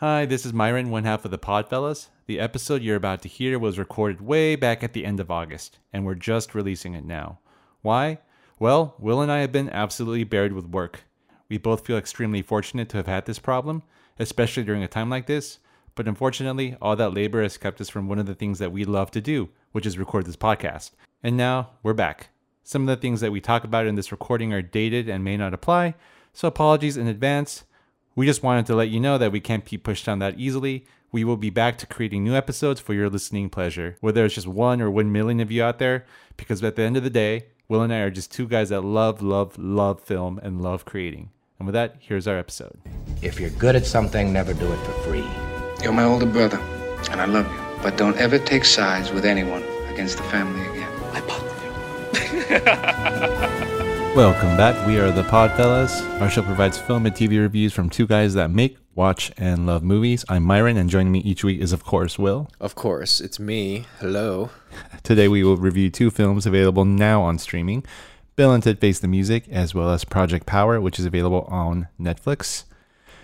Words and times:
Hi, 0.00 0.24
this 0.24 0.46
is 0.46 0.54
Myron, 0.54 0.88
one 0.88 1.04
half 1.04 1.26
of 1.26 1.30
the 1.30 1.36
Podfellas. 1.36 2.08
The 2.24 2.40
episode 2.40 2.80
you're 2.80 2.96
about 2.96 3.20
to 3.20 3.28
hear 3.28 3.58
was 3.58 3.78
recorded 3.78 4.22
way 4.22 4.56
back 4.56 4.82
at 4.82 4.94
the 4.94 5.04
end 5.04 5.20
of 5.20 5.30
August, 5.30 5.78
and 5.92 6.06
we're 6.06 6.14
just 6.14 6.54
releasing 6.54 6.94
it 6.94 7.04
now. 7.04 7.38
Why? 7.82 8.16
Well, 8.58 8.94
Will 8.98 9.20
and 9.20 9.30
I 9.30 9.40
have 9.40 9.52
been 9.52 9.68
absolutely 9.68 10.24
buried 10.24 10.54
with 10.54 10.64
work. 10.64 11.04
We 11.50 11.58
both 11.58 11.84
feel 11.84 11.98
extremely 11.98 12.40
fortunate 12.40 12.88
to 12.88 12.96
have 12.96 13.08
had 13.08 13.26
this 13.26 13.38
problem, 13.38 13.82
especially 14.18 14.64
during 14.64 14.82
a 14.82 14.88
time 14.88 15.10
like 15.10 15.26
this, 15.26 15.58
but 15.94 16.08
unfortunately, 16.08 16.78
all 16.80 16.96
that 16.96 17.12
labor 17.12 17.42
has 17.42 17.58
kept 17.58 17.78
us 17.78 17.90
from 17.90 18.08
one 18.08 18.18
of 18.18 18.24
the 18.24 18.34
things 18.34 18.58
that 18.58 18.72
we 18.72 18.86
love 18.86 19.10
to 19.10 19.20
do, 19.20 19.50
which 19.72 19.84
is 19.84 19.98
record 19.98 20.24
this 20.24 20.34
podcast. 20.34 20.92
And 21.22 21.36
now, 21.36 21.72
we're 21.82 21.92
back. 21.92 22.30
Some 22.62 22.88
of 22.88 22.96
the 22.96 23.02
things 23.02 23.20
that 23.20 23.32
we 23.32 23.42
talk 23.42 23.64
about 23.64 23.84
in 23.84 23.96
this 23.96 24.12
recording 24.12 24.54
are 24.54 24.62
dated 24.62 25.10
and 25.10 25.22
may 25.22 25.36
not 25.36 25.52
apply, 25.52 25.94
so 26.32 26.48
apologies 26.48 26.96
in 26.96 27.06
advance. 27.06 27.64
We 28.14 28.26
just 28.26 28.42
wanted 28.42 28.66
to 28.66 28.74
let 28.74 28.88
you 28.88 29.00
know 29.00 29.18
that 29.18 29.32
we 29.32 29.40
can't 29.40 29.64
be 29.64 29.78
pushed 29.78 30.08
on 30.08 30.18
that 30.18 30.38
easily. 30.38 30.84
We 31.12 31.24
will 31.24 31.36
be 31.36 31.50
back 31.50 31.78
to 31.78 31.86
creating 31.86 32.24
new 32.24 32.34
episodes 32.34 32.80
for 32.80 32.94
your 32.94 33.08
listening 33.08 33.50
pleasure, 33.50 33.96
whether 34.00 34.24
it's 34.24 34.34
just 34.34 34.46
one 34.46 34.80
or 34.80 34.90
one 34.90 35.12
million 35.12 35.40
of 35.40 35.50
you 35.50 35.62
out 35.62 35.78
there, 35.78 36.04
because 36.36 36.62
at 36.62 36.76
the 36.76 36.82
end 36.82 36.96
of 36.96 37.02
the 37.02 37.10
day, 37.10 37.46
Will 37.68 37.82
and 37.82 37.92
I 37.92 37.98
are 37.98 38.10
just 38.10 38.32
two 38.32 38.48
guys 38.48 38.70
that 38.70 38.82
love, 38.82 39.22
love, 39.22 39.58
love 39.58 40.00
film 40.00 40.40
and 40.42 40.60
love 40.60 40.84
creating. 40.84 41.30
And 41.58 41.66
with 41.66 41.74
that, 41.74 41.96
here's 42.00 42.26
our 42.26 42.38
episode. 42.38 42.78
If 43.22 43.38
you're 43.38 43.50
good 43.50 43.76
at 43.76 43.86
something, 43.86 44.32
never 44.32 44.54
do 44.54 44.72
it 44.72 44.78
for 44.78 44.92
free. 45.02 45.26
You're 45.82 45.92
my 45.92 46.04
older 46.04 46.26
brother, 46.26 46.58
and 47.10 47.20
I 47.20 47.26
love 47.26 47.50
you. 47.52 47.60
But 47.82 47.96
don't 47.96 48.16
ever 48.16 48.38
take 48.38 48.64
sides 48.64 49.12
with 49.12 49.24
anyone 49.24 49.62
against 49.92 50.16
the 50.16 50.24
family 50.24 50.66
again. 50.68 50.90
I 51.12 51.20
Welcome 54.16 54.56
back. 54.56 54.86
We 54.88 54.98
are 54.98 55.12
the 55.12 55.22
Podfellas. 55.22 56.20
Our 56.20 56.28
show 56.28 56.42
provides 56.42 56.76
film 56.76 57.06
and 57.06 57.14
TV 57.14 57.38
reviews 57.40 57.72
from 57.72 57.88
two 57.88 58.06
guys 58.08 58.34
that 58.34 58.50
make, 58.50 58.76
watch, 58.96 59.30
and 59.38 59.66
love 59.66 59.82
movies. 59.84 60.24
I'm 60.28 60.42
Myron, 60.42 60.76
and 60.76 60.90
joining 60.90 61.12
me 61.12 61.20
each 61.20 61.44
week 61.44 61.60
is, 61.60 61.72
of 61.72 61.84
course, 61.84 62.18
Will. 62.18 62.50
Of 62.60 62.74
course, 62.74 63.20
it's 63.20 63.38
me. 63.38 63.86
Hello. 64.00 64.50
Today 65.04 65.28
we 65.28 65.44
will 65.44 65.56
review 65.56 65.90
two 65.90 66.10
films 66.10 66.44
available 66.44 66.84
now 66.84 67.22
on 67.22 67.38
streaming 67.38 67.84
Bill 68.34 68.52
and 68.52 68.62
Ted 68.62 68.80
Face 68.80 68.98
the 68.98 69.06
Music, 69.08 69.48
as 69.48 69.74
well 69.76 69.90
as 69.90 70.04
Project 70.04 70.44
Power, 70.44 70.80
which 70.80 70.98
is 70.98 71.04
available 71.06 71.42
on 71.48 71.86
Netflix. 71.98 72.64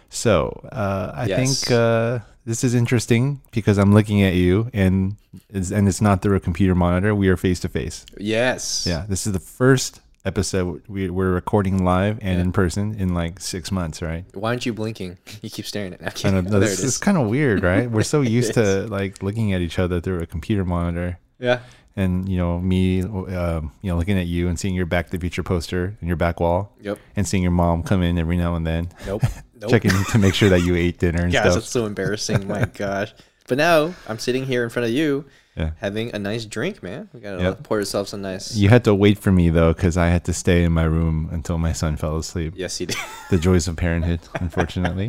So 0.08 0.66
uh, 0.70 1.10
I 1.14 1.26
Yes. 1.26 1.64
think 1.64 1.72
uh, 1.76 2.20
this 2.44 2.62
is 2.62 2.74
interesting 2.74 3.40
because 3.50 3.76
I'm 3.76 3.92
looking 3.92 4.22
at 4.22 4.34
you, 4.34 4.70
and 4.72 5.16
it's, 5.50 5.72
and 5.72 5.88
it's 5.88 6.00
not 6.00 6.22
through 6.22 6.36
a 6.36 6.40
computer 6.40 6.76
monitor. 6.76 7.12
We 7.14 7.28
are 7.28 7.36
face 7.36 7.58
to 7.60 7.68
face. 7.68 8.06
Yes. 8.18 8.86
Yeah, 8.88 9.04
this 9.08 9.26
is 9.26 9.32
the 9.32 9.40
first 9.40 10.00
episode 10.26 10.82
we, 10.88 11.08
we're 11.08 11.30
recording 11.32 11.84
live 11.84 12.18
and 12.20 12.36
Yeah. 12.38 12.44
in 12.44 12.52
person 12.52 12.94
in 12.98 13.14
like 13.14 13.40
six 13.40 13.70
months, 13.70 14.02
right? 14.02 14.24
Why 14.34 14.50
aren't 14.50 14.66
you 14.66 14.72
blinking? 14.74 15.18
You 15.42 15.48
keep 15.50 15.64
staring 15.66 15.94
at 15.94 16.00
me. 16.00 16.08
I 16.24 16.30
know. 16.30 16.40
there 16.42 16.60
This 16.60 16.80
it 16.80 16.84
is 16.86 16.98
kind 16.98 17.16
of 17.16 17.28
weird, 17.28 17.62
right? 17.62 17.90
We're 17.94 18.02
so 18.02 18.20
used 18.20 18.54
to 18.54 18.86
like 18.88 19.22
looking 19.22 19.52
at 19.54 19.60
each 19.60 19.78
other 19.78 20.00
through 20.00 20.20
a 20.20 20.26
computer 20.26 20.64
monitor. 20.64 21.18
Yeah. 21.38 21.60
and 21.96 22.28
you 22.28 22.36
know 22.38 22.58
me 22.60 23.02
um, 23.02 23.72
you 23.82 23.90
know 23.90 23.96
looking 23.96 24.18
at 24.18 24.26
you 24.26 24.48
and 24.48 24.58
seeing 24.58 24.74
your 24.74 24.86
back 24.86 25.06
to 25.06 25.12
the 25.12 25.18
future 25.20 25.42
poster 25.42 25.96
in 26.00 26.08
your 26.08 26.16
back 26.16 26.40
wall 26.40 26.72
Yep. 26.82 26.98
and 27.16 27.26
seeing 27.28 27.42
your 27.42 27.52
mom 27.52 27.82
come 27.82 28.02
in 28.02 28.18
every 28.18 28.36
now 28.36 28.54
and 28.54 28.66
then 28.66 28.88
Nope. 29.06 29.22
Nope. 29.60 29.70
checking 29.70 29.90
to 30.12 30.18
make 30.18 30.34
sure 30.34 30.48
that 30.50 30.60
you 30.60 30.76
ate 30.76 30.98
dinner 30.98 31.22
and 31.22 31.32
Gosh, 31.32 31.42
stuff 31.42 31.54
that's 31.54 31.70
so 31.70 31.86
embarrassing. 31.86 32.46
My 32.46 32.64
gosh. 32.66 33.14
But 33.48 33.56
now 33.58 33.94
I'm 34.08 34.18
sitting 34.18 34.44
here 34.44 34.62
in 34.64 34.68
front 34.70 34.84
of 34.86 34.92
you, 34.92 35.24
Yeah. 35.56 35.70
having 35.80 36.14
a 36.14 36.18
nice 36.18 36.44
drink, 36.44 36.82
man. 36.82 37.08
We 37.14 37.20
gotta 37.20 37.42
Yep. 37.42 37.62
pour 37.62 37.78
yourself 37.78 38.08
some 38.08 38.20
nice. 38.22 38.54
you 38.56 38.68
had 38.68 38.84
to 38.84 38.94
wait 38.94 39.18
for 39.18 39.32
me 39.32 39.48
though 39.48 39.72
because 39.72 39.96
i 39.96 40.08
had 40.08 40.24
to 40.24 40.32
stay 40.32 40.64
in 40.64 40.72
my 40.72 40.84
room 40.84 41.28
until 41.32 41.56
my 41.58 41.72
son 41.72 41.96
fell 41.96 42.16
asleep 42.18 42.52
Yes, 42.56 42.78
you 42.80 42.86
did. 42.86 42.96
the 43.30 43.38
joys 43.38 43.66
of 43.68 43.76
parenthood 43.76 44.20
unfortunately 44.40 45.08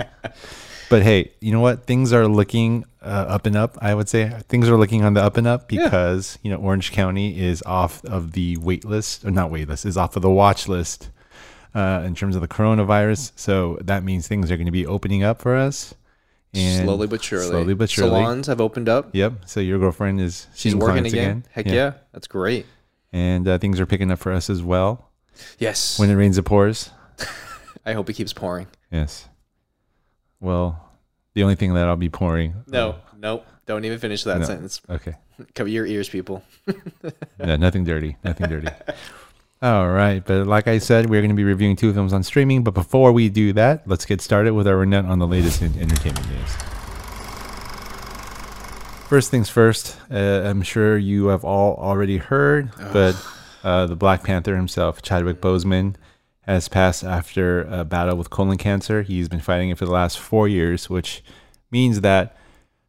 but 0.89 1.02
hey 1.04 1.31
you 1.42 1.52
know 1.52 1.59
what 1.59 1.84
things 1.86 2.14
are 2.14 2.28
looking 2.28 2.86
uh, 3.02 3.26
up 3.36 3.45
and 3.45 3.56
up 3.58 3.78
i 3.81 3.94
would 3.94 4.08
say 4.08 4.30
things 4.48 4.70
are 4.70 4.78
looking 4.78 5.04
on 5.04 5.14
the 5.16 5.22
up 5.22 5.36
and 5.38 5.48
up 5.48 5.70
Yeah. 5.72 5.84
because 5.84 6.39
you 6.44 6.50
know 6.50 6.58
orange 6.58 6.92
county 6.94 7.39
is 7.39 7.61
off 7.66 8.04
of 8.06 8.32
the 8.32 8.56
wait 8.58 8.86
list 8.86 9.26
or 9.26 9.32
not 9.32 9.52
wait 9.52 9.67
list 9.67 9.86
is 9.86 9.98
off 9.98 10.16
of 10.16 10.21
the 10.21 10.30
watch 10.32 10.67
list 10.70 11.10
uh, 11.76 12.02
in 12.05 12.16
terms 12.16 12.36
of 12.36 12.42
the 12.42 12.48
coronavirus 12.48 13.32
so 13.36 13.77
that 13.83 14.04
means 14.04 14.27
things 14.27 14.50
are 14.50 14.55
going 14.58 14.66
to 14.66 14.71
be 14.71 14.86
opening 14.86 15.23
up 15.23 15.42
for 15.42 15.55
us 15.58 15.94
and 16.53 16.85
slowly 16.85 17.08
but 17.08 17.23
surely. 17.23 17.47
slowly 17.47 17.73
but 17.73 17.89
surely 17.89 18.11
Salons 18.11 18.47
have 18.47 18.61
opened 18.61 18.89
up. 18.89 19.09
yep 19.13 19.33
so 19.45 19.59
your 19.59 19.80
girlfriend 19.80 20.19
is 20.21 20.47
She's 20.55 20.73
working 20.75 21.03
clients 21.03 21.13
again. 21.13 21.45
Heck 21.52 21.65
yeah. 21.67 21.93
That's 22.13 22.27
great. 22.27 22.65
and 23.11 23.47
uh, 23.47 23.58
things 23.58 23.80
are 23.80 23.85
picking 23.85 24.11
up 24.11 24.19
for 24.19 24.31
us 24.31 24.49
as 24.49 24.61
well 24.63 25.09
Yes. 25.59 25.99
when 25.99 26.09
it 26.09 26.15
rains 26.15 26.37
it 26.37 26.43
pours 26.43 26.89
I 27.85 27.93
hope 27.93 28.09
it 28.09 28.13
keeps 28.13 28.33
pouring. 28.33 28.67
yes 28.91 29.27
well 30.39 30.89
the 31.33 31.43
only 31.43 31.55
thing 31.55 31.73
that 31.75 31.87
i'll 31.87 31.95
be 31.95 32.09
pouring 32.09 32.55
No, 32.67 32.95
nope. 33.17 33.45
Don't 33.65 33.83
even 33.83 33.99
finish 33.99 34.23
that 34.23 34.39
No. 34.39 34.45
sentence. 34.45 34.81
okay 34.89 35.15
Cover 35.53 35.69
your 35.69 35.85
ears, 35.85 36.09
people. 36.09 36.41
yeah, 37.39 37.58
nothing 37.58 37.83
dirty. 37.83 38.15
Nothing 38.23 38.49
dirty. 38.49 38.69
All 39.62 39.90
right. 39.90 40.23
But 40.23 40.45
like 40.45 40.68
I 40.68 40.78
said, 40.78 41.10
we're 41.10 41.22
going 41.22 41.30
to 41.30 41.36
be 41.36 41.44
reviewing 41.44 41.76
two 41.76 41.94
films 41.94 42.14
on 42.14 42.23
streaming. 42.23 42.64
But 42.64 42.73
before 42.73 43.12
we 43.12 43.30
do 43.30 43.54
that, 43.54 43.88
let's 43.88 44.06
get 44.06 44.22
started 44.22 44.54
with 44.54 44.68
our 44.68 44.78
rundown 44.78 45.06
on 45.08 45.20
the 45.20 45.28
latest 45.28 45.62
in 45.62 45.78
entertainment 45.80 46.28
news. 46.30 46.56
First 49.08 49.32
things 49.32 49.50
first, 49.50 49.98
uh, 50.12 50.42
I'm 50.45 50.62
sure 50.62 50.98
you 50.98 51.28
have 51.28 51.45
all 51.45 51.78
already 51.78 52.18
heard, 52.18 52.72
but 52.92 53.16
uh, 53.64 53.86
the 53.86 53.95
Black 53.95 54.23
Panther 54.23 54.58
himself, 54.58 55.02
Chadwick 55.02 55.40
Boseman, 55.40 55.95
has 56.42 56.68
passed 56.68 57.06
after 57.06 57.62
a 57.64 57.86
battle 57.86 58.18
with 58.18 58.30
colon 58.30 58.58
cancer. 58.58 59.04
He's 59.04 59.30
been 59.30 59.39
fighting 59.39 59.70
it 59.70 59.78
for 59.78 59.86
the 59.86 59.92
last 59.92 60.20
four 60.20 60.50
years, 60.50 60.89
which 60.89 61.24
means 61.72 62.02
that 62.02 62.36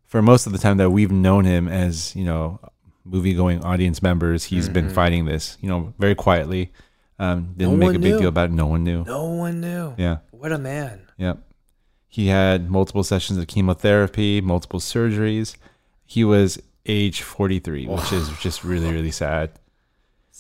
for 0.06 0.21
most 0.21 0.45
of 0.47 0.53
the 0.53 0.59
time 0.59 0.77
that 0.79 0.91
we've 0.91 1.12
known 1.12 1.45
him 1.45 1.69
as, 1.69 2.17
you 2.17 2.25
know, 2.25 2.59
movie 3.08 3.34
going 3.34 3.62
audience 3.64 4.02
members, 4.02 4.44
he's 4.44 4.69
been 4.69 4.91
fighting 4.91 5.24
this, 5.24 5.56
you 5.60 5.69
know, 5.69 5.92
very 5.98 6.14
quietly. 6.14 6.72
Um, 7.19 7.54
didn't 7.56 7.78
No 7.78 7.86
make 7.86 7.96
a 7.96 7.98
big 7.98 8.12
knew. 8.12 8.19
deal 8.20 8.28
about 8.28 8.50
it. 8.50 8.52
No 8.52 8.66
one 8.66 8.84
knew. 8.84 9.04
No 9.04 9.24
one 9.24 9.60
knew. 9.60 9.94
Yeah. 9.98 10.19
What 10.30 10.52
a 10.52 10.58
man. 10.58 11.00
Yep. 11.16 11.38
He 12.06 12.28
had 12.28 12.70
multiple 12.70 13.02
sessions 13.02 13.38
of 13.38 13.46
chemotherapy, 13.48 14.41
multiple 14.41 14.78
surgeries. 14.80 15.56
He 16.04 16.22
was 16.24 16.62
age 16.86 17.22
43, 17.22 17.86
which 17.86 18.12
is 18.12 18.30
just 18.41 18.62
really, 18.64 18.91
really 18.92 19.10
sad. 19.10 19.50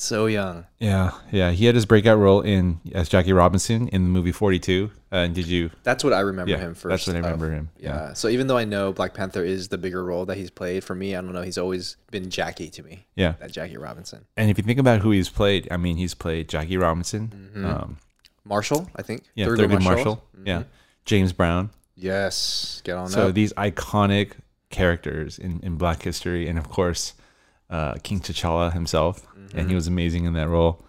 So 0.00 0.26
young. 0.26 0.64
Yeah. 0.78 1.10
Yeah. 1.32 1.50
He 1.50 1.64
had 1.66 1.74
his 1.74 1.84
breakout 1.84 2.18
role 2.18 2.40
in 2.40 2.80
as 2.94 3.08
Jackie 3.08 3.32
Robinson 3.32 3.88
in 3.88 4.04
the 4.04 4.08
movie 4.08 4.30
42. 4.30 4.92
Uh, 5.10 5.16
and 5.16 5.34
did 5.34 5.48
you? 5.48 5.70
That's 5.82 6.04
what 6.04 6.12
I 6.12 6.20
remember 6.20 6.52
Yeah, 6.52 6.58
him 6.58 6.74
first. 6.74 6.90
that's 7.04 7.06
what 7.08 7.16
I 7.16 7.18
of. 7.18 7.24
remember 7.24 7.50
him. 7.50 7.70
Yeah. 7.80 8.12
So 8.12 8.28
even 8.28 8.46
though 8.46 8.56
I 8.56 8.64
know 8.64 8.92
Black 8.92 9.12
Panther 9.12 9.42
is 9.42 9.66
the 9.68 9.76
bigger 9.78 10.04
role 10.04 10.24
that 10.26 10.36
he's 10.36 10.50
played, 10.50 10.84
for 10.84 10.94
me, 10.94 11.16
I 11.16 11.20
don't 11.20 11.32
know. 11.32 11.42
He's 11.42 11.58
always 11.58 11.96
been 12.12 12.30
Jackie 12.30 12.70
to 12.70 12.82
me. 12.84 13.06
Yeah. 13.16 13.32
That 13.40 13.50
Jackie 13.50 13.76
Robinson. 13.76 14.24
And 14.36 14.50
if 14.52 14.56
you 14.56 14.62
think 14.62 14.78
about 14.78 15.00
who 15.00 15.10
he's 15.10 15.30
played, 15.30 15.66
I 15.72 15.76
mean, 15.78 15.96
he's 15.96 16.14
played 16.14 16.48
Jackie 16.48 16.76
Robinson. 16.76 17.50
Um, 17.64 17.96
Marshall, 18.44 18.88
I 18.94 19.02
think. 19.02 19.24
yeah. 19.34 19.46
Thurgood 19.46 19.68
Thurgood 19.72 19.82
Marshall. 19.82 20.24
Yeah. 20.44 20.62
James 21.06 21.32
Brown. 21.32 21.70
Yes. 21.96 22.82
Get 22.84 22.96
on 22.96 23.06
that. 23.06 23.10
So 23.12 23.28
up. 23.30 23.34
these 23.34 23.52
iconic 23.54 24.34
characters 24.70 25.40
in, 25.40 25.58
in 25.64 25.76
Black 25.76 26.02
history, 26.02 26.46
and 26.48 26.56
of 26.56 26.68
course, 26.68 27.14
uh, 27.70 27.94
King 28.02 28.20
T'Challa 28.20 28.72
himself, 28.72 29.26
and 29.54 29.68
he 29.68 29.74
was 29.74 29.86
amazing 29.86 30.24
in 30.24 30.32
that 30.34 30.48
role. 30.48 30.84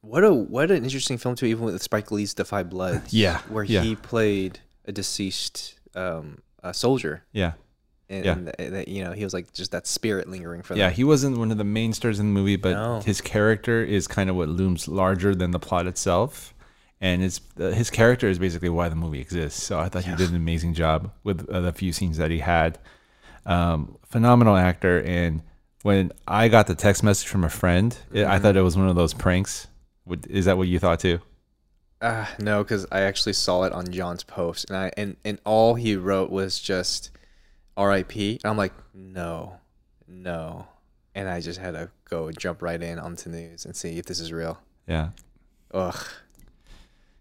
what 0.00 0.24
a 0.24 0.32
what 0.34 0.70
an 0.70 0.82
interesting 0.84 1.18
film 1.18 1.34
too, 1.34 1.46
even 1.46 1.64
with 1.64 1.80
Spike 1.82 2.10
Lee's 2.10 2.34
Da 2.34 2.44
5 2.44 2.68
Bloods. 2.70 3.12
Yeah, 3.14 3.38
Where 3.48 3.64
yeah. 3.64 3.82
he 3.82 3.94
played 3.96 4.60
a 4.84 4.92
deceased 4.92 5.78
um, 5.94 6.38
a 6.62 6.72
soldier. 6.74 7.24
Yeah, 7.32 7.52
And, 8.08 8.24
Yeah. 8.24 8.34
that, 8.34 8.56
that, 8.58 8.88
you 8.88 9.04
know, 9.04 9.12
he 9.12 9.22
was 9.24 9.32
like 9.34 9.52
just 9.52 9.70
that 9.72 9.86
spirit 9.86 10.28
lingering 10.28 10.62
for 10.62 10.74
yeah. 10.74 10.88
them. 10.88 10.94
He 10.96 11.04
wasn't 11.04 11.38
one 11.38 11.50
of 11.52 11.58
the 11.58 11.64
main 11.64 11.92
stars 11.92 12.18
in 12.18 12.26
the 12.26 12.32
movie, 12.32 12.56
but 12.56 12.72
No. 12.72 13.00
his 13.00 13.20
character 13.20 13.82
is 13.84 14.08
kind 14.08 14.28
of 14.30 14.34
what 14.36 14.48
looms 14.48 14.88
larger 14.88 15.34
than 15.34 15.50
the 15.52 15.58
plot 15.60 15.86
itself, 15.86 16.52
and 17.00 17.22
it's 17.22 17.40
uh, 17.60 17.70
his 17.70 17.90
character 17.90 18.28
is 18.28 18.38
basically 18.38 18.68
why 18.70 18.88
the 18.88 18.96
movie 18.96 19.20
exists. 19.20 19.62
So 19.62 19.78
I 19.78 19.88
thought 19.88 20.04
he 20.04 20.14
did 20.16 20.30
an 20.30 20.36
amazing 20.36 20.74
job 20.74 21.12
with 21.24 21.48
uh, 21.48 21.60
the 21.60 21.72
few 21.72 21.92
scenes 21.92 22.16
that 22.18 22.30
he 22.30 22.38
had. 22.40 22.78
Um, 23.46 23.98
phenomenal 24.08 24.56
actor, 24.56 25.00
and 25.02 25.42
when 25.82 26.12
I 26.26 26.48
got 26.48 26.66
the 26.66 26.74
text 26.74 27.02
message 27.02 27.28
from 27.28 27.44
a 27.44 27.48
friend, 27.48 27.96
it, 28.12 28.26
I 28.26 28.38
thought 28.38 28.56
it 28.56 28.62
was 28.62 28.76
one 28.76 28.88
of 28.88 28.96
those 28.96 29.14
pranks. 29.14 29.66
Would, 30.06 30.26
is 30.26 30.46
that 30.46 30.56
what 30.56 30.68
you 30.68 30.78
thought 30.78 31.00
too? 31.00 31.20
Uh, 32.00 32.26
no, 32.40 32.64
because 32.64 32.86
I 32.90 33.02
actually 33.02 33.34
saw 33.34 33.62
it 33.64 33.72
on 33.72 33.90
John's 33.92 34.24
post, 34.24 34.68
and 34.68 34.76
I 34.76 34.90
and 34.96 35.16
and 35.24 35.38
all 35.44 35.74
he 35.74 35.94
wrote 35.94 36.30
was 36.30 36.58
just 36.58 37.10
R.I.P. 37.76 38.40
And 38.42 38.50
I'm 38.50 38.56
like, 38.56 38.72
no, 38.92 39.60
no, 40.08 40.66
and 41.14 41.28
I 41.28 41.40
just 41.40 41.60
had 41.60 41.74
to 41.74 41.90
go 42.08 42.32
jump 42.32 42.60
right 42.60 42.82
in 42.82 42.98
onto 42.98 43.30
news 43.30 43.64
and 43.64 43.76
see 43.76 43.98
if 43.98 44.06
this 44.06 44.18
is 44.18 44.32
real. 44.32 44.58
Yeah. 44.88 45.10
Ugh. 45.72 46.04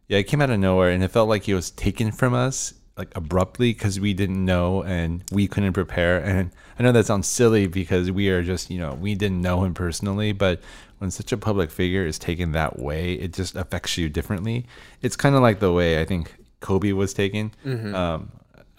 Yeah, 0.08 0.18
it 0.18 0.24
came 0.24 0.42
out 0.42 0.50
of 0.50 0.60
nowhere, 0.60 0.90
and 0.90 1.04
it 1.04 1.10
felt 1.10 1.30
like 1.30 1.48
it 1.48 1.54
was 1.54 1.70
taken 1.70 2.12
from 2.12 2.34
us 2.34 2.74
like 2.98 3.16
abruptly 3.16 3.74
because 3.74 4.00
we 4.00 4.14
didn't 4.14 4.44
know 4.44 4.84
and 4.84 5.24
we 5.32 5.48
couldn't 5.48 5.74
prepare. 5.74 6.20
And 6.20 6.52
I 6.78 6.84
know 6.84 6.92
that 6.92 7.06
sounds 7.06 7.28
silly 7.28 7.68
because 7.68 8.12
we 8.12 8.30
are 8.30 8.44
just 8.44 8.70
you 8.70 8.80
know 8.80 8.94
we 8.94 9.16
didn't 9.16 9.42
know 9.42 9.64
him 9.64 9.74
personally, 9.74 10.32
but 10.34 10.62
when 11.00 11.10
such 11.12 11.32
a 11.32 11.38
public 11.38 11.72
figure 11.72 12.06
is 12.06 12.20
taken 12.20 12.52
that 12.52 12.78
way, 12.80 13.14
it 13.14 13.34
just 13.34 13.56
affects 13.56 13.98
you 13.98 14.08
differently. 14.10 14.68
It's 15.02 15.16
kind 15.16 15.36
of 15.36 15.42
like 15.42 15.60
the 15.60 15.72
way 15.72 16.00
I 16.00 16.06
think 16.06 16.36
Kobe 16.60 16.92
was 16.92 17.14
taken. 17.14 17.52
Um, 17.96 18.32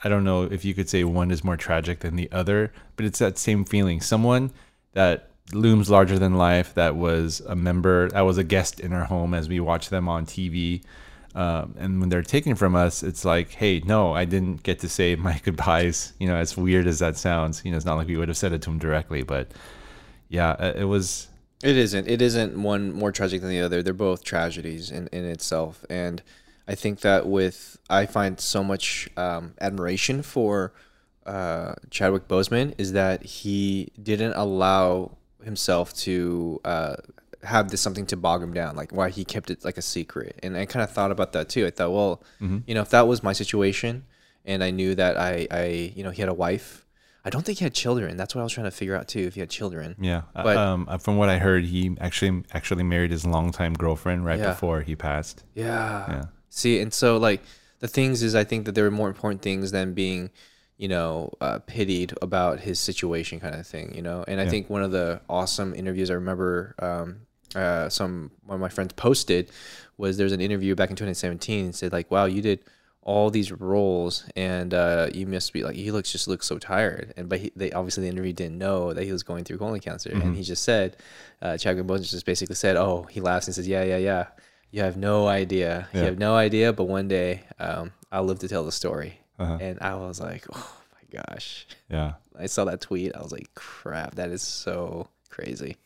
I 0.05 0.09
don't 0.09 0.25
know 0.25 0.45
if 0.45 0.65
you 0.65 0.75
could 0.75 0.89
say 0.89 1.05
one 1.05 1.31
is 1.31 1.45
more 1.45 1.57
tragic 1.57 2.01
than 2.01 2.17
the 2.17 2.31
other, 2.33 2.73
but 2.97 3.07
it's 3.07 3.19
that 3.21 3.39
same 3.39 3.65
feeling. 3.65 4.01
Someone 4.01 4.53
that 4.93 5.31
looms 5.53 5.91
larger 5.91 6.19
than 6.19 6.35
life, 6.35 6.75
that 6.75 6.97
was 6.97 7.41
a 7.41 7.55
member, 7.55 8.09
that 8.11 8.23
was 8.23 8.39
a 8.39 8.45
guest 8.45 8.81
in 8.81 8.93
our 8.93 9.05
home 9.05 9.35
as 9.35 9.49
we 9.49 9.61
watched 9.61 9.91
them 9.91 10.09
on 10.09 10.27
TV. 10.27 10.83
Um, 11.35 11.75
and 11.79 12.01
when 12.01 12.09
they're 12.11 12.23
taken 12.23 12.55
from 12.55 12.75
us, 12.75 13.03
it's 13.03 13.25
like, 13.25 13.53
hey, 13.53 13.81
no, 13.85 14.13
I 14.13 14.25
didn't 14.25 14.63
get 14.63 14.81
to 14.81 14.89
say 14.89 15.15
my 15.17 15.39
goodbyes. 15.45 16.13
You 16.19 16.29
know, 16.29 16.37
as 16.37 16.57
weird 16.57 16.87
as 16.87 16.99
that 16.99 17.17
sounds, 17.17 17.65
you 17.65 17.71
know, 17.71 17.77
it's 17.77 17.87
not 17.87 17.95
like 17.97 18.09
we 18.09 18.17
would 18.17 18.29
have 18.29 18.37
said 18.37 18.53
it 18.53 18.63
to 18.63 18.71
him 18.71 18.79
directly, 18.79 19.23
but 19.23 19.51
yeah, 20.29 20.51
uh, 20.51 20.73
it 20.77 20.85
was. 20.85 21.29
It 21.63 21.77
isn't. 21.77 22.09
It 22.09 22.21
isn't 22.21 22.61
one 22.61 22.93
more 22.93 23.13
tragic 23.13 23.41
than 23.41 23.51
the 23.51 23.61
other. 23.61 23.83
They're 23.83 23.95
both 23.95 24.25
tragedies 24.25 24.91
in, 24.91 25.09
in 25.09 25.25
itself. 25.25 25.85
And 25.89 26.23
I 26.67 26.75
think 26.75 27.01
that 27.01 27.27
with, 27.27 27.79
I 27.89 28.07
find 28.07 28.41
so 28.41 28.65
much 28.65 29.09
um, 29.17 29.55
admiration 29.61 30.23
for 30.23 30.73
uh, 31.25 31.75
Chadwick 31.91 32.27
Boseman 32.27 32.75
is 32.79 32.93
that 32.93 33.23
he 33.23 33.93
didn't 34.03 34.33
allow 34.35 35.17
himself 35.45 35.95
to 35.95 36.61
uh, 36.65 36.97
have 37.43 37.71
this 37.71 37.81
something 37.81 38.07
to 38.07 38.17
bog 38.17 38.43
him 38.43 38.53
down, 38.55 38.77
like 38.77 38.93
why 38.93 39.11
he 39.11 39.25
kept 39.25 39.51
it 39.51 39.65
like 39.65 39.77
a 39.79 39.83
secret. 39.83 40.39
And 40.43 40.57
I 40.57 40.65
kind 40.67 40.83
of 40.83 40.91
thought 40.91 41.11
about 41.11 41.33
that 41.33 41.49
too. 41.49 41.67
I 41.67 41.71
thought, 41.71 41.93
well, 41.93 42.23
you 42.41 42.75
know, 42.75 42.83
if 42.83 42.91
that 42.91 43.07
was 43.09 43.23
my 43.23 43.33
situation 43.33 44.05
and 44.45 44.63
I 44.63 44.71
knew 44.71 44.95
that 44.95 45.17
I, 45.19 45.47
I, 45.51 45.93
you 45.97 46.05
know, 46.05 46.11
he 46.11 46.23
had 46.23 46.29
a 46.29 46.35
wife, 46.35 46.87
I 47.25 47.31
don't 47.31 47.45
think 47.45 47.59
he 47.59 47.65
had 47.65 47.75
children. 47.75 48.17
That's 48.17 48.35
what 48.35 48.41
I 48.41 48.45
was 48.45 48.53
trying 48.53 48.67
to 48.67 48.71
figure 48.73 48.97
out 48.97 49.09
too, 49.09 49.21
if 49.21 49.35
he 49.35 49.41
had 49.41 49.51
children. 49.51 49.95
Yeah, 50.01 50.23
uh, 50.35 50.43
But- 50.43 50.57
um, 50.57 50.87
uh, 50.89 50.99
from 50.99 51.17
what 51.17 51.29
I 51.29 51.39
heard, 51.39 51.65
he 51.65 51.97
actually 52.01 52.45
actually 52.53 52.85
married 52.85 53.11
his 53.11 53.25
longtime 53.27 53.75
girlfriend 53.75 54.25
right 54.25 54.39
Yeah. 54.39 54.51
before 54.51 54.83
he 54.83 54.95
passed. 54.97 55.45
Yeah. 55.55 56.11
Yeah. 56.11 56.23
See, 56.49 56.81
and 56.81 56.93
so 56.93 57.17
like 57.17 57.43
the 57.81 57.89
things 57.89 58.23
is, 58.23 58.35
I 58.35 58.45
think 58.45 58.67
that 58.67 58.75
there 58.77 58.87
are 58.87 58.91
more 58.93 59.09
important 59.09 59.43
things 59.43 59.71
than 59.73 59.95
being, 59.95 60.31
you 60.77 60.87
know, 60.89 61.33
uh, 61.41 61.59
pitied 61.61 62.15
about 62.23 62.61
his 62.61 62.79
situation, 62.81 63.41
kind 63.41 63.55
of 63.57 63.67
thing. 63.67 63.95
You 63.95 64.03
know, 64.03 64.25
and 64.29 64.41
I 64.41 64.49
think 64.49 64.69
one 64.71 64.83
of 64.85 64.91
the 64.93 65.21
awesome 65.29 65.75
interviews 65.75 66.11
I 66.11 66.15
remember, 66.15 66.75
um, 66.79 67.21
uh, 67.55 67.89
some 67.89 68.31
one 68.45 68.57
of 68.57 68.61
my 68.61 68.69
friends 68.69 68.93
posted 68.95 69.51
was 69.97 70.17
there's 70.17 70.33
an 70.33 70.41
interview 70.41 70.75
back 70.75 70.91
in 70.91 70.97
2017 70.97 71.67
and 71.67 71.75
said 71.75 71.93
like, 71.93 72.11
wow, 72.11 72.25
you 72.25 72.43
did 72.43 72.61
all 73.05 73.31
these 73.31 73.51
roles 73.51 74.25
and 74.37 74.73
uh, 74.73 75.09
you 75.13 75.27
must 75.27 75.53
be 75.53 75.65
like 75.65 75.75
he 75.75 75.91
looks 75.91 76.13
just 76.13 76.29
looks 76.29 76.47
so 76.47 76.59
tired. 76.59 77.13
And 77.17 77.29
but 77.29 77.41
he, 77.41 77.53
they 77.57 77.73
obviously 77.73 78.05
the 78.05 78.11
interview 78.11 78.33
didn't 78.33 78.59
know 78.59 78.93
that 78.93 79.05
he 79.05 79.13
was 79.13 79.23
going 79.23 79.45
through 79.45 79.59
colon 79.59 79.81
cancer. 79.81 80.11
And 80.11 80.37
he 80.37 80.43
just 80.43 80.63
said 80.63 80.97
uh, 81.41 81.57
Chadwick 81.57 81.87
Boseman 81.87 82.09
just 82.11 82.27
basically 82.27 82.55
said 82.55 82.77
oh 82.77 83.03
he 83.11 83.21
laughs 83.21 83.47
and 83.47 83.55
says 83.55 83.67
yeah 83.67 83.85
yeah 83.85 83.99
yeah. 83.99 84.27
You 84.71 84.81
have 84.81 84.97
no 84.97 85.27
idea. 85.27 85.89
You 85.93 86.01
have 86.01 86.19
no 86.19 86.35
idea 86.35 86.73
but 86.73 86.85
one 86.85 87.09
day 87.09 87.43
um, 87.59 87.93
I'll 88.11 88.25
live 88.25 88.39
to 88.41 88.49
tell 88.49 88.65
the 88.65 88.73
story. 88.73 89.19
Uh-huh. 89.39 89.59
and 89.61 89.79
I 89.81 89.95
was 89.97 90.21
like 90.21 90.47
oh 90.53 90.77
my 90.93 91.21
gosh. 91.29 91.67
Yeah, 91.91 92.15
I 92.39 92.47
saw 92.47 92.65
that 92.67 92.81
tweet. 92.81 93.17
I 93.17 93.21
was 93.21 93.33
like 93.33 93.53
crap 93.55 94.15
that 94.15 94.31
is 94.31 94.43
so 94.43 95.09
crazy 95.31 95.77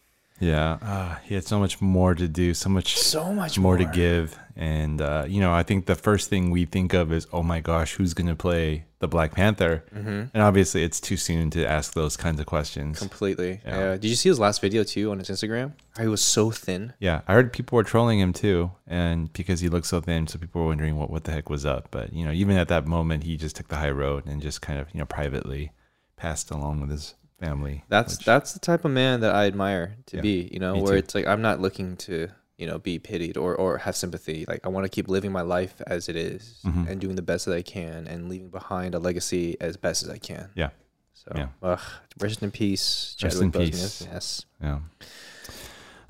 yeah. 0.40 0.78
Uh, 0.82 1.16
he 1.24 1.34
had 1.34 1.44
so 1.44 1.58
much 1.58 1.80
more 1.80 2.14
to 2.14 2.28
do, 2.28 2.54
so 2.54 2.68
much 2.68 2.98
so 2.98 3.32
much 3.32 3.58
more, 3.58 3.76
more, 3.76 3.86
to 3.86 3.90
give, 3.92 4.38
and 4.54 5.00
uh, 5.00 5.24
you 5.26 5.40
know, 5.40 5.52
I 5.52 5.62
think 5.62 5.86
the 5.86 5.94
first 5.94 6.28
thing 6.30 6.50
we 6.50 6.64
think 6.64 6.92
of 6.94 7.12
is, 7.12 7.26
oh 7.32 7.42
my 7.42 7.60
gosh, 7.60 7.94
who's 7.94 8.14
gonna 8.14 8.36
play 8.36 8.84
the 8.98 9.08
Black 9.08 9.32
Panther? 9.32 9.84
Mm-hmm. 9.94 10.24
And 10.34 10.42
obviously, 10.42 10.82
it's 10.82 11.00
too 11.00 11.16
soon 11.16 11.50
to 11.50 11.66
ask 11.66 11.94
those 11.94 12.16
kinds 12.16 12.40
of 12.40 12.46
questions. 12.46 12.98
completely 12.98 13.60
Yeah. 13.64 13.78
yeah. 13.78 13.92
did 13.92 14.06
you 14.06 14.14
see 14.14 14.28
his 14.28 14.38
last 14.38 14.60
video 14.60 14.84
too 14.84 15.10
on 15.10 15.18
his 15.18 15.28
Instagram 15.28 15.72
he 15.98 16.08
was 16.08 16.22
so 16.22 16.50
thin 16.50 16.92
Yeah, 16.98 17.22
I 17.26 17.34
heard 17.34 17.52
people 17.52 17.76
were 17.76 17.84
trolling 17.84 18.20
him 18.20 18.32
too, 18.32 18.72
and 18.86 19.32
because 19.32 19.60
he 19.60 19.68
looked 19.68 19.86
so 19.86 20.00
thin, 20.00 20.26
so 20.26 20.38
people 20.38 20.62
were 20.62 20.68
wondering 20.68 20.96
what 20.96 21.10
what 21.10 21.24
the 21.24 21.32
heck 21.32 21.48
was 21.48 21.64
up. 21.64 21.88
But 21.90 22.12
you 22.12 22.24
know, 22.24 22.32
even 22.32 22.56
at 22.56 22.68
that 22.68 22.86
moment, 22.86 23.24
he 23.24 23.36
just 23.36 23.56
took 23.56 23.68
the 23.68 23.76
high 23.76 23.90
road 23.90 24.26
and 24.26 24.42
just 24.42 24.60
kind 24.60 24.78
of 24.78 24.88
you 24.92 24.98
know 24.98 25.06
privately 25.06 25.72
passed 26.16 26.50
along 26.50 26.80
with 26.80 26.90
his 26.90 27.14
family. 27.38 27.84
That's 27.88 28.18
which- 28.18 28.26
that's 28.26 28.52
the 28.52 28.60
type 28.60 28.84
of 28.84 28.90
man 28.90 29.20
that 29.20 29.34
I 29.34 29.46
admire 29.46 29.96
to 30.06 30.16
Yeah, 30.16 30.22
be, 30.22 30.48
you 30.52 30.58
know, 30.58 30.76
where 30.78 30.92
too. 30.94 30.98
it's 30.98 31.14
like 31.14 31.26
I'm 31.26 31.42
not 31.42 31.60
looking 31.60 31.96
to, 31.98 32.28
you 32.58 32.66
know, 32.66 32.78
be 32.78 32.98
pitied 32.98 33.36
or 33.36 33.54
or 33.54 33.78
have 33.78 33.94
sympathy. 33.96 34.44
Like 34.48 34.60
I 34.64 34.68
want 34.68 34.84
to 34.84 34.88
keep 34.90 35.08
living 35.08 35.32
my 35.32 35.42
life 35.42 35.74
as 35.86 36.08
it 36.08 36.16
is 36.16 36.58
Mm-hmm. 36.64 36.88
and 36.88 37.00
doing 37.00 37.16
the 37.16 37.22
best 37.22 37.44
that 37.46 37.54
I 37.54 37.62
can 37.62 38.06
and 38.06 38.28
leaving 38.28 38.48
behind 38.50 38.94
a 38.94 38.98
legacy 38.98 39.56
as 39.60 39.76
best 39.76 40.02
as 40.02 40.08
I 40.10 40.18
can. 40.18 40.50
yeah. 40.54 40.70
So, 41.14 41.32
Yeah. 41.34 41.48
ugh, 41.62 41.80
rest 42.20 42.42
in 42.42 42.50
peace, 42.52 43.16
Rest 43.22 43.40
in 43.42 43.50
Boseman. 43.50 43.70
peace. 43.70 44.06
Yes. 44.12 44.44
Yeah. 44.62 44.78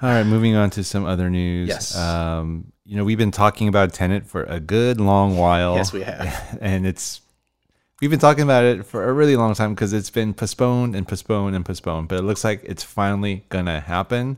All 0.03 0.11
right, 0.11 0.25
moving 0.27 0.55
on 0.57 0.69
to 0.71 0.85
some 0.85 1.07
other 1.07 1.31
news. 1.31 1.69
Yes. 1.69 1.97
Um, 1.97 2.71
you 2.85 2.97
know, 2.99 3.05
we've 3.05 3.17
been 3.17 3.31
talking 3.31 3.67
about 3.67 3.95
Tenet 3.95 4.27
for 4.27 4.43
a 4.45 4.61
good 4.61 5.01
long 5.01 5.39
while. 5.39 5.75
Yes, 5.77 5.91
we 5.93 6.03
have. 6.03 6.59
And 6.61 6.87
it's 6.87 7.23
we've 8.01 8.11
been 8.11 8.19
talking 8.19 8.45
about 8.45 8.65
it 8.65 8.85
for 8.87 9.09
a 9.09 9.13
really 9.13 9.37
long 9.37 9.55
time 9.55 9.75
because 9.75 9.93
it's 9.93 10.11
been 10.11 10.35
postponed 10.35 10.95
and 10.95 11.07
postponed 11.07 11.55
and 11.57 11.65
postponed. 11.65 12.09
But 12.09 12.19
it 12.19 12.23
looks 12.23 12.45
like 12.45 12.63
it's 12.65 12.83
finally 12.85 13.45
gonna 13.49 13.81
happen, 13.81 14.37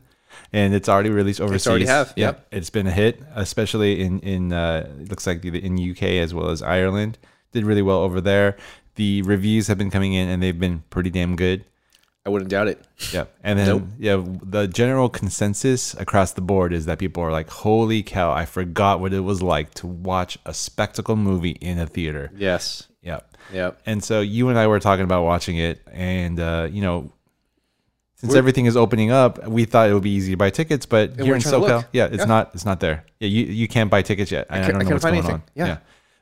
and 0.52 0.74
it's 0.74 0.88
already 0.88 1.10
released 1.10 1.40
overseas. 1.40 1.66
already 1.68 1.86
have, 1.86 2.12
Yeah, 2.16 2.26
yep. 2.28 2.46
it's 2.52 2.70
been 2.70 2.86
a 2.86 2.92
hit, 2.92 3.22
especially 3.34 4.00
in 4.02 4.20
in 4.20 4.52
uh, 4.52 4.88
it 5.00 5.08
looks 5.10 5.26
like 5.26 5.42
the- 5.42 5.64
in 5.64 5.76
UK 5.78 6.18
as 6.18 6.32
well 6.34 6.50
as 6.50 6.62
Ireland. 6.62 7.18
Did 7.52 7.64
really 7.64 7.82
well 7.82 7.98
over 7.98 8.20
there. 8.20 8.56
The 8.96 9.22
reviews 9.22 9.68
have 9.68 9.78
been 9.78 9.90
coming 9.90 10.12
in, 10.12 10.28
and 10.28 10.42
they've 10.42 10.58
been 10.58 10.82
pretty 10.90 11.10
damn 11.10 11.34
good. 11.36 11.64
I 12.26 12.30
wouldn't 12.30 12.50
doubt 12.50 12.68
it. 12.68 12.84
Yeah, 13.12 13.24
and 13.42 13.58
then 13.58 13.66
Nope. 13.68 13.82
yeah, 13.98 14.22
the 14.42 14.66
general 14.68 15.08
consensus 15.08 15.94
across 15.94 16.32
the 16.32 16.40
board 16.42 16.72
is 16.74 16.84
that 16.86 16.98
people 16.98 17.22
are 17.22 17.32
like, 17.32 17.48
"Holy 17.48 18.02
cow! 18.02 18.30
I 18.32 18.44
forgot 18.44 19.00
what 19.00 19.12
it 19.14 19.20
was 19.20 19.40
like 19.42 19.72
to 19.74 19.86
watch 19.86 20.36
a 20.44 20.52
spectacle 20.52 21.16
movie 21.16 21.56
in 21.60 21.78
a 21.78 21.86
theater." 21.86 22.30
Yes. 22.36 22.86
Yeah, 23.02 23.20
Yep. 23.52 23.80
and 23.86 24.04
so 24.04 24.20
you 24.20 24.50
and 24.50 24.58
I 24.58 24.66
were 24.66 24.80
talking 24.80 25.04
about 25.04 25.24
watching 25.24 25.56
it, 25.56 25.80
and 25.90 26.38
uh, 26.38 26.68
you 26.70 26.82
know, 26.82 27.10
since 28.16 28.30
We're- 28.30 28.38
everything 28.38 28.66
is 28.66 28.76
opening 28.76 29.10
up, 29.10 29.46
we 29.48 29.64
thought 29.64 29.88
it 29.88 29.94
would 29.94 30.02
be 30.02 30.10
easy 30.10 30.32
to 30.32 30.36
buy 30.36 30.50
tickets, 30.50 30.84
but 30.84 31.18
here 31.18 31.34
in 31.34 31.40
SoCal, 31.40 31.86
yeah, 31.92 32.06
it's 32.06 32.18
Yeah. 32.18 32.24
not, 32.24 32.50
it's 32.52 32.64
not 32.66 32.80
there. 32.80 33.04
Yeah, 33.20 33.28
you 33.28 33.44
you 33.46 33.68
can't 33.68 33.88
buy 33.90 34.02
tickets 34.02 34.30
yet. 34.30 34.48
and 34.50 34.64
I, 34.64 34.66
cou- 34.66 34.72
don't 34.72 34.80
I 34.82 34.84
know 34.84 34.90
what's 34.90 35.04
going 35.04 35.14
anything. 35.14 35.34
on. 35.36 35.42
Yeah. 35.54 35.78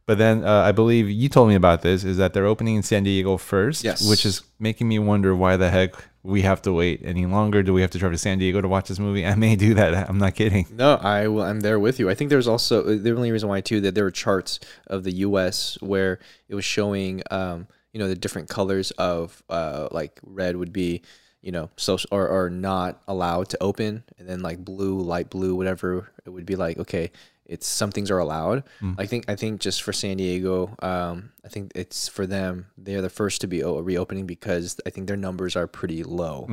But 0.06 0.18
then 0.18 0.44
uh, 0.44 0.62
I 0.62 0.70
believe 0.72 1.10
you 1.10 1.28
told 1.28 1.48
me 1.48 1.56
about 1.56 1.82
this 1.82 2.04
is 2.04 2.16
that 2.18 2.32
they're 2.32 2.46
opening 2.46 2.76
in 2.76 2.82
San 2.84 3.02
Diego 3.02 3.36
first, 3.36 3.82
Yes. 3.82 4.08
which 4.08 4.24
is 4.24 4.42
making 4.60 4.86
me 4.88 4.98
wonder 5.00 5.34
why 5.34 5.56
the 5.56 5.68
heck 5.68 5.94
we 6.22 6.42
have 6.42 6.62
to 6.62 6.72
wait 6.72 7.00
any 7.04 7.26
longer. 7.26 7.62
Do 7.64 7.72
we 7.72 7.80
have 7.80 7.90
to 7.90 7.98
drive 7.98 8.12
to 8.12 8.18
San 8.18 8.38
Diego 8.38 8.60
to 8.60 8.68
watch 8.68 8.88
this 8.88 9.00
movie? 9.00 9.26
I 9.26 9.34
may 9.34 9.56
do 9.56 9.74
that. 9.74 10.08
I'm 10.08 10.18
not 10.18 10.36
kidding. 10.36 10.66
No, 10.72 10.94
I 10.94 11.26
will. 11.26 11.42
I'm 11.42 11.60
there 11.60 11.80
with 11.80 11.98
you. 11.98 12.08
I 12.08 12.14
think 12.14 12.30
there's 12.30 12.46
also 12.48 12.82
the 12.82 13.10
only 13.16 13.32
reason 13.32 13.48
why 13.48 13.60
too 13.60 13.80
that 13.80 13.96
there 13.96 14.04
were 14.04 14.10
charts 14.12 14.60
of 14.86 15.02
the 15.02 15.12
U.S. 15.26 15.76
where 15.80 16.20
it 16.48 16.54
was 16.54 16.64
showing, 16.64 17.22
um, 17.32 17.66
you 17.92 17.98
know, 17.98 18.06
the 18.08 18.14
different 18.14 18.48
colors 18.48 18.92
of, 18.92 19.42
uh, 19.48 19.88
like 19.90 20.20
red 20.22 20.54
would 20.56 20.72
be, 20.72 21.02
you 21.42 21.50
know, 21.50 21.70
social 21.76 22.08
or, 22.12 22.28
or 22.28 22.48
not 22.50 23.02
allowed 23.08 23.48
to 23.50 23.62
open, 23.62 24.04
and 24.18 24.28
then 24.28 24.40
like 24.40 24.64
blue, 24.64 25.00
light 25.00 25.30
blue, 25.30 25.54
whatever 25.56 26.12
it 26.24 26.30
would 26.30 26.46
be 26.46 26.54
like. 26.56 26.78
Okay, 26.78 27.10
it's 27.48 27.66
some 27.66 27.90
things 27.90 28.10
are 28.10 28.18
allowed. 28.18 28.64
I 28.98 29.06
think 29.06 29.24
I 29.28 29.36
think 29.36 29.60
just 29.60 29.82
for 29.82 29.92
San 29.92 30.16
Diego, 30.16 30.74
um, 30.80 31.30
I 31.44 31.48
think 31.48 31.72
it's 31.74 32.08
for 32.08 32.26
them. 32.26 32.66
They're 32.76 33.02
the 33.02 33.08
first 33.10 33.40
to 33.42 33.46
be 33.46 33.62
o- 33.62 33.80
reopening 33.80 34.26
because 34.26 34.78
I 34.86 34.90
think 34.90 35.06
their 35.06 35.16
numbers 35.16 35.56
are 35.56 35.66
pretty 35.66 36.02
low. 36.02 36.46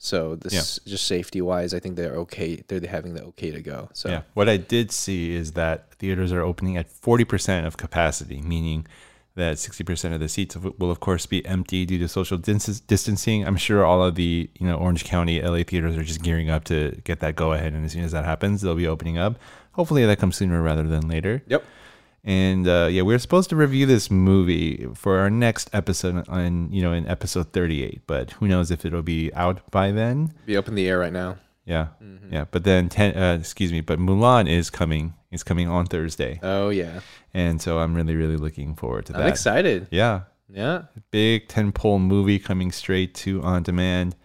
So 0.00 0.36
this 0.36 0.52
just 0.86 1.04
safety 1.08 1.40
wise, 1.40 1.74
I 1.74 1.80
think 1.80 1.96
they're 1.96 2.14
okay. 2.18 2.62
They're 2.68 2.80
having 2.88 3.14
the 3.14 3.24
okay 3.30 3.50
to 3.50 3.60
go. 3.60 3.88
So 3.94 4.08
Yeah. 4.08 4.22
What 4.34 4.48
I 4.48 4.56
did 4.56 4.92
see 4.92 5.34
is 5.34 5.52
that 5.52 5.92
theaters 5.94 6.30
are 6.32 6.40
opening 6.40 6.76
at 6.76 6.88
40% 6.88 7.66
of 7.66 7.76
capacity, 7.76 8.40
meaning 8.40 8.86
that 9.34 9.56
60% 9.56 10.14
of 10.14 10.20
the 10.20 10.28
seats 10.28 10.56
will, 10.56 10.90
of 10.90 11.00
course, 11.00 11.26
be 11.26 11.44
empty 11.46 11.84
due 11.84 11.98
to 11.98 12.08
social 12.08 12.38
dis- 12.38 12.80
distancing. 12.80 13.44
I'm 13.46 13.56
sure 13.56 13.84
all 13.84 14.02
of 14.04 14.14
the 14.14 14.48
you 14.58 14.66
know 14.66 14.76
Orange 14.76 15.04
County, 15.04 15.40
LA 15.42 15.62
theaters 15.64 15.96
are 15.96 16.02
just 16.04 16.22
gearing 16.22 16.48
up 16.50 16.62
to 16.64 17.00
get 17.04 17.18
that 17.20 17.34
go 17.36 17.52
ahead, 17.52 17.72
and 17.72 17.84
as 17.84 17.92
soon 17.92 18.02
as 18.04 18.12
that 18.12 18.24
happens, 18.24 18.60
they'll 18.62 18.74
be 18.74 18.86
opening 18.88 19.18
up. 19.18 19.38
Hopefully, 19.72 20.04
that 20.06 20.18
comes 20.18 20.36
sooner 20.36 20.60
rather 20.62 20.82
than 20.84 21.08
later. 21.08 21.42
Yep. 21.46 21.64
And 22.24 22.66
uh, 22.68 22.88
yeah, 22.90 23.02
we're 23.02 23.18
supposed 23.20 23.48
to 23.50 23.56
review 23.56 23.86
this 23.86 24.10
movie 24.10 24.86
for 24.94 25.18
our 25.18 25.30
next 25.30 25.70
episode 25.72 26.28
on 26.28 26.70
you 26.72 26.82
know 26.82 26.92
in 26.92 27.06
episode 27.06 27.52
38, 27.52 28.02
but 28.06 28.32
who 28.32 28.48
knows 28.48 28.70
if 28.70 28.84
it'll 28.84 29.02
be 29.02 29.32
out 29.34 29.70
by 29.70 29.92
then. 29.92 30.34
Be 30.44 30.56
up 30.56 30.68
in 30.68 30.74
the 30.74 30.88
air 30.88 30.98
right 30.98 31.12
now. 31.12 31.36
Yeah, 31.64 31.88
yeah. 32.30 32.46
But 32.50 32.64
then, 32.64 32.88
ten, 32.88 33.16
uh, 33.16 33.36
excuse 33.38 33.72
me, 33.72 33.80
but 33.82 33.98
Mulan 33.98 34.48
is 34.48 34.68
coming. 34.70 35.14
It's 35.30 35.42
coming 35.42 35.68
on 35.68 35.84
Thursday, 35.86 36.40
Oh 36.42 36.70
yeah, 36.70 37.00
and 37.34 37.60
so 37.60 37.78
I'm 37.78 37.94
really, 37.94 38.16
really 38.16 38.36
looking 38.38 38.74
forward 38.74 39.04
to 39.06 39.12
that. 39.12 39.22
I'm 39.22 39.28
excited. 39.28 39.86
Yeah, 39.90 40.22
Yeah. 40.48 40.84
big 41.10 41.48
tentpole 41.48 42.00
movie 42.00 42.38
coming 42.38 42.72
straight 42.72 43.14
to 43.16 43.42
on 43.42 43.62
demand. 43.62 44.16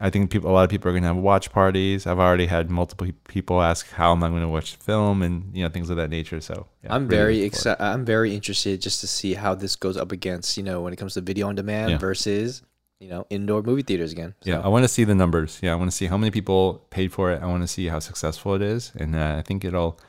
I 0.00 0.10
think 0.10 0.30
people, 0.30 0.50
a 0.50 0.52
lot 0.52 0.64
of 0.64 0.70
people 0.70 0.88
are 0.88 0.92
going 0.92 1.02
to 1.02 1.08
have 1.08 1.16
watch 1.16 1.52
parties. 1.52 2.06
I've 2.06 2.18
already 2.18 2.46
had 2.46 2.70
multiple 2.70 3.06
people 3.28 3.62
ask 3.62 3.88
how 3.90 4.12
am 4.12 4.22
I 4.24 4.28
going 4.28 4.42
to 4.42 4.48
watch 4.48 4.76
the 4.76 4.82
film 4.82 5.22
and 5.22 5.54
you 5.54 5.62
know 5.62 5.68
things 5.68 5.90
of 5.90 5.96
that 5.96 6.10
nature. 6.10 6.40
So 6.40 6.66
yeah, 6.82 6.94
I'm 6.94 7.06
very 7.08 7.42
excited. 7.42 7.82
I'm 7.82 8.04
very 8.04 8.34
interested 8.34 8.80
just 8.80 9.00
to 9.02 9.06
see 9.06 9.34
how 9.34 9.54
this 9.54 9.76
goes 9.76 9.96
up 9.96 10.10
against 10.10 10.56
you 10.56 10.62
know 10.62 10.80
when 10.80 10.92
it 10.92 10.96
comes 10.96 11.14
to 11.14 11.20
video 11.20 11.48
on 11.48 11.54
demand 11.54 11.90
Yeah. 11.92 11.98
versus 11.98 12.62
you 13.00 13.08
know 13.10 13.26
indoor 13.30 13.62
movie 13.62 13.82
theaters 13.82 14.12
again. 14.12 14.34
So, 14.42 14.50
Yeah, 14.50 14.60
I 14.60 14.68
want 14.68 14.84
to 14.84 14.88
see 14.88 15.04
the 15.04 15.14
numbers. 15.14 15.58
Yeah, 15.62 15.72
I 15.72 15.76
want 15.76 15.90
to 15.90 15.96
see 15.96 16.06
how 16.06 16.16
many 16.16 16.30
people 16.30 16.84
paid 16.90 17.12
for 17.12 17.30
it. 17.30 17.42
I 17.42 17.46
want 17.46 17.62
to 17.62 17.68
see 17.68 17.86
how 17.86 17.98
successful 17.98 18.54
it 18.54 18.62
is, 18.62 18.92
and 18.96 19.14
uh, 19.14 19.36
I 19.38 19.42
think 19.42 19.64
it'll 19.64 20.00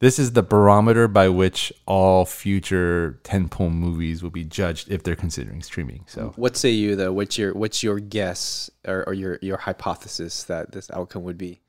This 0.00 0.18
is 0.18 0.32
the 0.32 0.42
barometer 0.42 1.08
by 1.08 1.28
which 1.28 1.72
all 1.86 2.24
future 2.24 3.20
tentpole 3.22 3.70
movies 3.70 4.22
will 4.22 4.30
be 4.30 4.44
judged 4.44 4.90
if 4.90 5.02
they're 5.02 5.14
considering 5.14 5.62
streaming. 5.62 6.04
So 6.06 6.32
What 6.36 6.56
say 6.56 6.70
you 6.70 6.96
though? 6.96 7.12
What's 7.12 7.36
your 7.36 7.52
what's 7.52 7.82
your 7.82 8.00
guess 8.00 8.70
or, 8.88 9.04
or 9.06 9.12
your 9.12 9.38
your 9.42 9.58
hypothesis 9.58 10.44
that 10.44 10.72
this 10.72 10.90
outcome 10.92 11.22
would 11.24 11.36
be? 11.36 11.60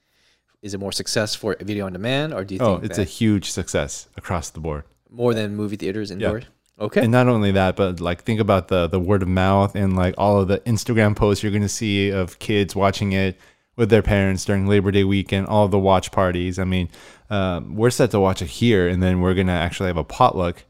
Is 0.61 0.73
it 0.73 0.79
more 0.79 0.91
success 0.93 1.35
for 1.35 1.57
video 1.59 1.85
on 1.87 1.93
demand, 1.93 2.33
or 2.33 2.45
do 2.45 2.55
you 2.55 2.61
Oh, 2.61 2.75
think 2.75 2.85
it's 2.85 2.99
a 2.99 3.03
huge 3.03 3.51
success 3.51 4.07
across 4.15 4.49
the 4.49 4.59
board. 4.61 4.83
more 5.09 5.33
than 5.33 5.55
movie 5.55 5.75
theaters 5.75 6.09
indoors? 6.11 6.45
Okay. 6.79 7.01
And 7.03 7.11
not 7.11 7.27
only 7.27 7.51
that, 7.51 7.75
but 7.75 7.99
like 7.99 8.23
think 8.23 8.39
about 8.39 8.69
the 8.69 8.87
the 8.87 8.99
word 8.99 9.23
of 9.23 9.27
mouth 9.27 9.75
and 9.75 9.95
like 9.97 10.15
all 10.17 10.39
of 10.39 10.47
the 10.47 10.59
Instagram 10.59 11.15
posts 11.17 11.43
you're 11.43 11.51
going 11.51 11.61
to 11.63 11.67
see 11.69 12.09
of 12.11 12.39
kids 12.39 12.75
watching 12.77 13.11
it 13.11 13.37
with 13.75 13.89
their 13.89 14.01
parents 14.01 14.45
during 14.45 14.67
Labor 14.67 14.91
Day 14.91 15.03
weekend, 15.03 15.47
all 15.47 15.67
the 15.67 15.79
watch 15.79 16.11
parties. 16.11 16.59
I 16.59 16.63
mean, 16.65 16.89
um, 17.31 17.75
we're 17.75 17.89
set 17.89 18.11
to 18.11 18.19
watch 18.19 18.41
it 18.41 18.47
here, 18.49 18.87
and 18.87 19.01
then 19.01 19.21
we're 19.21 19.33
gonna 19.33 19.51
actually 19.53 19.87
have 19.87 19.97
a 19.97 20.03
potluck 20.03 20.63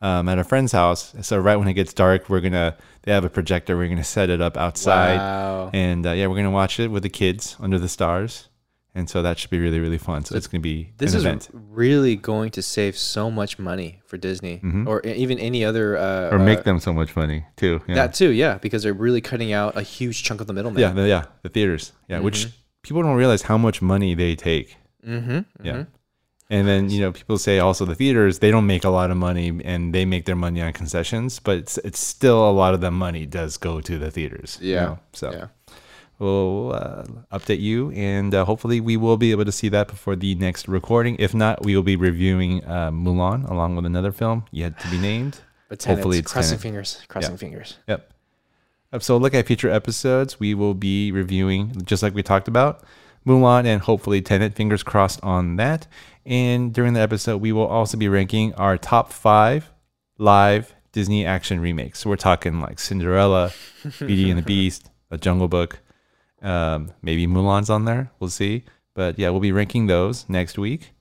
um, 0.00 0.28
at 0.28 0.38
a 0.38 0.44
friend's 0.44 0.72
house. 0.72 1.14
So 1.22 1.38
right 1.38 1.56
when 1.56 1.68
it 1.68 1.74
gets 1.74 1.92
dark, 1.92 2.28
we're 2.30 2.40
gonna 2.40 2.76
they 3.02 3.12
have 3.12 3.24
a 3.24 3.30
projector. 3.30 3.76
We're 3.76 3.88
gonna 3.88 4.04
set 4.04 4.30
it 4.30 4.40
up 4.40 4.56
outside, 4.56 5.16
Wow. 5.18 5.70
and 5.74 6.06
uh, 6.06 6.12
yeah, 6.12 6.26
we're 6.28 6.36
gonna 6.36 6.50
watch 6.50 6.78
it 6.80 6.88
with 6.88 7.02
the 7.02 7.08
kids 7.10 7.56
under 7.60 7.78
the 7.78 7.88
stars. 7.88 8.48
And 8.96 9.10
so 9.10 9.22
that 9.22 9.40
should 9.40 9.50
be 9.50 9.58
really, 9.58 9.80
really 9.80 9.98
fun. 9.98 10.24
So 10.24 10.36
it's 10.36 10.46
going 10.46 10.60
to 10.60 10.62
be 10.62 10.92
This 10.98 11.14
an 11.14 11.18
is 11.18 11.24
event. 11.24 11.48
really 11.52 12.14
going 12.14 12.52
to 12.52 12.62
save 12.62 12.96
so 12.96 13.28
much 13.28 13.58
money 13.58 14.00
for 14.06 14.16
Disney 14.16 14.60
or 14.86 15.04
e- 15.04 15.14
even 15.14 15.36
any 15.40 15.64
other 15.64 15.96
uh, 15.98 16.30
or 16.30 16.38
make 16.38 16.60
uh, 16.60 16.62
them 16.62 16.78
so 16.78 16.92
much 16.92 17.16
money 17.16 17.44
too. 17.56 17.82
Yeah. 17.88 17.96
that 17.96 18.14
too. 18.14 18.30
Yeah, 18.30 18.58
because 18.58 18.84
they're 18.84 18.94
really 18.94 19.20
cutting 19.20 19.52
out 19.52 19.76
a 19.76 19.82
huge 19.82 20.22
chunk 20.22 20.40
of 20.40 20.46
the 20.46 20.52
middleman. 20.52 20.80
Yeah, 20.80 20.92
the, 20.92 21.08
yeah, 21.08 21.24
the 21.42 21.48
theaters. 21.48 21.90
Yeah, 22.08 22.20
which 22.20 22.46
people 22.82 23.02
don't 23.02 23.16
realize 23.16 23.42
how 23.42 23.58
much 23.58 23.82
money 23.82 24.14
they 24.14 24.36
take. 24.36 24.76
Mm-hmm. 25.04 25.40
Yeah. 25.66 25.84
And 26.50 26.68
then, 26.68 26.90
you 26.90 27.00
know, 27.00 27.10
people 27.10 27.38
say 27.38 27.58
also 27.58 27.84
the 27.86 27.94
theaters, 27.94 28.38
they 28.40 28.50
don't 28.50 28.66
make 28.66 28.84
a 28.84 28.90
lot 28.90 29.10
of 29.10 29.16
money 29.16 29.48
and 29.64 29.94
they 29.94 30.04
make 30.04 30.26
their 30.26 30.36
money 30.36 30.60
on 30.60 30.72
concessions, 30.74 31.38
but 31.40 31.56
it's, 31.56 31.78
it's 31.78 31.98
still 31.98 32.48
a 32.48 32.52
lot 32.52 32.74
of 32.74 32.80
the 32.82 32.90
money 32.90 33.24
does 33.24 33.56
go 33.56 33.80
to 33.80 33.98
the 33.98 34.10
theaters. 34.10 34.58
you 34.60 34.74
Yeah. 34.74 34.84
know? 34.84 34.98
So 35.14 35.32
Yeah. 35.32 35.46
we'll 36.18 36.72
uh, 36.74 37.04
update 37.32 37.60
you 37.60 37.90
and 37.92 38.34
uh, 38.34 38.44
hopefully 38.44 38.78
we 38.80 38.96
will 38.96 39.16
be 39.16 39.30
able 39.30 39.44
to 39.46 39.52
see 39.52 39.68
that 39.70 39.88
before 39.88 40.16
the 40.16 40.34
next 40.34 40.68
recording. 40.68 41.16
If 41.18 41.32
not, 41.34 41.64
we 41.64 41.74
will 41.74 41.82
be 41.82 41.96
reviewing 41.96 42.62
uh, 42.64 42.90
Mulan 42.90 43.48
along 43.50 43.76
with 43.76 43.86
another 43.86 44.12
film 44.12 44.44
yet 44.50 44.78
to 44.80 44.88
be 44.90 44.98
named. 44.98 45.38
But 45.70 45.82
Hopefully 45.84 46.18
it's 46.18 46.30
crossing 46.30 46.50
Tenet. 46.58 46.62
fingers, 46.62 47.02
crossing 47.08 47.36
fingers. 47.38 47.78
Yep. 47.88 48.12
So 49.00 49.16
look 49.16 49.34
at 49.34 49.46
future 49.46 49.70
episodes. 49.70 50.38
We 50.38 50.54
will 50.54 50.74
be 50.74 51.10
reviewing, 51.10 51.82
just 51.84 52.02
like 52.02 52.14
we 52.14 52.22
talked 52.22 52.46
about, 52.48 52.84
Mulan 53.26 53.64
and 53.64 53.80
hopefully 53.80 54.20
Tenet. 54.20 54.54
Fingers 54.54 54.82
crossed 54.84 55.18
on 55.24 55.56
that. 55.56 55.88
And 56.26 56.72
during 56.72 56.94
the 56.94 57.00
episode, 57.00 57.38
we 57.38 57.52
will 57.52 57.66
also 57.66 57.96
be 57.96 58.08
ranking 58.08 58.54
our 58.54 58.78
top 58.78 59.12
five 59.12 59.70
live 60.18 60.74
Disney 60.92 61.26
action 61.26 61.60
remakes. 61.60 62.00
So 62.00 62.10
we're 62.10 62.16
talking 62.16 62.60
like 62.60 62.78
Cinderella, 62.78 63.52
Beauty 63.98 64.30
and 64.30 64.38
the 64.38 64.42
Beast, 64.42 64.90
The 65.10 65.18
Jungle 65.18 65.48
Book. 65.48 65.80
Um, 66.40 66.92
maybe 67.02 67.26
Mulan's 67.26 67.68
on 67.70 67.84
there. 67.84 68.10
We'll 68.20 68.30
see. 68.30 68.64
But 68.94 69.18
yeah, 69.18 69.30
we'll 69.30 69.40
be 69.40 69.52
ranking 69.52 69.86
those 69.86 70.28
next 70.28 70.56
week. 70.56 70.92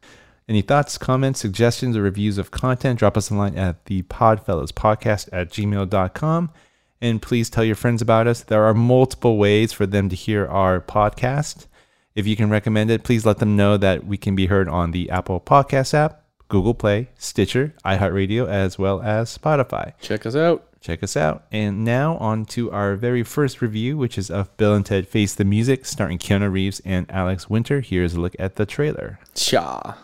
Any 0.49 0.61
thoughts, 0.61 0.97
comments, 0.97 1.39
suggestions, 1.39 1.95
or 1.95 2.01
reviews 2.01 2.37
of 2.37 2.51
content, 2.51 2.99
drop 2.99 3.15
us 3.15 3.29
a 3.29 3.35
line 3.35 3.57
at 3.57 3.85
the 3.85 4.01
Podfellas 4.03 4.71
Podcast 4.73 5.29
at 5.31 5.49
gmail.com. 5.49 6.51
And 6.99 7.21
please 7.21 7.49
tell 7.49 7.63
your 7.63 7.75
friends 7.75 8.01
about 8.01 8.27
us. 8.27 8.41
There 8.43 8.63
are 8.63 8.73
multiple 8.73 9.37
ways 9.37 9.71
for 9.71 9.85
them 9.85 10.09
to 10.09 10.15
hear 10.15 10.45
our 10.47 10.81
podcast. 10.81 11.67
If 12.15 12.27
you 12.27 12.35
can 12.35 12.49
recommend 12.49 12.91
it, 12.91 13.03
please 13.03 13.25
let 13.25 13.39
them 13.39 13.55
know 13.55 13.75
that 13.77 14.05
we 14.05 14.17
can 14.17 14.35
be 14.35 14.45
heard 14.45 14.67
on 14.69 14.91
the 14.91 15.09
Apple 15.09 15.39
Podcast 15.41 15.93
app, 15.95 16.23
Google 16.47 16.75
Play, 16.75 17.09
Stitcher, 17.17 17.73
iHeartRadio, 17.83 18.47
as 18.47 18.77
well 18.77 19.01
as 19.01 19.35
Spotify 19.35 19.93
Check 19.99 20.25
us 20.27 20.35
out. 20.35 20.63
check 20.79 21.01
us 21.01 21.17
out. 21.17 21.45
And 21.51 21.83
now 21.83 22.17
on 22.17 22.45
to 22.47 22.71
our 22.71 22.95
very 22.95 23.23
first 23.23 23.61
review, 23.63 23.97
which 23.97 24.17
is 24.19 24.29
of 24.29 24.55
Bill 24.57 24.75
and 24.75 24.85
Ted 24.85 25.07
Face 25.07 25.33
the 25.33 25.43
Music, 25.43 25.85
starring 25.85 26.19
Keanu 26.19 26.51
Reeves 26.51 26.81
and 26.85 27.09
Alex 27.09 27.49
Winter. 27.49 27.81
Here's 27.81 28.13
a 28.13 28.21
look 28.21 28.35
at 28.37 28.57
the 28.57 28.65
trailer. 28.67 29.19
Cha. 29.33 29.97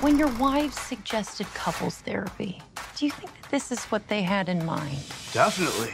When 0.00 0.18
your 0.18 0.32
wives 0.38 0.78
suggested 0.80 1.46
couples 1.54 1.96
therapy, 1.98 2.60
do 2.96 3.04
you 3.04 3.12
think 3.12 3.30
that 3.42 3.50
this 3.50 3.70
is 3.70 3.84
what 3.84 4.08
they 4.08 4.22
had 4.22 4.48
in 4.48 4.64
mind? 4.64 4.98
Definitely. 5.32 5.92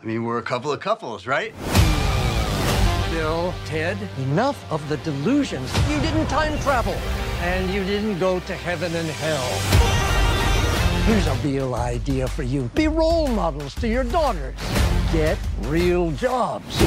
I 0.00 0.06
mean, 0.06 0.24
we're 0.24 0.38
a 0.38 0.42
couple 0.42 0.72
of 0.72 0.80
couples, 0.80 1.26
right? 1.26 1.52
Bill, 3.10 3.52
Ted, 3.66 3.98
enough 4.18 4.72
of 4.72 4.88
the 4.88 4.96
delusions. 4.98 5.70
You 5.90 6.00
didn't 6.00 6.26
time 6.28 6.58
travel, 6.60 6.94
and 7.42 7.70
you 7.70 7.84
didn't 7.84 8.18
go 8.18 8.40
to 8.40 8.54
heaven 8.54 8.94
and 8.94 9.06
hell. 9.06 9.46
Here's 11.04 11.26
a 11.26 11.34
real 11.46 11.74
idea 11.74 12.26
for 12.28 12.44
you. 12.44 12.70
Be 12.74 12.88
role 12.88 13.28
models 13.28 13.74
to 13.74 13.88
your 13.88 14.04
daughters. 14.04 14.54
Get 15.12 15.36
real 15.62 16.12
jobs. 16.12 16.78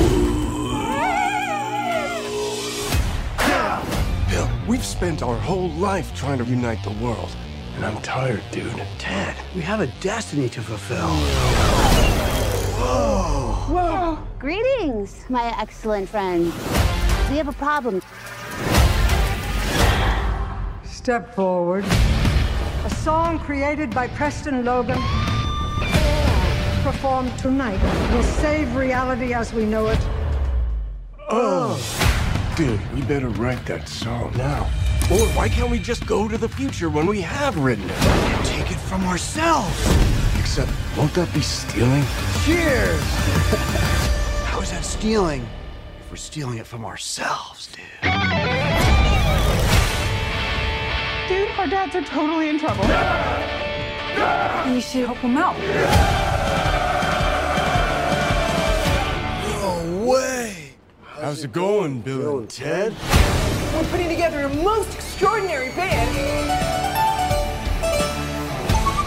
Bill, 4.31 4.49
we've 4.67 4.83
spent 4.83 5.21
our 5.21 5.37
whole 5.37 5.69
life 5.71 6.15
trying 6.15 6.39
to 6.39 6.45
unite 6.45 6.83
the 6.83 6.97
world. 7.03 7.29
And 7.75 7.85
I'm 7.85 8.01
tired, 8.01 8.41
dude. 8.51 8.81
Ted, 8.97 9.35
we 9.53 9.61
have 9.61 9.81
a 9.81 9.87
destiny 10.01 10.49
to 10.49 10.61
fulfill. 10.63 11.82
Greetings, 14.43 15.23
my 15.29 15.53
excellent 15.57 16.09
friend. 16.09 16.45
We 17.29 17.37
have 17.37 17.47
a 17.47 17.53
problem. 17.53 18.01
Step 20.83 21.33
forward. 21.33 21.85
A 22.83 22.89
song 22.89 23.39
created 23.39 23.95
by 23.95 24.09
Preston 24.09 24.65
Logan, 24.65 24.99
performed 26.83 27.31
tonight, 27.39 27.81
will 28.13 28.23
save 28.23 28.75
reality 28.75 29.33
as 29.33 29.53
we 29.53 29.63
know 29.65 29.87
it. 29.87 29.99
Oh. 31.29 31.79
Dude, 32.57 32.81
we 32.93 33.01
better 33.03 33.29
write 33.29 33.65
that 33.65 33.87
song 33.87 34.33
now. 34.35 34.69
Or 35.09 35.25
why 35.37 35.47
can't 35.47 35.69
we 35.69 35.79
just 35.79 36.05
go 36.05 36.27
to 36.27 36.37
the 36.37 36.49
future 36.49 36.89
when 36.89 37.05
we 37.05 37.21
have 37.21 37.57
written 37.57 37.89
it? 37.89 38.45
Take 38.45 38.71
it 38.71 38.79
from 38.79 39.05
ourselves. 39.05 40.22
Except, 40.55 40.71
won't 40.95 41.11
that 41.15 41.33
be 41.33 41.41
stealing? 41.41 42.03
Cheers! 42.45 43.01
How 44.45 44.61
is 44.61 44.69
that 44.69 44.85
stealing 44.85 45.41
if 45.99 46.11
we're 46.11 46.15
stealing 46.15 46.59
it 46.59 46.67
from 46.67 46.85
ourselves, 46.85 47.69
dude? 47.69 47.83
Dude, 51.27 51.49
our 51.57 51.65
dads 51.65 51.95
are 51.95 52.03
totally 52.03 52.49
in 52.49 52.59
trouble. 52.59 52.83
You 54.71 54.79
should 54.79 55.07
help 55.07 55.19
them 55.23 55.37
out. 55.37 55.57
No 59.49 60.05
way! 60.05 60.75
How's 61.19 61.43
it 61.43 61.51
going, 61.51 62.01
Bill 62.01 62.37
and 62.37 62.47
Ted? 62.47 62.93
We're 63.73 63.85
putting 63.85 64.07
together 64.07 64.41
a 64.41 64.49
most 64.49 64.93
extraordinary 64.93 65.69
band. 65.69 66.15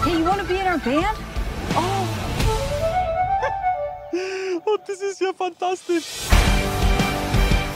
Hey, 0.03 0.19
you 0.19 0.25
want 0.25 0.41
to 0.41 0.49
be 0.49 0.59
in 0.59 0.67
our 0.67 0.79
band? 0.79 1.17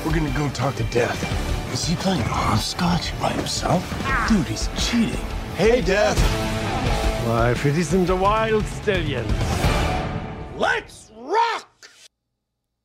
We're 0.05 0.13
gonna 0.13 0.37
go 0.37 0.49
talk 0.51 0.75
to 0.77 0.85
Death. 0.85 1.73
Is 1.73 1.85
he 1.87 1.95
playing 1.95 2.23
hopscotch 2.23 3.19
by 3.21 3.31
himself? 3.31 3.89
Dude, 4.29 4.47
he's 4.47 4.69
cheating. 4.77 5.25
Hey, 5.57 5.83
Death. 5.83 6.19
My 7.27 7.55
pretty 7.55 7.85
and 7.97 8.21
wild 8.21 8.65
stallion. 8.65 9.25
Let's 10.57 11.13
rock! 11.17 11.89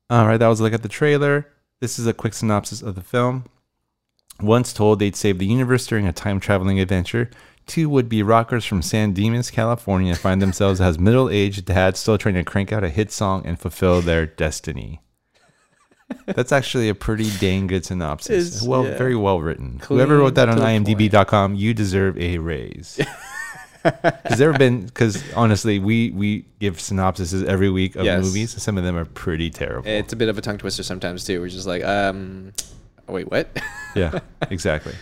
All 0.08 0.26
right, 0.26 0.36
that 0.36 0.46
was 0.46 0.60
a 0.60 0.62
look 0.62 0.72
at 0.72 0.82
the 0.82 0.88
trailer. 0.88 1.48
This 1.80 1.98
is 1.98 2.06
a 2.06 2.12
quick 2.12 2.34
synopsis 2.34 2.82
of 2.82 2.94
the 2.94 3.02
film. 3.02 3.44
Once 4.40 4.72
told 4.72 4.98
they'd 4.98 5.16
save 5.16 5.38
the 5.38 5.46
universe 5.46 5.86
during 5.86 6.06
a 6.06 6.12
time 6.12 6.38
traveling 6.40 6.78
adventure, 6.78 7.30
two 7.66 7.88
would 7.88 8.08
be 8.08 8.22
rockers 8.22 8.64
from 8.64 8.82
San 8.82 9.12
Dimas, 9.12 9.50
California 9.50 10.14
find 10.14 10.42
themselves 10.42 10.80
as 10.80 10.98
middle 10.98 11.30
aged 11.30 11.64
dads 11.64 11.98
still 12.00 12.18
trying 12.18 12.34
to 12.34 12.44
crank 12.44 12.72
out 12.72 12.84
a 12.84 12.88
hit 12.88 13.10
song 13.10 13.42
and 13.46 13.58
fulfill 13.58 14.00
their 14.02 14.26
destiny. 14.26 15.00
That's 16.26 16.52
actually 16.52 16.88
a 16.88 16.94
pretty 16.94 17.30
dang 17.40 17.66
good 17.66 17.84
synopsis. 17.84 18.46
It's- 18.56 18.62
well, 18.62 18.84
yeah. 18.84 18.96
very 18.96 19.16
well 19.16 19.40
written. 19.40 19.78
Clean 19.80 19.98
Whoever 19.98 20.18
wrote 20.18 20.36
that 20.36 20.48
on 20.48 20.56
to 20.56 20.60
the 20.62 20.66
point. 20.66 20.86
IMDb.com, 21.12 21.54
you 21.56 21.74
deserve 21.74 22.16
a 22.18 22.38
raise. 22.38 23.00
Has 23.84 24.38
there 24.38 24.52
been? 24.52 24.84
Because 24.86 25.22
honestly, 25.34 25.78
we 25.78 26.10
we 26.10 26.44
give 26.58 26.76
synopsises 26.78 27.44
every 27.44 27.70
week 27.70 27.94
of 27.94 28.04
Yes. 28.04 28.24
movies. 28.24 28.52
and 28.54 28.60
Some 28.62 28.78
of 28.78 28.84
them 28.84 28.96
are 28.96 29.04
pretty 29.04 29.48
terrible. 29.50 29.88
It's 29.88 30.12
a 30.12 30.16
bit 30.16 30.28
of 30.28 30.36
a 30.36 30.40
tongue 30.40 30.58
twister 30.58 30.82
sometimes 30.82 31.24
too. 31.24 31.40
We're 31.40 31.48
just 31.48 31.68
like, 31.68 31.84
um, 31.84 32.52
wait, 33.08 33.30
what? 33.30 33.48
yeah, 33.94 34.20
exactly. 34.50 34.94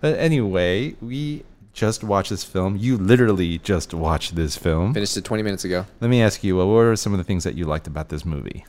But 0.00 0.18
anyway, 0.18 0.94
we 1.00 1.44
just 1.72 2.04
watched 2.04 2.30
this 2.30 2.44
film. 2.44 2.76
You 2.76 2.96
literally 2.96 3.58
just 3.58 3.92
watched 3.94 4.36
this 4.36 4.56
film. 4.56 4.94
Finished 4.94 5.16
it 5.16 5.24
20 5.24 5.42
minutes 5.42 5.64
ago. 5.64 5.86
Let 6.00 6.08
me 6.10 6.22
ask 6.22 6.44
you, 6.44 6.56
what 6.56 6.66
were 6.66 6.94
some 6.96 7.12
of 7.12 7.18
the 7.18 7.24
things 7.24 7.44
that 7.44 7.54
you 7.54 7.64
liked 7.64 7.86
about 7.86 8.08
this 8.10 8.24
movie? 8.24 8.64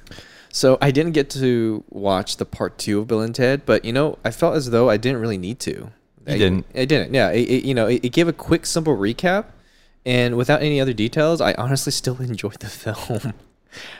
So 0.50 0.78
I 0.82 0.92
didn't 0.92 1.12
get 1.12 1.30
to 1.32 1.84
watch 1.90 2.38
the 2.38 2.46
part 2.46 2.78
two 2.78 3.00
of 3.00 3.08
Bill 3.08 3.22
and 3.22 3.36
Ted, 3.36 3.66
but 3.66 3.84
you 3.84 3.92
know, 3.92 4.18
I 4.24 4.32
felt 4.32 4.56
as 4.56 4.70
though 4.72 4.90
I 4.90 4.98
didn't 4.98 5.20
really 5.20 5.38
need 5.38 5.60
to. 5.62 5.72
You 5.72 5.92
I, 6.34 6.38
didn't. 6.38 6.66
I 6.74 6.86
didn't. 6.86 7.14
Yeah. 7.14 7.32
It, 7.32 7.42
it- 7.50 7.66
you 7.66 7.74
know, 7.74 7.88
it, 7.88 8.04
it 8.06 8.10
gave 8.10 8.28
a 8.28 8.34
quick, 8.34 8.66
simple 8.66 8.96
recap, 8.96 9.46
and 10.06 10.38
without 10.38 10.62
any 10.62 10.80
other 10.80 10.94
details, 10.94 11.42
I 11.42 11.54
honestly 11.54 11.92
still 11.92 12.18
enjoyed 12.22 12.60
the 12.62 12.68
film. 12.68 13.34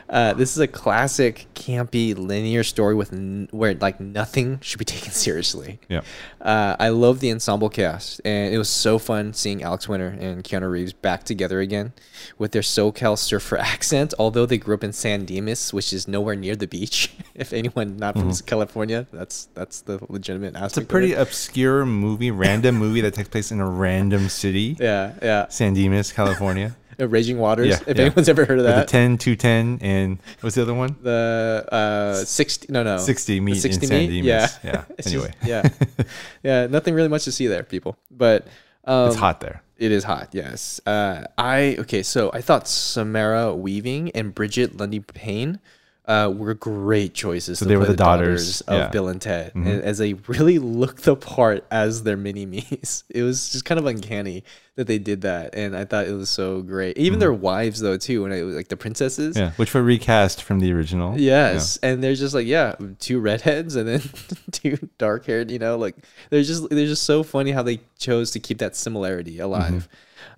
Uh, 0.08 0.32
this 0.34 0.52
is 0.52 0.58
a 0.58 0.66
classic, 0.68 1.46
campy, 1.54 2.16
linear 2.16 2.62
story 2.62 2.94
with 2.94 3.12
n- 3.12 3.48
where 3.50 3.74
like 3.74 3.98
nothing 4.00 4.58
should 4.60 4.78
be 4.78 4.84
taken 4.96 5.10
seriously. 5.12 5.78
Yeah. 5.88 6.02
Uh, 6.40 6.76
I 6.78 6.90
love 6.90 7.20
the 7.20 7.30
ensemble 7.32 7.68
cast, 7.68 8.20
and 8.24 8.54
it 8.54 8.58
was 8.58 8.68
so 8.68 8.98
fun 8.98 9.32
seeing 9.34 9.62
Alex 9.62 9.88
Winter 9.88 10.16
and 10.20 10.44
Keanu 10.44 10.70
Reeves 10.70 10.92
back 10.92 11.24
together 11.24 11.60
again 11.60 11.92
with 12.38 12.52
their 12.52 12.62
SoCal 12.62 13.18
surfer 13.18 13.56
accent. 13.74 14.14
Although 14.18 14.46
they 14.46 14.58
grew 14.58 14.74
up 14.74 14.84
in 14.84 14.92
San 14.92 15.24
Dimas, 15.24 15.72
which 15.72 15.92
is 15.92 16.06
nowhere 16.06 16.36
near 16.36 16.54
the 16.56 16.66
beach. 16.68 17.10
if 17.34 17.52
anyone 17.52 17.96
not 17.96 18.14
from 18.14 18.30
Mhm. 18.30 18.46
California, 18.46 19.06
that's 19.12 19.48
that's 19.54 19.80
the 19.82 19.98
legitimate 20.08 20.54
aspect. 20.54 20.66
It's 20.66 20.78
a 20.78 20.84
pretty 20.84 21.12
it. 21.12 21.18
obscure 21.18 21.84
movie, 21.84 22.30
random 22.30 22.76
movie 22.76 23.00
that 23.00 23.14
takes 23.14 23.28
place 23.28 23.50
in 23.50 23.60
a 23.60 23.68
random 23.68 24.28
city. 24.28 24.76
Yeah, 24.78 25.12
yeah. 25.22 25.48
San 25.48 25.74
Dimas, 25.74 26.12
California. 26.12 26.76
Uh, 26.98 27.08
Raging 27.08 27.38
Waters. 27.38 27.68
Yeah, 27.68 27.78
if 27.86 27.96
yeah. 27.98 28.04
anyone's 28.06 28.28
ever 28.28 28.44
heard 28.44 28.58
of 28.58 28.64
that, 28.64 28.86
The 28.86 28.90
10, 28.90 29.18
210, 29.18 29.78
and 29.86 30.18
what's 30.40 30.56
the 30.56 30.62
other 30.62 30.74
one? 30.74 30.96
the 31.02 31.64
uh, 31.70 32.14
sixty. 32.14 32.72
No, 32.72 32.82
no, 32.82 32.98
60 32.98 33.34
The 33.34 33.40
meet 33.40 33.56
in 33.56 33.60
60 33.60 33.86
San 33.86 33.98
meet? 33.98 34.06
Dimas. 34.22 34.58
Yeah, 34.62 34.72
Yeah, 34.72 34.84
anyway. 35.06 35.32
yeah, 35.44 35.68
yeah. 36.42 36.66
Nothing 36.66 36.94
really 36.94 37.08
much 37.08 37.24
to 37.24 37.32
see 37.32 37.46
there, 37.46 37.62
people. 37.62 37.96
But 38.10 38.46
um, 38.84 39.08
It's 39.08 39.16
hot 39.16 39.40
there. 39.40 39.62
It 39.78 39.92
is 39.92 40.04
hot. 40.04 40.28
Yes. 40.32 40.80
Uh, 40.86 41.24
I 41.36 41.76
okay. 41.80 42.02
So 42.02 42.30
I 42.32 42.40
thought 42.40 42.66
Samara 42.66 43.54
Weaving 43.54 44.10
and 44.12 44.34
Brigette 44.34 44.78
Lundy-Paine. 44.78 45.60
Uh, 46.08 46.32
were 46.32 46.54
great 46.54 47.14
choices. 47.14 47.58
So 47.58 47.64
to 47.64 47.68
they 47.68 47.76
were 47.76 47.84
the 47.84 47.96
daughters, 47.96 48.60
of 48.60 48.78
yeah. 48.78 48.88
Bill 48.90 49.08
and 49.08 49.20
Ted, 49.20 49.52
Mhm. 49.54 49.66
and 49.66 49.82
as 49.82 49.98
they 49.98 50.12
really 50.28 50.60
looked 50.60 51.02
the 51.02 51.16
part 51.16 51.64
as 51.68 52.04
their 52.04 52.16
mini 52.16 52.46
me's. 52.46 53.02
It 53.10 53.22
was 53.24 53.48
just 53.50 53.64
kind 53.64 53.80
of 53.80 53.86
uncanny 53.86 54.44
that 54.76 54.86
they 54.86 55.00
did 55.00 55.22
that, 55.22 55.56
and 55.56 55.74
I 55.76 55.84
thought 55.84 56.06
it 56.06 56.12
was 56.12 56.30
so 56.30 56.62
great. 56.62 56.96
Even 56.96 57.18
their 57.18 57.32
wives, 57.32 57.80
though, 57.80 57.96
too, 57.96 58.22
when 58.22 58.30
it 58.30 58.42
was 58.44 58.54
like 58.54 58.68
the 58.68 58.76
princesses. 58.76 59.34
Mm-hmm. 59.34 59.46
Yeah, 59.46 59.50
which 59.56 59.74
were 59.74 59.82
recast 59.82 60.44
from 60.44 60.60
the 60.60 60.72
original. 60.72 61.18
Yes, 61.18 61.76
and 61.82 62.04
they're 62.04 62.14
just 62.14 62.34
like 62.34 62.46
yeah, 62.46 62.76
two 63.00 63.18
redheads 63.18 63.74
and 63.74 63.88
then 63.88 64.02
two 64.52 64.78
dark 64.98 65.26
haired. 65.26 65.50
You 65.50 65.58
know, 65.58 65.76
like 65.76 65.96
they're 66.30 66.44
just 66.44 66.70
they're 66.70 66.86
just 66.86 67.02
so 67.02 67.24
funny 67.24 67.50
how 67.50 67.64
they 67.64 67.80
chose 67.98 68.30
to 68.30 68.38
keep 68.38 68.58
that 68.58 68.76
similarity 68.76 69.40
alive. 69.40 69.88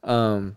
Um, 0.03 0.57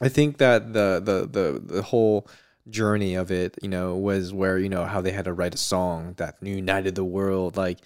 I 0.00 0.08
think 0.08 0.38
that 0.38 0.72
the 0.72 1.00
the 1.04 1.28
the 1.30 1.74
the 1.76 1.82
whole 1.82 2.26
journey 2.68 3.14
of 3.14 3.30
it, 3.30 3.58
you 3.62 3.68
know, 3.68 3.96
was 3.96 4.32
where 4.32 4.58
you 4.58 4.68
know 4.68 4.84
how 4.84 5.00
they 5.00 5.12
had 5.12 5.24
to 5.26 5.32
write 5.32 5.54
a 5.54 5.58
song 5.58 6.14
that 6.18 6.36
united 6.42 6.94
the 6.94 7.04
world. 7.04 7.56
Like 7.56 7.78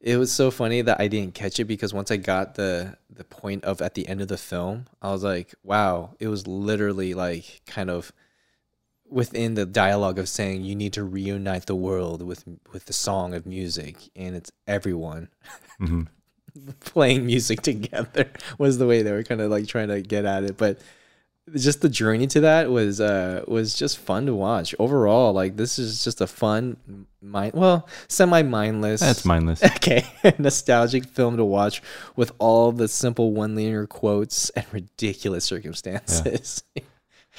it 0.00 0.16
was 0.16 0.32
so 0.32 0.50
funny 0.50 0.82
that 0.82 1.00
I 1.00 1.08
didn't 1.08 1.34
catch 1.34 1.60
it 1.60 1.64
because 1.66 1.94
once 1.94 2.10
I 2.10 2.16
got 2.16 2.54
the 2.56 2.96
the 3.10 3.24
point 3.24 3.64
of 3.64 3.82
at 3.82 3.94
the 3.94 4.08
end 4.08 4.20
of 4.20 4.28
the 4.28 4.38
film, 4.38 4.86
I 5.00 5.12
was 5.12 5.22
like, 5.24 5.54
wow, 5.62 6.14
it 6.18 6.28
was 6.28 6.46
literally 6.46 7.14
like 7.14 7.62
kind 7.66 7.90
of 7.90 8.12
within 9.08 9.54
the 9.54 9.66
dialogue 9.66 10.18
of 10.18 10.28
saying 10.28 10.64
you 10.64 10.74
need 10.74 10.92
to 10.94 11.04
reunite 11.04 11.66
the 11.66 11.74
world 11.76 12.22
with 12.22 12.44
with 12.72 12.86
the 12.86 12.92
song 12.92 13.34
of 13.34 13.44
music 13.44 13.96
and 14.16 14.34
it's 14.34 14.50
everyone 14.66 15.28
Mhm. 15.80 16.08
playing 16.80 17.26
music 17.26 17.60
together 17.70 18.30
was 18.58 18.78
the 18.78 18.86
way 18.86 19.02
they 19.02 19.12
were 19.12 19.22
kind 19.22 19.40
of 19.40 19.50
like 19.50 19.66
trying 19.66 19.88
to 19.88 20.00
get 20.00 20.24
at 20.24 20.44
it 20.44 20.56
but 20.56 20.78
just 21.56 21.80
the 21.80 21.88
journey 21.88 22.26
to 22.28 22.40
that 22.40 22.70
was 22.70 23.00
uh 23.00 23.42
was 23.48 23.74
just 23.74 23.98
fun 23.98 24.26
to 24.26 24.34
watch 24.34 24.74
overall 24.78 25.32
like 25.32 25.56
this 25.56 25.78
is 25.78 26.04
just 26.04 26.20
a 26.20 26.26
fun 26.26 26.76
mind 27.20 27.52
well 27.52 27.88
semi 28.08 28.42
mindless 28.42 29.00
That's 29.00 29.24
mindless. 29.24 29.62
okay 29.64 30.06
nostalgic 30.38 31.04
film 31.04 31.36
to 31.36 31.44
watch 31.44 31.82
with 32.14 32.32
all 32.38 32.70
the 32.70 32.86
simple 32.86 33.32
one 33.32 33.56
liner 33.56 33.86
quotes 33.88 34.50
and 34.50 34.64
ridiculous 34.72 35.44
circumstances 35.44 36.62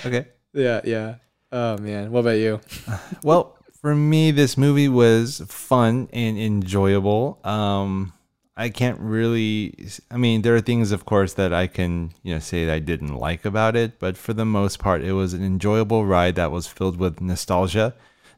Okay. 0.05 0.25
yeah, 0.53 0.81
yeah. 0.83 1.15
Oh 1.51 1.77
man, 1.77 2.12
what 2.12 2.22
about 2.22 2.38
you? 2.38 2.59
well, 3.24 3.57
for 3.81 3.94
me, 3.96 4.31
this 4.31 4.57
movie 4.57 4.89
was 4.89 5.42
fun 5.48 6.09
and 6.11 6.37
enjoyable. 6.37 7.39
Um, 7.44 8.13
I 8.55 8.70
can't 8.70 9.00
really. 9.00 9.74
I 10.11 10.18
mean, 10.18 10.44
there 10.44 10.55
are 10.55 10.61
things, 10.61 10.92
of 10.92 11.05
course, 11.05 11.33
that 11.33 11.53
I 11.53 11.68
can 11.68 12.13
you 12.22 12.33
know 12.35 12.39
say 12.39 12.66
that 12.66 12.74
I 12.74 12.79
didn't 12.79 13.16
like 13.16 13.46
about 13.46 13.75
it, 13.75 14.00
but 14.00 14.16
for 14.18 14.33
the 14.33 14.46
most 14.46 14.79
part, 14.79 15.01
it 15.03 15.13
was 15.13 15.33
an 15.33 15.44
enjoyable 15.44 16.05
ride 16.05 16.35
that 16.35 16.51
was 16.51 16.68
filled 16.68 16.98
with 16.98 17.20
nostalgia, 17.20 17.96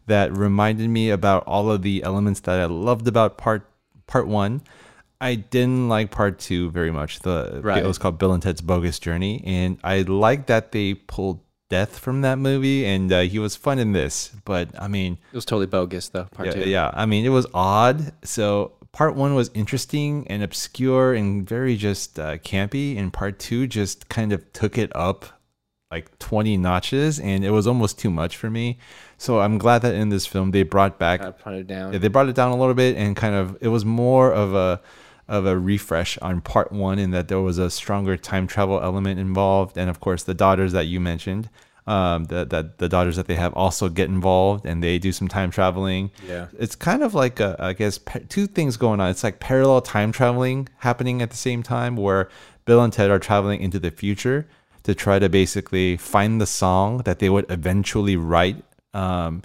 that 0.07 0.31
reminded 0.35 0.89
me 0.89 1.09
about 1.09 1.43
all 1.45 1.69
of 1.69 1.81
the 1.81 2.01
elements 2.03 2.39
that 2.41 2.59
I 2.59 2.65
loved 2.65 3.07
about 3.07 3.37
part 3.37 3.69
part 4.07 4.27
one. 4.27 4.61
I 5.19 5.35
didn't 5.35 5.89
like 5.89 6.11
part 6.11 6.39
two 6.39 6.69
very 6.71 6.91
much. 6.91 7.19
The 7.19 7.59
Right. 7.63 7.83
it 7.83 7.87
was 7.87 7.97
called 7.97 8.17
Bill 8.17 8.33
and 8.33 8.43
Ted's 8.43 8.61
Bogus 8.61 8.99
Journey, 8.99 9.43
and 9.45 9.79
I 9.83 10.01
like 10.01 10.45
that 10.47 10.71
they 10.71 10.93
pulled 10.93 11.39
death 11.69 11.97
from 11.97 12.21
that 12.21 12.37
movie, 12.37 12.85
and 12.85 13.11
uh, 13.11 13.21
he 13.21 13.39
was 13.39 13.55
fun 13.55 13.79
in 13.79 13.91
this. 13.91 14.31
But 14.45 14.69
I 14.79 14.87
mean, 14.87 15.17
It 15.33 15.35
was 15.35 15.45
totally 15.45 15.65
bogus 15.65 16.09
though. 16.09 16.25
Part 16.25 16.47
yeah, 16.47 16.53
two. 16.63 16.69
yeah. 16.69 16.91
I 16.93 17.05
mean, 17.05 17.25
it 17.25 17.29
was 17.29 17.47
odd. 17.53 18.13
So 18.23 18.73
part 18.95 19.13
one 19.13 19.35
was 19.35 19.51
interesting 19.53 20.25
and 20.29 20.41
obscure 20.41 21.13
and 21.13 21.47
very 21.47 21.75
just 21.75 22.17
uh, 22.17 22.37
campy, 22.37 22.97
and 22.97 23.11
part 23.11 23.37
two 23.37 23.67
just 23.67 24.07
kind 24.07 24.31
of 24.31 24.53
took 24.53 24.77
it 24.77 24.89
up 24.95 25.25
like 25.91 26.17
20 26.19 26.55
notches, 26.55 27.19
and 27.19 27.43
it 27.43 27.51
was 27.51 27.67
almost 27.67 27.99
too 27.99 28.09
much 28.09 28.37
for 28.37 28.49
me. 28.49 28.77
So 29.17 29.41
I'm 29.41 29.57
glad 29.57 29.81
that 29.81 29.95
in 29.95 30.07
this 30.07 30.25
film 30.25 30.51
they 30.51 30.63
brought 30.63 30.97
back 30.97 31.19
Kinda 31.19 31.33
put 31.33 31.53
it 31.55 31.67
down. 31.67 31.91
yeah, 31.91 31.99
they 31.99 32.07
brought 32.07 32.29
it 32.29 32.35
down 32.35 32.51
a 32.51 32.55
little 32.55 32.73
bit 32.73 32.95
and 32.95 33.17
kind 33.17 33.35
of 33.35 33.57
it 33.59 33.67
was 33.67 33.83
more 33.83 34.31
of 34.31 34.53
a 34.55 34.81
of 35.27 35.45
a 35.45 35.57
refresh 35.57 36.17
on 36.19 36.39
part 36.39 36.71
one 36.71 36.97
in 36.97 37.11
that 37.11 37.27
there 37.27 37.41
was 37.41 37.57
a 37.57 37.69
stronger 37.69 38.15
time 38.15 38.47
travel 38.47 38.79
element 38.79 39.19
involved, 39.19 39.77
and 39.77 39.89
of 39.89 39.99
course 39.99 40.23
the 40.23 40.33
daughters 40.33 40.71
that 40.71 40.85
you 40.85 41.01
mentioned, 41.01 41.49
um, 41.87 42.25
that 42.25 42.49
that 42.49 42.77
the 42.79 42.89
daughters 42.89 43.15
that 43.15 43.27
they 43.27 43.35
have 43.35 43.53
also 43.53 43.89
get 43.89 44.09
involved 44.09 44.65
and 44.65 44.83
they 44.83 44.97
do 44.97 45.11
some 45.11 45.27
time 45.27 45.51
traveling. 45.51 46.11
Yeah. 46.27 46.47
it's 46.57 46.75
kind 46.75 47.03
of 47.03 47.13
like 47.13 47.39
a, 47.39 47.55
I 47.59 47.73
guess 47.73 47.99
two 48.29 48.47
things 48.47 48.77
going 48.77 48.99
on. 48.99 49.09
It's 49.09 49.23
like 49.23 49.39
parallel 49.39 49.81
time 49.81 50.11
traveling 50.11 50.67
happening 50.79 51.21
at 51.21 51.29
the 51.29 51.37
same 51.37 51.63
time, 51.63 51.95
where 51.95 52.29
Bill 52.65 52.83
and 52.83 52.91
Ted 52.91 53.11
are 53.11 53.19
traveling 53.19 53.61
into 53.61 53.79
the 53.79 53.91
future 53.91 54.47
to 54.83 54.95
try 54.95 55.19
to 55.19 55.29
basically 55.29 55.97
find 55.97 56.39
the 56.39 56.45
song 56.45 56.99
that 56.99 57.19
they 57.19 57.29
would 57.29 57.45
eventually 57.49 58.15
write 58.15 58.63
um, 58.93 59.41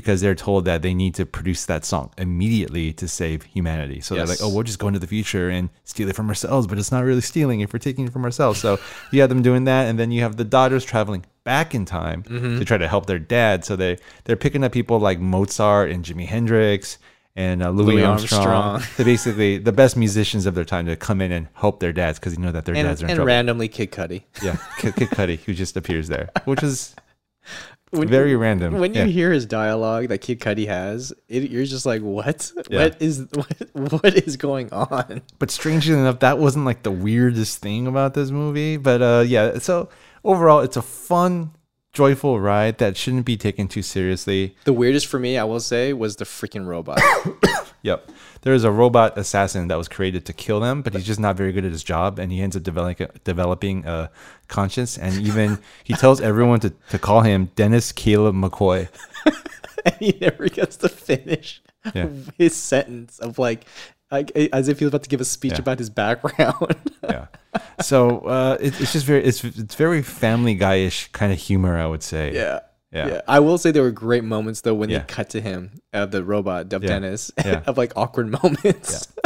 because 0.00 0.20
they're 0.20 0.34
told 0.34 0.64
that 0.66 0.82
they 0.82 0.92
need 0.94 1.14
to 1.14 1.24
produce 1.26 1.64
that 1.66 1.84
song 1.84 2.10
immediately 2.18 2.92
to 2.94 3.06
save 3.08 3.42
humanity. 3.44 4.00
So 4.00 4.14
they're 4.14 4.26
like, 4.26 4.38
oh, 4.42 4.48
we'll 4.52 4.62
just 4.64 4.78
go 4.78 4.88
into 4.88 5.00
the 5.00 5.06
future 5.06 5.48
and 5.48 5.70
steal 5.84 6.08
it 6.08 6.16
from 6.16 6.28
ourselves, 6.28 6.66
but 6.66 6.78
it's 6.78 6.92
not 6.92 7.04
really 7.04 7.20
stealing 7.20 7.60
if 7.60 7.72
we're 7.72 7.78
taking 7.78 8.06
it 8.06 8.12
from 8.12 8.24
ourselves. 8.24 8.60
So 8.60 8.78
you 9.10 9.20
have 9.20 9.28
them 9.30 9.42
doing 9.42 9.64
that, 9.64 9.84
and 9.88 9.98
then 9.98 10.10
you 10.10 10.22
have 10.22 10.36
the 10.36 10.44
daughters 10.44 10.84
traveling 10.84 11.24
back 11.44 11.74
in 11.74 11.84
time 11.84 12.22
Mhm. 12.24 12.58
to 12.58 12.64
try 12.64 12.78
to 12.78 12.88
help 12.88 13.06
their 13.06 13.18
dad. 13.18 13.64
So 13.64 13.76
they 13.76 13.98
they're 14.24 14.36
picking 14.36 14.64
up 14.64 14.72
people 14.72 14.98
like 14.98 15.18
Mozart 15.20 15.90
and 15.90 16.04
Jimi 16.04 16.26
Hendrix 16.26 16.98
and 17.36 17.62
uh, 17.64 17.70
Louis, 17.70 17.94
Louis 17.94 18.04
Armstrong. 18.04 18.46
Armstrong. 18.46 18.80
so 18.96 19.04
basically, 19.04 19.58
the 19.58 19.72
best 19.72 19.96
musicians 19.96 20.46
of 20.46 20.54
their 20.54 20.64
time 20.64 20.86
to 20.86 20.94
come 20.96 21.20
in 21.20 21.32
and 21.32 21.48
help 21.54 21.80
their 21.80 21.92
dads 21.92 22.18
because 22.18 22.34
you 22.36 22.40
know 22.40 22.52
that 22.52 22.64
their 22.64 22.76
and, 22.76 22.86
dads 22.86 23.02
are 23.02 23.06
in 23.06 23.10
and 23.10 23.16
trouble. 23.16 23.26
randomly 23.26 23.68
Kid 23.68 23.90
Cudi. 23.90 24.22
Yeah, 24.42 24.56
Kid, 24.78 24.94
Kid 24.96 25.08
Cudi, 25.10 25.38
who 25.40 25.52
just 25.52 25.76
appears 25.76 26.08
there, 26.08 26.30
which 26.44 26.62
is 26.62 26.94
When 27.98 28.08
very 28.08 28.30
you- 28.30 28.38
random. 28.38 28.78
When 28.78 28.94
you 28.94 29.04
hear 29.04 29.32
his 29.32 29.46
dialogue 29.46 30.08
that 30.08 30.18
Kid 30.18 30.40
Cudi 30.40 30.66
has, 30.66 31.12
it, 31.28 31.50
you're 31.50 31.64
just 31.64 31.86
like, 31.86 32.02
what? 32.02 32.50
Yeah. 32.68 32.84
What 32.84 33.02
is 33.02 33.26
what, 33.72 33.92
what 34.02 34.14
is 34.14 34.36
going 34.36 34.72
on? 34.72 35.22
But 35.38 35.50
strangely 35.50 35.94
enough, 35.94 36.20
that 36.20 36.38
wasn't 36.38 36.64
like 36.64 36.82
the 36.82 36.90
weirdest 36.90 37.58
thing 37.58 37.86
about 37.86 38.14
this 38.14 38.30
movie. 38.30 38.76
But 38.76 39.02
uh, 39.02 39.24
yeah, 39.26 39.58
so 39.58 39.88
overall, 40.24 40.60
it's 40.60 40.76
a 40.76 40.82
fun, 40.82 41.52
joyful 41.92 42.40
ride 42.40 42.78
that 42.78 42.96
shouldn't 42.96 43.26
be 43.26 43.36
taken 43.36 43.68
too 43.68 43.82
seriously. 43.82 44.56
The 44.64 44.72
weirdest 44.72 45.06
for 45.06 45.18
me, 45.18 45.38
I 45.38 45.44
will 45.44 45.60
say, 45.60 45.92
was 45.92 46.16
the 46.16 46.24
freaking 46.24 46.66
robot. 46.66 47.00
Yep. 47.84 48.10
There 48.42 48.52
is 48.54 48.64
a 48.64 48.70
robot 48.70 49.16
assassin 49.16 49.68
that 49.68 49.78
was 49.78 49.88
created 49.88 50.24
to 50.26 50.32
kill 50.32 50.58
them, 50.60 50.82
but 50.82 50.92
he's 50.94 51.06
just 51.06 51.20
not 51.20 51.36
very 51.36 51.52
good 51.52 51.64
at 51.64 51.72
his 51.72 51.84
job, 51.84 52.18
and 52.18 52.32
he 52.32 52.40
ends 52.42 52.56
up 52.56 52.62
developing 52.62 53.08
developing 53.24 53.86
a 53.86 54.10
conscience, 54.48 54.98
and 54.98 55.14
even 55.26 55.58
he 55.84 55.94
tells 55.94 56.20
everyone 56.20 56.60
to, 56.60 56.70
to 56.90 56.98
call 56.98 57.20
him 57.22 57.50
Dennis 57.56 57.92
Caleb 57.92 58.34
McCoy. 58.34 58.88
and 59.84 59.94
he 60.00 60.16
never 60.20 60.48
gets 60.48 60.76
to 60.78 60.88
finish 60.88 61.62
Yeah. 61.94 62.08
his 62.38 62.56
sentence 62.56 63.18
of 63.18 63.38
like, 63.38 63.66
like 64.10 64.30
as 64.52 64.68
if 64.68 64.78
he 64.78 64.84
was 64.86 64.90
about 64.92 65.02
to 65.04 65.08
give 65.10 65.20
a 65.20 65.24
speech 65.26 65.52
Yeah. 65.52 65.58
about 65.60 65.78
his 65.78 65.90
background. 65.90 66.76
Yeah. 67.04 67.26
So 67.82 68.20
uh, 68.20 68.56
it, 68.60 68.80
it's 68.80 68.92
just 68.94 69.04
very 69.04 69.22
it's 69.22 69.44
it's 69.44 69.74
very 69.74 70.02
Family 70.02 70.54
Guy-ish 70.54 71.12
kind 71.12 71.30
of 71.32 71.38
humor, 71.38 71.76
I 71.78 71.86
would 71.86 72.02
say. 72.02 72.32
yeah. 72.34 72.60
Yeah. 72.94 73.20
I 73.28 73.40
will 73.40 73.58
say 73.58 73.70
there 73.72 73.82
were 73.82 73.90
great 73.90 74.24
moments 74.24 74.60
though 74.62 74.74
when 74.74 74.88
Yeah. 74.88 74.98
they 75.00 75.04
cut 75.06 75.30
to 75.30 75.40
him, 75.40 75.80
uh, 75.92 76.06
the 76.06 76.22
robot, 76.22 76.72
of 76.72 76.82
Yeah. 76.82 76.88
Dennis, 76.88 77.30
Yeah. 77.44 77.62
of 77.66 77.76
like 77.76 77.92
awkward 77.96 78.30
moments. 78.30 79.08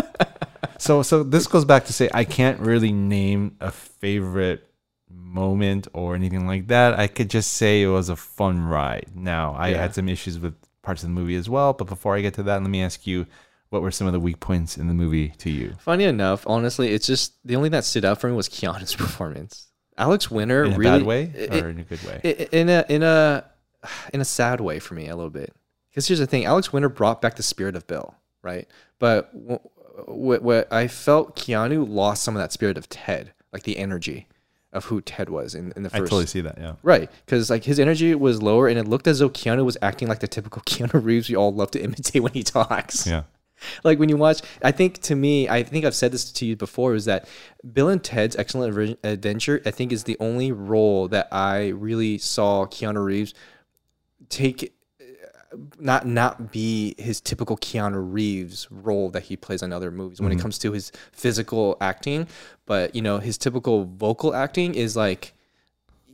So 0.81 1.02
so 1.02 1.24
this 1.24 1.48
goes 1.48 1.64
back 1.64 1.87
to 1.87 1.92
say 1.92 2.09
I 2.14 2.22
can't 2.24 2.61
really 2.61 2.92
name 2.92 3.57
a 3.61 3.70
favorite 3.72 4.64
moment 5.11 5.88
or 5.92 6.14
anything 6.14 6.46
like 6.46 6.68
that. 6.68 6.98
I 6.98 7.09
could 7.09 7.28
just 7.31 7.52
say 7.54 7.83
it 7.83 7.88
was 7.88 8.09
a 8.09 8.16
fun 8.16 8.61
ride. 8.64 9.07
Now 9.14 9.54
I 9.59 9.68
Yeah. 9.70 9.78
had 9.83 9.94
some 9.94 10.09
issues 10.09 10.38
with 10.38 10.54
parts 10.83 11.02
of 11.02 11.09
the 11.09 11.14
movie 11.14 11.35
as 11.35 11.48
well. 11.48 11.72
But 11.72 11.88
before 11.88 12.14
I 12.16 12.20
get 12.20 12.35
to 12.35 12.42
that, 12.44 12.62
let 12.62 12.70
me 12.70 12.81
ask 12.83 13.07
you, 13.09 13.26
what 13.70 13.83
were 13.83 13.90
some 13.90 14.07
of 14.07 14.12
the 14.12 14.20
weak 14.20 14.38
points 14.40 14.78
in 14.78 14.87
the 14.87 14.94
movie 14.94 15.31
to 15.38 15.50
you? 15.50 15.74
Funny 15.81 16.04
enough, 16.04 16.44
honestly, 16.46 16.90
it's 16.90 17.07
just 17.07 17.35
the 17.44 17.57
only 17.57 17.66
thing 17.68 17.72
that 17.72 17.85
stood 17.85 18.04
out 18.04 18.20
for 18.20 18.28
me 18.28 18.37
was 18.37 18.48
Keanu's 18.48 18.94
performance. 19.04 19.66
Alex 19.98 20.31
Winter 20.31 20.62
In 20.64 20.74
a 20.74 20.76
really 20.78 20.98
bad 21.00 21.07
way 21.07 21.48
or 21.50 21.68
in 21.70 21.81
a 21.81 21.83
good 21.83 22.02
way? 22.04 22.46
In 22.52 22.68
a 22.68 22.85
in 22.88 23.02
a 23.02 23.44
in 24.12 24.20
a 24.20 24.24
sad 24.24 24.60
way 24.60 24.78
for 24.78 24.94
me 24.94 25.08
a 25.08 25.16
little 25.16 25.30
bit. 25.30 25.54
Because 25.90 26.08
here's 26.08 26.20
the 26.20 26.26
thing, 26.26 26.44
Alex 26.44 26.72
Winter 26.72 26.88
brought 26.88 27.20
back 27.20 27.36
the 27.36 27.42
spirit 27.42 27.74
of 27.74 27.86
Bill, 27.86 28.14
right? 28.42 28.68
But 28.98 29.30
what 30.06 30.42
what 30.42 30.72
I 30.72 30.86
felt 30.86 31.36
Keanu 31.36 31.88
lost 31.88 32.22
some 32.22 32.36
of 32.36 32.40
that 32.40 32.52
spirit 32.52 32.78
of 32.78 32.88
Ted, 32.88 33.32
like 33.52 33.64
the 33.64 33.78
energy 33.78 34.28
of 34.72 34.86
who 34.86 35.00
Ted 35.00 35.30
was 35.30 35.54
in, 35.54 35.72
in 35.76 35.82
the 35.82 35.90
first. 35.90 36.02
I 36.02 36.04
totally 36.04 36.26
see 36.26 36.42
that, 36.42 36.58
yeah. 36.58 36.74
Right, 36.82 37.10
because 37.24 37.50
like 37.50 37.64
his 37.64 37.80
energy 37.80 38.14
was 38.14 38.42
lower, 38.42 38.68
and 38.68 38.78
it 38.78 38.86
looked 38.86 39.06
as 39.06 39.18
though 39.18 39.30
Keanu 39.30 39.64
was 39.64 39.78
acting 39.80 40.08
like 40.08 40.20
the 40.20 40.28
typical 40.28 40.62
Keanu 40.66 41.02
Reeves 41.02 41.28
we 41.28 41.36
all 41.36 41.52
love 41.52 41.70
to 41.72 41.82
imitate 41.82 42.22
when 42.22 42.32
he 42.32 42.42
talks. 42.42 43.06
Yeah. 43.06 43.24
Like 43.82 43.98
when 43.98 44.08
you 44.08 44.16
watch, 44.16 44.40
I 44.62 44.70
think 44.70 45.00
to 45.02 45.16
me, 45.16 45.48
I 45.48 45.64
think 45.64 45.84
I've 45.84 45.94
said 45.94 46.12
this 46.12 46.30
to 46.30 46.46
you 46.46 46.54
before, 46.54 46.94
is 46.94 47.06
that 47.06 47.28
Bill 47.72 47.88
and 47.88 48.02
Ted's 48.02 48.36
Excellent 48.36 48.96
Adventure, 49.02 49.60
I 49.66 49.72
think, 49.72 49.90
is 49.90 50.04
the 50.04 50.16
only 50.20 50.52
role 50.52 51.08
that 51.08 51.26
I 51.32 51.70
really 51.70 52.18
saw 52.18 52.66
Keanu 52.66 53.04
Reeves 53.04 53.34
take, 54.28 54.72
not 55.78 56.07
not 56.07 56.52
be 56.52 56.94
his 56.98 57.20
typical 57.20 57.57
Keanu 57.57 58.12
Reeves 58.12 58.68
role 58.70 59.09
that 59.11 59.24
he 59.24 59.37
plays 59.37 59.62
in 59.62 59.72
other 59.72 59.90
movies 59.90 60.20
when 60.20 60.31
it 60.33 60.37
Mhm. 60.37 60.40
comes 60.42 60.59
to 60.59 60.72
his 60.72 60.92
physical 61.12 61.76
acting, 61.81 62.26
but 62.66 62.94
you 62.94 63.02
know 63.02 63.18
his 63.18 63.38
typical 63.38 63.85
vocal 63.85 64.35
acting 64.35 64.74
is 64.74 64.94
like 64.96 65.35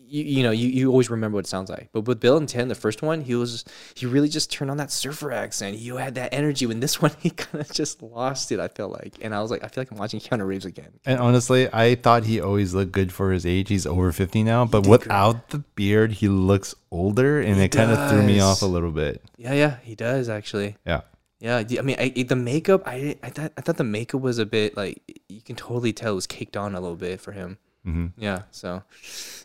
you, 0.06 0.22
you 0.24 0.42
know 0.42 0.50
you, 0.50 0.68
you 0.68 0.90
always 0.90 1.10
remember 1.10 1.36
what 1.36 1.46
it 1.46 1.48
sounds 1.48 1.70
like. 1.70 1.88
But 1.92 2.02
with 2.02 2.20
bill 2.20 2.36
and 2.36 2.48
Ted, 2.48 2.68
the 2.68 2.74
first 2.74 3.02
one 3.02 3.22
he 3.22 3.34
was 3.34 3.64
he 3.94 4.06
really 4.06 4.28
just 4.28 4.50
turned 4.52 4.70
on 4.70 4.76
that 4.78 4.90
surfer 4.90 5.32
accent. 5.32 5.78
You 5.78 5.96
had 5.96 6.14
that 6.16 6.32
energy. 6.32 6.66
When 6.66 6.80
this 6.80 7.00
one 7.02 7.12
he 7.18 7.30
kind 7.30 7.60
of 7.60 7.72
just 7.72 8.02
lost 8.02 8.52
it 8.52 8.60
i 8.60 8.68
feel 8.68 8.88
like. 8.88 9.14
And 9.22 9.34
i 9.34 9.40
was 9.40 9.50
like 9.50 9.64
i 9.64 9.68
feel 9.68 9.82
like 9.82 9.90
i'm 9.90 9.98
watching 9.98 10.20
keanu 10.20 10.46
reeves 10.46 10.64
again. 10.64 10.92
And 11.06 11.18
honestly, 11.20 11.68
I 11.72 11.94
thought 11.94 12.24
he 12.24 12.40
always 12.40 12.74
looked 12.74 12.92
good 12.92 13.12
for 13.12 13.32
his 13.32 13.44
age. 13.46 13.68
He's 13.68 13.86
over 13.86 14.12
50 14.12 14.42
now, 14.42 14.64
but 14.64 14.86
without 14.86 15.50
the 15.50 15.58
beard, 15.58 16.12
he 16.12 16.28
looks 16.28 16.74
older 16.90 17.40
and 17.40 17.56
He 17.56 17.64
it 17.64 17.68
kind 17.68 17.90
of 17.90 18.10
threw 18.10 18.22
me 18.22 18.40
off 18.40 18.62
a 18.62 18.66
little 18.66 18.92
bit. 18.92 19.22
yeah 19.36 19.52
yeah 19.54 19.76
he 19.82 19.94
does 19.94 20.28
actually. 20.28 20.76
Yeah. 20.86 21.00
yeah 21.40 21.62
I 21.78 21.82
mean 21.82 21.96
I, 21.98 22.08
the 22.22 22.36
makeup 22.36 22.82
i 22.86 23.16
i 23.22 23.30
thought 23.30 23.52
i 23.56 23.60
thought 23.60 23.76
the 23.76 23.84
makeup 23.84 24.20
was 24.20 24.38
a 24.38 24.46
bit 24.46 24.76
like 24.76 25.02
you 25.28 25.40
can 25.42 25.56
totally 25.56 25.92
tell 25.92 26.12
it 26.12 26.14
was 26.14 26.26
caked 26.26 26.56
on 26.56 26.74
a 26.74 26.80
little 26.80 26.96
bit 26.96 27.20
for 27.20 27.32
him 27.32 27.58
Mhm. 27.86 28.12
yeah 28.16 28.42
so 28.50 28.82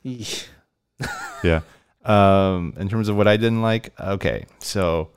yeah. 1.43 1.61
Um, 2.05 2.73
in 2.77 2.89
terms 2.89 3.09
of 3.09 3.15
what 3.17 3.27
I 3.27 3.37
didn't 3.37 3.61
like, 3.61 3.93
okay, 3.99 4.45
so 4.59 5.09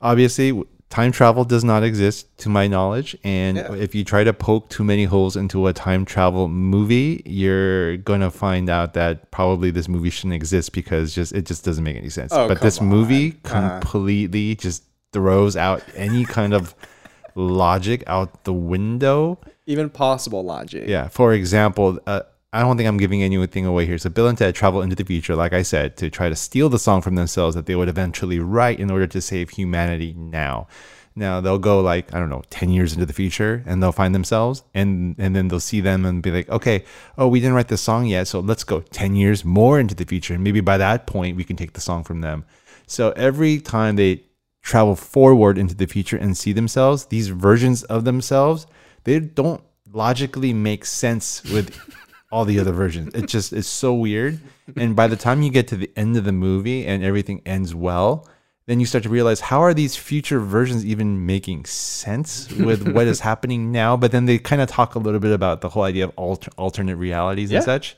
obviously 0.00 0.62
time 0.88 1.12
travel 1.12 1.44
does 1.44 1.62
not 1.64 1.82
exist 1.82 2.36
to 2.38 2.48
my 2.48 2.66
knowledge, 2.66 3.16
and 3.22 3.56
Yeah. 3.58 3.72
if 3.74 3.94
you 3.94 4.02
try 4.04 4.24
to 4.24 4.32
poke 4.32 4.68
too 4.70 4.82
many 4.84 5.04
holes 5.04 5.36
into 5.36 5.66
a 5.66 5.72
time 5.72 6.04
travel 6.04 6.48
movie, 6.48 7.22
you're 7.26 7.98
gonna 7.98 8.30
find 8.30 8.70
out 8.70 8.94
that 8.94 9.30
probably 9.30 9.70
this 9.70 9.88
movie 9.88 10.10
shouldn't 10.10 10.34
exist 10.34 10.72
because 10.72 11.14
just 11.14 11.32
it 11.32 11.44
just 11.46 11.64
doesn't 11.64 11.84
make 11.84 11.96
any 11.96 12.08
sense. 12.10 12.32
Oh, 12.32 12.48
but 12.48 12.60
this 12.60 12.78
come 12.78 12.88
movie 12.88 13.36
on. 13.44 13.52
Uh-huh. 13.52 13.80
completely 13.80 14.54
just 14.54 14.84
throws 15.12 15.56
out 15.56 15.82
any 15.94 16.24
kind 16.24 16.54
of 16.54 16.74
logic 17.34 18.02
out 18.06 18.44
the 18.44 18.52
window. 18.52 19.38
even 19.66 19.90
possible 19.90 20.42
logic 20.44 20.88
Yeah. 20.88 21.08
For 21.08 21.32
example, 21.34 21.98
uh, 22.06 22.22
I 22.52 22.60
don't 22.60 22.76
think 22.76 22.88
I'm 22.88 22.96
giving 22.96 23.22
anything 23.22 23.66
away 23.66 23.86
here. 23.86 23.98
So 23.98 24.08
Bill 24.08 24.28
and 24.28 24.38
Ted 24.38 24.54
travel 24.54 24.80
into 24.80 24.96
the 24.96 25.04
future, 25.04 25.34
like 25.34 25.52
I 25.52 25.62
said, 25.62 25.96
to 25.98 26.08
try 26.08 26.28
to 26.28 26.36
steal 26.36 26.68
the 26.68 26.78
song 26.78 27.02
from 27.02 27.14
themselves 27.14 27.54
that 27.54 27.66
they 27.66 27.74
would 27.74 27.88
eventually 27.88 28.38
write 28.38 28.80
in 28.80 28.90
order 28.90 29.06
to 29.08 29.20
save 29.20 29.50
humanity 29.50 30.14
now. 30.16 30.68
Now 31.18 31.40
they'll 31.40 31.58
go 31.58 31.80
like 31.80 32.14
I 32.14 32.18
don't 32.18 32.28
know, 32.28 32.42
ten 32.50 32.68
years 32.68 32.92
into 32.92 33.06
the 33.06 33.12
future, 33.12 33.62
and 33.66 33.82
they'll 33.82 33.90
find 33.90 34.14
themselves, 34.14 34.62
and 34.74 35.16
and 35.18 35.34
then 35.34 35.48
they'll 35.48 35.60
see 35.60 35.80
them 35.80 36.04
and 36.04 36.22
be 36.22 36.30
like, 36.30 36.48
okay, 36.50 36.84
oh, 37.16 37.26
we 37.26 37.40
didn't 37.40 37.54
write 37.54 37.68
the 37.68 37.78
song 37.78 38.06
yet, 38.06 38.28
so 38.28 38.40
let's 38.40 38.64
go 38.64 38.80
ten 38.80 39.16
years 39.16 39.44
more 39.44 39.80
into 39.80 39.94
the 39.94 40.04
future, 40.04 40.34
and 40.34 40.44
maybe 40.44 40.60
by 40.60 40.76
that 40.76 41.06
point 41.06 41.36
we 41.36 41.44
can 41.44 41.56
take 41.56 41.72
the 41.72 41.80
song 41.80 42.04
from 42.04 42.20
them. 42.20 42.44
So 42.86 43.12
every 43.12 43.60
time 43.60 43.96
they 43.96 44.24
travel 44.62 44.94
forward 44.94 45.56
into 45.56 45.74
the 45.74 45.86
future 45.86 46.18
and 46.18 46.36
see 46.36 46.52
themselves, 46.52 47.06
these 47.06 47.28
versions 47.28 47.82
of 47.84 48.04
themselves, 48.04 48.66
they 49.04 49.18
don't 49.18 49.62
logically 49.92 50.52
make 50.52 50.84
sense 50.84 51.42
with 51.44 51.74
all 52.32 52.44
the 52.44 52.58
other 52.58 52.72
versions. 52.72 53.14
It 53.14 53.26
just 53.28 53.52
is 53.52 53.66
so 53.66 53.94
weird. 53.94 54.40
And 54.76 54.96
by 54.96 55.06
the 55.06 55.16
time 55.16 55.42
you 55.42 55.50
get 55.50 55.68
to 55.68 55.76
the 55.76 55.90
end 55.96 56.16
of 56.16 56.24
the 56.24 56.32
movie 56.32 56.86
and 56.86 57.04
everything 57.04 57.40
ends 57.46 57.74
well, 57.74 58.28
then 58.66 58.80
you 58.80 58.86
start 58.86 59.04
to 59.04 59.08
realize 59.08 59.38
how 59.40 59.60
are 59.62 59.72
these 59.72 59.94
future 59.94 60.40
versions 60.40 60.84
even 60.84 61.24
making 61.24 61.66
sense 61.66 62.50
with 62.50 62.88
what 62.88 63.06
is 63.06 63.20
happening 63.30 63.70
now? 63.70 63.96
But 63.96 64.10
then 64.10 64.26
they 64.26 64.38
kind 64.38 64.60
of 64.60 64.68
talk 64.68 64.96
a 64.96 64.98
little 64.98 65.20
bit 65.20 65.32
about 65.32 65.60
the 65.60 65.68
whole 65.68 65.84
idea 65.84 66.04
of 66.04 66.12
alter- 66.16 66.50
alternate 66.56 66.96
realities 66.96 67.50
Yeah. 67.52 67.58
and 67.58 67.64
such 67.64 67.96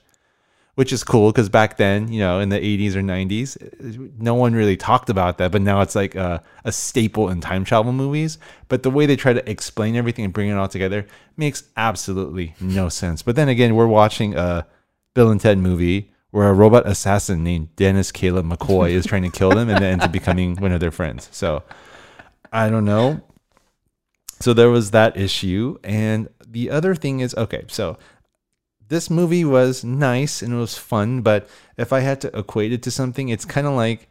which 0.79 0.93
is 0.93 1.03
cool 1.03 1.33
because 1.33 1.49
back 1.49 1.77
then, 1.77 2.07
you 2.07 2.21
know, 2.21 2.39
in 2.39 2.51
the 2.51 2.57
80s 2.61 2.95
or 2.95 3.03
90s, 3.03 4.13
no 4.17 4.37
one 4.37 4.55
really 4.55 4.77
talked 4.77 5.11
about 5.11 5.39
that. 5.39 5.51
But 5.51 5.61
now 5.61 5.81
it's 5.81 5.97
like 5.97 6.15
a, 6.15 6.41
a 6.65 6.71
staple 6.71 7.31
in 7.31 7.41
time 7.41 7.65
travel 7.65 7.93
movies. 7.93 8.39
But 8.69 8.85
the 8.85 8.91
way 8.91 9.05
they 9.05 9.17
try 9.17 9.33
to 9.33 9.51
explain 9.51 9.97
everything 9.97 10.25
and 10.25 10.33
bring 10.33 10.49
it 10.49 10.53
all 10.53 10.69
together 10.69 11.05
makes 11.37 11.65
absolutely 11.77 12.55
no 12.61 12.89
sense. 12.89 13.23
But 13.23 13.35
then 13.35 13.49
again, 13.49 13.75
we're 13.75 13.89
watching 13.89 14.37
a 14.37 14.69
Bill 15.15 15.33
and 15.33 15.41
Ted 15.41 15.59
movie 15.59 16.13
where 16.31 16.49
a 16.49 16.55
robot 16.55 16.87
assassin 16.87 17.43
named 17.43 17.75
Dennis 17.75 18.13
Caleb 18.13 18.47
McCoy 18.47 18.91
is 18.91 19.05
trying 19.05 19.25
to 19.25 19.31
kill 19.31 19.51
them 19.51 19.69
and 19.69 19.83
then 19.83 19.95
ends 19.95 20.05
up 20.05 20.13
becoming 20.13 20.55
one 20.59 20.71
of 20.71 20.79
their 20.79 20.93
friends. 20.93 21.29
So 21.33 21.65
I 22.53 22.71
don't 22.71 22.85
know. 22.85 23.21
So 24.39 24.53
there 24.53 24.71
was 24.71 24.93
that 24.93 25.17
issue. 25.17 25.81
And 25.83 26.29
the 26.47 26.71
other 26.71 26.95
thing 26.95 27.19
is 27.19 27.35
okay, 27.35 27.65
so 27.67 27.99
this 28.89 29.11
movie 29.11 29.45
was 29.45 29.85
nice 29.85 30.43
and 30.43 30.53
it 30.53 30.57
was 30.57 30.77
fun, 30.77 31.23
but 31.23 31.49
if 31.77 31.93
I 31.93 32.01
had 32.01 32.21
to 32.23 32.39
equate 32.39 32.73
it 32.73 32.83
to 32.85 32.91
something, 32.91 33.29
it's 33.29 33.45
kind 33.45 33.67
of 33.67 33.75
like 33.75 34.09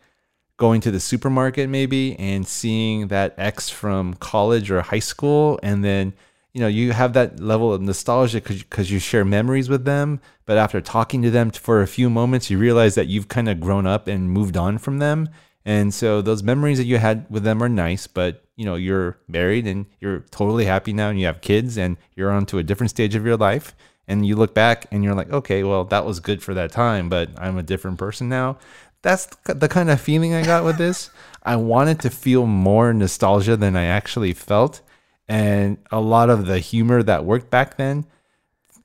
going 0.58 0.82
to 0.82 0.92
the 0.92 1.00
supermarket 1.00 1.70
maybe 1.70 2.18
and 2.18 2.48
seeing 2.48 3.08
that 3.08 3.36
ex 3.38 3.70
from 3.70 4.16
college 4.16 4.72
or 4.72 4.82
high 4.82 5.00
school 5.00 5.60
and 5.62 5.86
then 5.86 6.12
you 6.52 6.60
know 6.60 6.68
you 6.68 6.92
have 6.92 7.14
that 7.14 7.40
level 7.40 7.72
of 7.72 7.80
nostalgia 7.80 8.42
because 8.42 8.92
you 8.92 8.98
share 8.98 9.24
memories 9.24 9.70
with 9.70 9.86
them 9.86 10.20
but 10.46 10.58
after 10.58 10.82
talking 10.82 11.22
to 11.22 11.30
them 11.30 11.52
for 11.52 11.84
a 11.84 11.88
few 11.88 12.10
moments 12.10 12.50
you 12.50 12.58
realize 12.58 12.96
that 12.96 13.06
you've 13.06 13.28
kind 13.28 13.48
of 13.48 13.60
grown 13.60 13.86
up 13.86 14.08
and 14.08 14.32
moved 14.32 14.58
on 14.58 14.78
from 14.78 15.00
them. 15.00 15.30
And 15.64 15.94
so 15.94 16.22
those 16.22 16.44
memories 16.44 16.78
that 16.78 16.86
you 16.86 16.98
had 16.98 17.26
with 17.30 17.44
them 17.44 17.62
are 17.62 17.70
nice 17.70 18.08
but 18.08 18.44
you 18.56 18.66
know 18.66 18.76
you're 18.76 19.20
married 19.28 19.68
and 19.68 19.86
you're 20.00 20.22
totally 20.32 20.66
happy 20.66 20.92
now 20.92 21.10
and 21.10 21.20
you 21.20 21.28
have 21.28 21.42
kids 21.42 21.78
and 21.78 21.98
you're 22.16 22.32
on 22.32 22.48
to 22.48 22.58
a 22.58 22.64
different 22.64 22.90
stage 22.90 23.14
of 23.14 23.26
your 23.26 23.38
life 23.38 23.76
and 24.08 24.26
you 24.26 24.36
look 24.36 24.54
back 24.54 24.86
and 24.92 25.04
you're 25.04 25.16
like 25.16 25.32
okay 25.32 25.64
well 25.64 25.84
that 25.84 26.06
was 26.06 26.20
good 26.20 26.42
for 26.42 26.54
that 26.54 26.72
time 26.72 27.10
but 27.10 27.30
i'm 27.38 27.58
a 27.58 27.64
different 27.64 27.98
person 27.98 28.30
now 28.30 28.58
that's 29.02 29.28
the 29.46 29.70
kind 29.70 29.90
of 29.90 30.02
feeling 30.02 30.34
I 30.34 30.44
got 30.44 30.64
with 30.64 30.78
this. 30.78 31.10
I 31.44 31.56
wanted 31.56 32.00
to 32.02 32.10
feel 32.10 32.46
more 32.46 32.94
nostalgia 32.94 33.56
than 33.56 33.76
I 33.76 33.86
actually 33.86 34.34
felt. 34.34 34.82
And 35.30 35.78
a 35.92 36.00
lot 36.00 36.30
of 36.30 36.46
the 36.46 36.60
humor 36.60 37.04
that 37.04 37.26
worked 37.26 37.50
back 37.50 37.78
then 37.78 38.06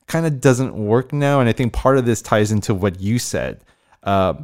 kind 0.07 0.27
of 0.27 0.41
doesn't 0.41 0.75
work 0.75 1.13
now. 1.13 1.41
And 1.41 1.49
I 1.49 1.53
think 1.53 1.73
part 1.73 1.99
of 1.99 2.05
this 2.05 2.23
ties 2.23 2.53
into 2.53 2.75
what 2.75 3.01
you 3.01 3.19
said. 3.19 3.65
Uh, 4.03 4.35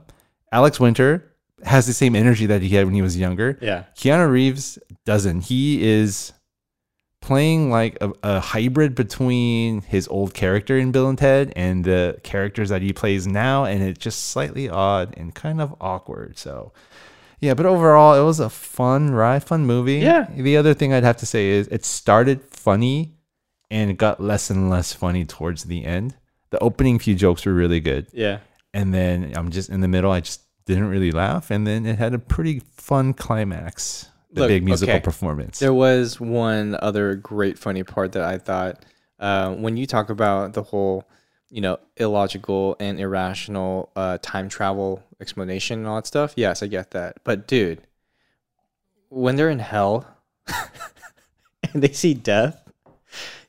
Alex 0.53 0.81
Winter 0.81 1.33
has 1.65 1.87
the 1.87 1.93
same 1.93 2.17
energy 2.17 2.47
that 2.47 2.63
he 2.63 2.71
had 2.71 2.87
when 2.87 2.95
he 2.95 3.03
was 3.03 3.17
younger. 3.17 3.59
Yeah. 3.61 3.85
Keanu 3.97 4.31
Reeves 4.31 4.79
doesn't. 5.05 5.43
He 5.43 5.89
is 5.89 6.33
playing 7.21 7.71
like 7.71 7.99
a, 8.01 8.13
a 8.23 8.41
hybrid 8.41 8.95
between 8.95 9.83
his 9.83 10.09
old 10.09 10.35
character 10.35 10.79
in 10.79 10.93
Bill 10.93 11.09
and 11.09 11.19
Ted 11.19 11.53
and 11.57 11.85
the 11.85 12.19
characters 12.23 12.69
that 12.69 12.83
he 12.83 12.93
plays 12.93 13.27
now, 13.27 13.65
and 13.65 13.83
it's 13.83 13.99
just 13.99 14.27
slightly 14.27 14.69
odd 14.69 15.15
and 15.17 15.35
kind 15.35 15.61
of 15.61 15.75
awkward. 15.81 16.39
So, 16.39 16.73
yeah, 17.41 17.55
but 17.55 17.67
overall, 17.67 18.21
it 18.21 18.25
was 18.25 18.41
a 18.41 18.51
fun 18.51 19.11
ride, 19.11 19.45
fun 19.45 19.67
movie. 19.67 19.99
Yeah. 19.99 20.29
The 20.35 20.57
other 20.57 20.75
thing 20.75 20.93
I'd 20.93 21.05
have 21.05 21.19
to 21.19 21.27
say 21.27 21.49
is 21.49 21.69
it 21.69 21.85
started 21.85 22.43
funny 22.45 23.15
and 23.71 23.91
it 23.91 23.99
got 23.99 24.21
less 24.21 24.51
and 24.51 24.71
less 24.71 24.93
funny 24.93 25.25
towards 25.25 25.65
the 25.65 25.85
end. 25.85 26.17
The 26.51 26.59
opening 26.61 26.99
few 26.99 27.15
jokes 27.15 27.45
were 27.45 27.53
really 27.53 27.81
good. 27.81 28.07
Yeah. 28.13 28.39
And 28.73 28.95
then 28.95 29.33
I'm 29.37 29.51
just 29.51 29.71
in 29.71 29.81
the 29.81 29.89
middle, 29.89 30.11
I 30.11 30.21
just 30.21 30.43
didn't 30.67 30.89
really 30.89 31.11
laugh. 31.11 31.51
And 31.51 31.67
then 31.67 31.85
it 31.87 31.99
had 31.99 32.15
a 32.15 32.19
pretty 32.19 32.61
fun 32.77 33.13
climax, 33.13 34.09
the 34.31 34.43
Look, 34.43 34.49
big 34.49 34.65
musical 34.65 34.95
okay. 34.97 35.01
performance. 35.03 35.59
There 35.59 35.73
was 35.75 36.21
one 36.21 36.77
other 36.83 37.15
great 37.15 37.59
funny 37.59 37.83
part 37.83 38.13
that 38.13 38.23
I 38.23 38.39
thought 38.39 38.85
uh, 39.19 39.55
when 39.55 39.77
you 39.77 39.87
talk 39.87 40.11
about 40.11 40.53
the 40.53 40.63
whole, 40.63 41.09
you 41.51 41.61
know, 41.61 41.79
illogical 41.97 42.77
and 42.79 43.01
irrational 43.01 43.91
uh, 43.97 44.19
time 44.21 44.49
travel 44.49 45.03
explanation 45.21 45.79
and 45.81 45.89
all 45.89 45.97
that 45.97 46.07
stuff. 46.07 46.35
Yes, 46.37 46.63
I 46.63 46.67
get 46.67 46.91
that. 46.91 47.17
But 47.25 47.47
dude, 47.49 47.81
when 49.09 49.37
they're 49.37 49.51
in 49.51 49.59
hell 49.61 50.07
and 51.73 51.83
they 51.83 51.93
see 51.93 52.15
death, 52.15 52.63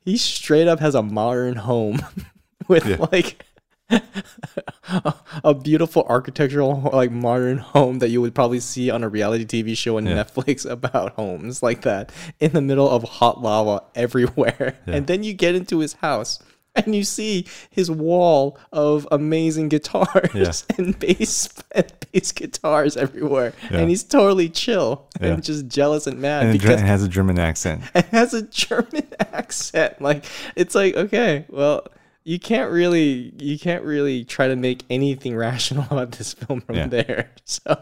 he 0.04 0.18
straight 0.18 0.68
up 0.68 0.80
has 0.80 0.96
a 0.96 1.04
modern 1.04 1.58
home 1.58 2.00
with 2.68 2.86
Yeah. 2.86 3.06
like 3.12 3.46
a 5.44 5.54
beautiful 5.54 6.06
architectural 6.10 6.90
like 6.94 7.12
modern 7.12 7.58
home 7.58 8.00
that 8.00 8.10
you 8.10 8.22
would 8.22 8.36
probably 8.36 8.60
see 8.60 8.90
on 8.90 9.04
a 9.04 9.10
reality 9.10 9.46
TV 9.46 9.76
show 9.78 9.98
on 9.98 10.06
Yeah. 10.06 10.24
Netflix 10.24 10.66
about 10.70 11.14
homes 11.14 11.62
like 11.64 11.82
that 11.82 12.12
in 12.40 12.52
the 12.54 12.62
middle 12.62 12.90
of 12.90 13.04
hot 13.04 13.42
lava 13.42 13.84
everywhere. 13.96 14.78
Yeah. 14.88 14.96
And 14.96 15.08
then 15.08 15.24
you 15.24 15.34
get 15.34 15.56
into 15.56 15.80
his 15.80 15.94
house 15.94 16.40
and 16.76 16.96
you 16.96 17.04
see 17.04 17.48
his 17.72 17.90
wall 17.90 18.58
of 18.72 19.08
amazing 19.12 19.70
guitars 19.70 20.30
Yeah. 20.70 20.76
and 20.78 20.98
bass 21.00 21.50
and 21.72 21.92
bass 22.12 22.32
guitars 22.32 22.96
everywhere. 22.96 23.54
Yeah. 23.72 23.80
And 23.80 23.90
he's 23.90 24.04
totally 24.04 24.50
chill 24.50 25.08
Yeah. 25.20 25.30
and 25.34 25.44
just 25.44 25.68
jealous 25.68 26.06
and 26.08 26.20
mad 26.20 26.44
And 26.44 26.50
it 26.52 26.60
because 26.60 26.78
dr- 26.78 26.88
has 26.88 27.04
a 27.04 27.08
German 27.10 27.40
accent. 27.40 27.84
It 27.96 28.06
has 28.06 28.34
a 28.34 28.44
German 28.44 29.08
accent. 29.20 30.00
Like 30.02 30.26
it's 30.56 30.76
like 30.76 30.96
okay, 30.96 31.46
well, 31.50 31.88
you 32.30 32.38
can't 32.40 32.70
really 32.72 33.34
you 33.40 33.58
can't 33.58 33.84
really 33.84 34.24
try 34.24 34.48
to 34.48 34.56
make 34.56 34.84
anything 34.90 35.36
rational 35.48 35.86
about 35.90 36.12
this 36.14 36.34
film 36.34 36.62
from 36.62 36.76
Yeah. 36.76 36.88
there. 36.88 37.30
So, 37.46 37.82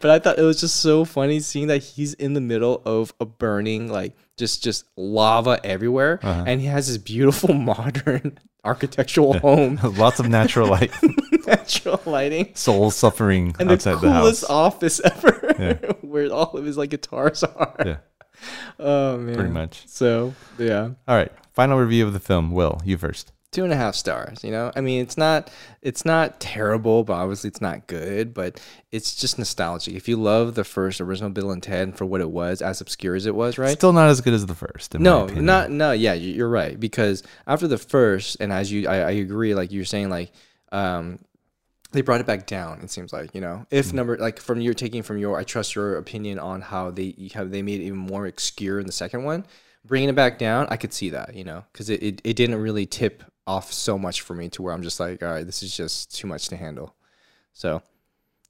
but 0.00 0.10
I 0.10 0.18
thought 0.20 0.38
it 0.38 0.42
was 0.42 0.60
just 0.60 0.76
so 0.76 1.04
funny 1.04 1.40
seeing 1.40 1.66
that 1.68 1.82
he's 1.82 2.14
in 2.14 2.34
the 2.34 2.40
middle 2.40 2.80
of 2.84 3.12
a 3.20 3.26
burning 3.26 3.90
like 3.98 4.12
just 4.36 4.62
just 4.62 4.84
lava 4.96 5.58
everywhere, 5.64 6.20
Uh-huh. 6.22 6.44
and 6.46 6.60
he 6.60 6.68
has 6.68 6.86
this 6.88 6.98
beautiful 6.98 7.52
modern 7.72 8.38
architectural 8.64 9.34
home, 9.40 9.78
Lots 9.82 10.20
of 10.20 10.28
natural 10.28 10.68
light, 10.68 10.92
natural 11.46 12.00
lighting. 12.06 12.54
soul 12.54 12.90
suffering 12.90 13.54
And 13.58 13.68
the 13.70 13.74
outside 13.74 13.96
the 14.00 14.08
coolest 14.12 14.42
house. 14.42 14.50
office 14.50 15.00
ever, 15.00 15.54
Yeah. 15.58 15.92
where 16.02 16.30
all 16.32 16.52
of 16.56 16.64
his 16.64 16.76
like 16.78 16.90
guitars 16.90 17.42
are. 17.44 17.74
Yeah, 17.84 17.96
Oh 18.78 19.16
man, 19.18 19.34
pretty 19.34 19.50
much. 19.50 19.82
So 19.86 20.34
yeah, 20.58 20.90
All 21.08 21.16
right, 21.16 21.32
final 21.54 21.78
review 21.78 22.06
of 22.06 22.12
the 22.12 22.20
film. 22.20 22.52
Will 22.52 22.80
you 22.84 22.96
first? 22.96 23.32
Two 23.50 23.64
and 23.64 23.72
a 23.72 23.76
half 23.76 23.94
stars 23.94 24.44
you 24.44 24.50
know? 24.50 24.70
I 24.76 24.80
mean 24.82 25.00
it's 25.00 25.16
not 25.16 25.50
it's 25.80 26.04
not 26.04 26.38
terrible 26.38 27.02
but 27.04 27.14
obviously 27.14 27.48
it's 27.48 27.60
not 27.62 27.86
good 27.86 28.34
but 28.34 28.60
it's 28.92 29.14
just 29.14 29.38
nostalgic. 29.38 29.94
If 29.94 30.06
you 30.08 30.16
love 30.16 30.54
the 30.54 30.64
first 30.64 31.00
original 31.00 31.30
bill 31.30 31.50
and 31.50 31.62
ted 31.62 31.96
for 31.96 32.04
what 32.04 32.20
it 32.20 32.30
was 32.30 32.60
as 32.60 32.80
obscure 32.82 33.14
as 33.14 33.24
it 33.26 33.34
was 33.34 33.56
right? 33.56 33.70
Still 33.76 33.92
not 33.94 34.08
as 34.10 34.20
good 34.20 34.34
as 34.34 34.44
the 34.44 34.54
first. 34.54 34.92
no 34.98 35.26
not 35.26 35.70
no 35.70 35.92
yeah 35.92 36.12
you- 36.12 36.34
you're 36.34 36.48
right 36.48 36.78
because 36.78 37.22
after 37.46 37.66
the 37.66 37.78
first 37.78 38.36
and 38.40 38.52
as 38.52 38.70
you 38.70 38.86
i, 38.86 38.96
I 38.96 39.10
agree 39.12 39.54
like 39.54 39.72
you're 39.72 39.84
saying 39.86 40.10
like 40.10 40.30
um 40.72 41.18
they 41.92 42.02
brought 42.02 42.20
it 42.20 42.26
back 42.26 42.46
down 42.46 42.80
it 42.82 42.90
seems 42.90 43.14
like 43.14 43.34
you 43.34 43.40
know? 43.40 43.60
Mm. 43.62 43.66
if 43.70 43.94
number 43.94 44.18
like 44.18 44.38
from 44.40 44.60
your 44.60 44.74
taking 44.74 45.02
from 45.02 45.16
your 45.16 45.38
i 45.38 45.42
trust 45.44 45.74
your 45.74 45.96
opinion 45.96 46.38
on 46.38 46.60
how 46.60 46.90
they 46.90 47.14
how 47.34 47.44
they 47.44 47.62
made 47.62 47.80
it 47.80 47.84
even 47.84 47.98
more 47.98 48.26
obscure 48.26 48.78
in 48.78 48.84
the 48.86 48.92
second 48.92 49.24
one 49.24 49.46
bringing 49.86 50.10
it 50.10 50.14
back 50.14 50.38
down 50.38 50.66
i 50.70 50.76
could 50.76 50.92
see 50.92 51.08
that 51.08 51.34
you 51.34 51.44
know? 51.44 51.64
Because 51.72 51.88
it, 51.88 52.02
it, 52.02 52.20
it 52.24 52.34
didn't 52.34 52.56
really 52.60 52.84
tip 52.84 53.22
off 53.48 53.72
so 53.72 53.98
much 53.98 54.20
for 54.20 54.34
me 54.34 54.48
to 54.48 54.62
where 54.62 54.72
i'm 54.74 54.82
just 54.82 55.00
like 55.00 55.22
all 55.22 55.30
right 55.32 55.46
this 55.46 55.62
is 55.62 55.76
just 55.76 56.14
too 56.14 56.26
much 56.26 56.48
to 56.48 56.56
handle 56.56 56.94
so 57.52 57.82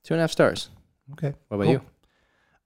two 0.04 0.12
and 0.14 0.20
a 0.20 0.22
half 0.24 0.32
stars 0.32 0.68
Okay. 1.12 1.32
what 1.48 1.54
about 1.56 1.64
cool. 1.64 1.72
you 1.72 1.80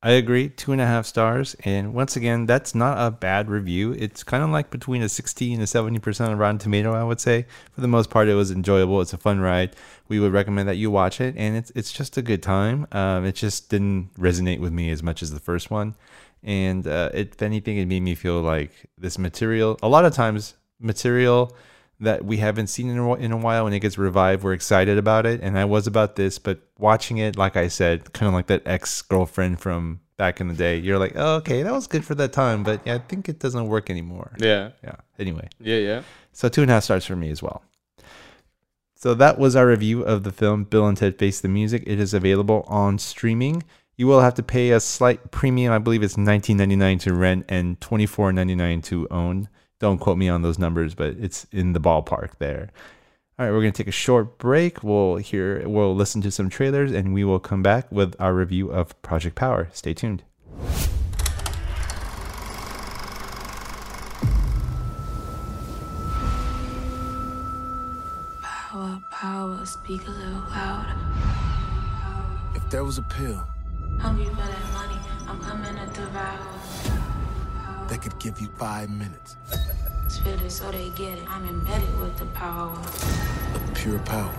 I 0.05 0.13
agree, 0.13 0.49
two 0.49 0.73
and 0.73 0.81
a 0.81 0.87
half 0.87 1.07
stars. 1.07 1.55
And 1.65 1.95
once 1.95 2.17
again, 2.17 2.45
that's 2.45 2.75
not 2.75 2.99
a 2.99 3.13
bad 3.13 3.49
review. 3.49 3.93
It's 3.93 4.25
kind 4.25 4.43
of 4.43 4.51
like 4.51 4.69
between 4.69 5.01
a 5.01 5.09
60 5.09 5.53
and 5.55 5.63
a 5.63 5.67
70% 5.67 6.33
of 6.33 6.39
Rotten 6.41 6.59
Tomato, 6.59 6.93
I 6.93 7.05
would 7.05 7.21
say. 7.21 7.47
For 7.71 7.83
the 7.83 7.87
most 7.87 8.11
part, 8.11 8.27
it 8.27 8.35
was 8.35 8.51
enjoyable. 8.51 9.01
It's 9.01 9.13
a 9.13 9.17
fun 9.17 9.39
ride. 9.39 9.77
We 10.09 10.19
would 10.19 10.33
recommend 10.33 10.69
that 10.69 10.75
you 10.77 10.91
watch 10.91 11.21
it, 11.21 11.37
and 11.39 11.57
it's 11.57 11.71
it's 11.77 11.93
just 11.93 12.17
a 12.17 12.23
good 12.23 12.43
time. 12.43 12.89
Um, 12.91 13.25
it 13.25 13.37
just 13.37 13.71
didn't 13.71 14.13
resonate 14.19 14.59
with 14.59 14.73
me 14.73 14.91
as 14.91 15.05
much 15.05 15.23
as 15.23 15.31
the 15.31 15.39
first 15.39 15.71
one. 15.71 15.95
And 16.43 16.85
uh, 16.85 17.11
it, 17.15 17.35
if 17.35 17.41
anything, 17.43 17.79
it 17.79 17.87
made 17.87 18.03
me 18.03 18.17
feel 18.17 18.41
like 18.41 18.73
this 18.99 19.19
material, 19.19 19.79
a 19.85 19.89
lot 19.89 20.05
of 20.05 20.13
times, 20.13 20.55
material 20.81 21.57
that 22.03 22.25
we 22.25 22.37
haven't 22.39 22.67
seen 22.67 22.89
in 22.89 22.99
a, 22.99 23.15
in 23.15 23.33
a 23.33 23.37
while 23.37 23.65
when 23.65 23.73
it 23.73 23.81
gets 23.81 23.97
revived 23.97 24.43
we're 24.43 24.53
excited 24.53 24.99
about 24.99 25.27
it. 25.27 25.41
And 25.41 25.59
i 25.59 25.65
was 25.65 25.87
about 25.87 26.17
this 26.17 26.39
but 26.39 26.61
watching 26.79 27.19
it 27.19 27.37
like 27.37 27.57
i 27.57 27.69
said 27.69 28.13
kind 28.13 28.29
of 28.29 28.35
like 28.35 28.49
that 28.49 28.63
ex-girlfriend 28.67 29.61
from 29.61 30.01
back 30.17 30.41
in 30.41 30.49
the 30.49 30.55
day 30.55 30.79
you're 30.79 30.99
like 30.99 31.13
oh, 31.17 31.37
okay 31.37 31.63
that 31.63 31.73
was 31.73 31.87
good 31.87 32.05
for 32.05 32.15
that 32.15 32.33
time 32.33 32.63
but 32.63 32.81
yeah, 32.85 32.95
i 32.95 32.99
think 32.99 33.29
it 33.29 33.39
doesn't 33.39 33.67
work 33.67 33.89
anymore. 33.89 34.33
Yeah. 34.39 34.71
Yeah 34.85 34.97
anyway. 35.19 35.49
Yeah 35.61 35.79
yeah. 35.79 36.03
So 36.33 36.49
two 36.49 36.63
and 36.63 36.71
a 36.71 36.75
half 36.75 36.85
stars 36.85 37.05
for 37.05 37.17
me 37.17 37.31
as 37.31 37.43
well. 37.43 37.63
So 38.95 39.15
that 39.15 39.37
was 39.37 39.57
our 39.57 39.67
review 39.67 40.03
of 40.03 40.23
the 40.23 40.31
film 40.31 40.63
bill 40.63 40.87
and 40.87 40.97
ted 40.97 41.19
face 41.19 41.41
the 41.41 41.49
music. 41.49 41.83
It 41.87 41.99
is 41.99 42.15
available 42.15 42.65
on 42.69 42.99
streaming. 42.99 43.65
You 43.97 44.07
will 44.07 44.21
have 44.21 44.35
to 44.35 44.43
pay 44.43 44.71
a 44.71 44.81
slight 44.81 45.33
premium. 45.33 45.73
I 45.73 45.79
believe 45.79 46.03
it's 46.03 46.15
$19.99 46.15 47.01
to 47.01 47.15
rent 47.15 47.45
and 47.49 47.79
$24.99 47.81 48.83
to 48.85 49.09
own 49.11 49.49
don't 49.83 49.99
quote 49.99 50.17
me 50.17 50.29
on 50.29 50.43
those 50.43 50.61
numbers 50.61 50.95
but 50.95 51.17
it's 51.19 51.45
in 51.51 51.73
the 51.73 51.81
ballpark 51.81 52.39
there. 52.39 52.71
All 53.37 53.47
right 53.47 53.53
we're 53.53 53.61
going 53.61 53.73
to 53.73 53.77
take 53.83 53.89
a 53.89 53.91
short 53.91 54.39
break. 54.39 54.85
We'll 54.85 55.17
hear 55.17 55.69
we'll 55.69 55.95
listen 55.95 56.23
to 56.23 56.31
some 56.31 56.49
trailers 56.49 56.93
and 56.93 57.13
we 57.13 57.25
will 57.25 57.41
come 57.41 57.63
back 57.65 57.91
with 57.91 58.15
our 58.21 58.33
review 58.33 58.71
of 58.71 59.01
project 59.03 59.35
power. 59.35 59.69
Stay 59.73 59.93
tuned. 59.93 60.23
Power, 68.43 69.01
power, 69.11 69.67
speak 69.67 70.07
a 70.07 70.11
little 70.11 70.45
louder. 70.51 70.95
If 72.55 72.71
there 72.71 72.85
was 72.85 72.99
a 72.99 73.03
pill. 73.03 73.43
Hungry 73.99 74.27
for 74.27 74.37
that 74.37 74.73
money, 74.73 74.99
I'm 75.27 75.41
coming 75.41 75.75
to 75.75 75.87
devour. 76.01 76.62
That 77.93 78.01
could 78.01 78.19
give 78.19 78.41
you 78.41 78.49
five 78.57 78.89
minutes 78.89 79.37
Spit 80.09 80.41
it 80.41 80.51
so 80.51 80.71
they 80.71 80.89
get 80.91 81.19
it. 81.19 81.25
I'm 81.29 81.47
embedded 81.47 81.99
with 82.01 82.17
the 82.17 82.25
power. 82.27 82.73
of 82.73 83.75
pure 83.75 83.99
power, 84.01 84.35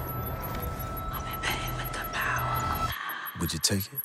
I'm 1.11 1.25
embedded 1.33 1.75
with 1.77 1.93
the 1.93 2.05
power. 2.13 2.89
would 3.39 3.53
you 3.53 3.59
take 3.59 3.85
it? 3.93 3.99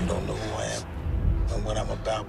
You 0.00 0.06
don't 0.06 0.26
know 0.26 0.34
who 0.34 0.56
I 0.56 0.64
am 0.64 0.82
and 1.54 1.64
what 1.64 1.76
I'm 1.76 1.90
about, 1.90 2.26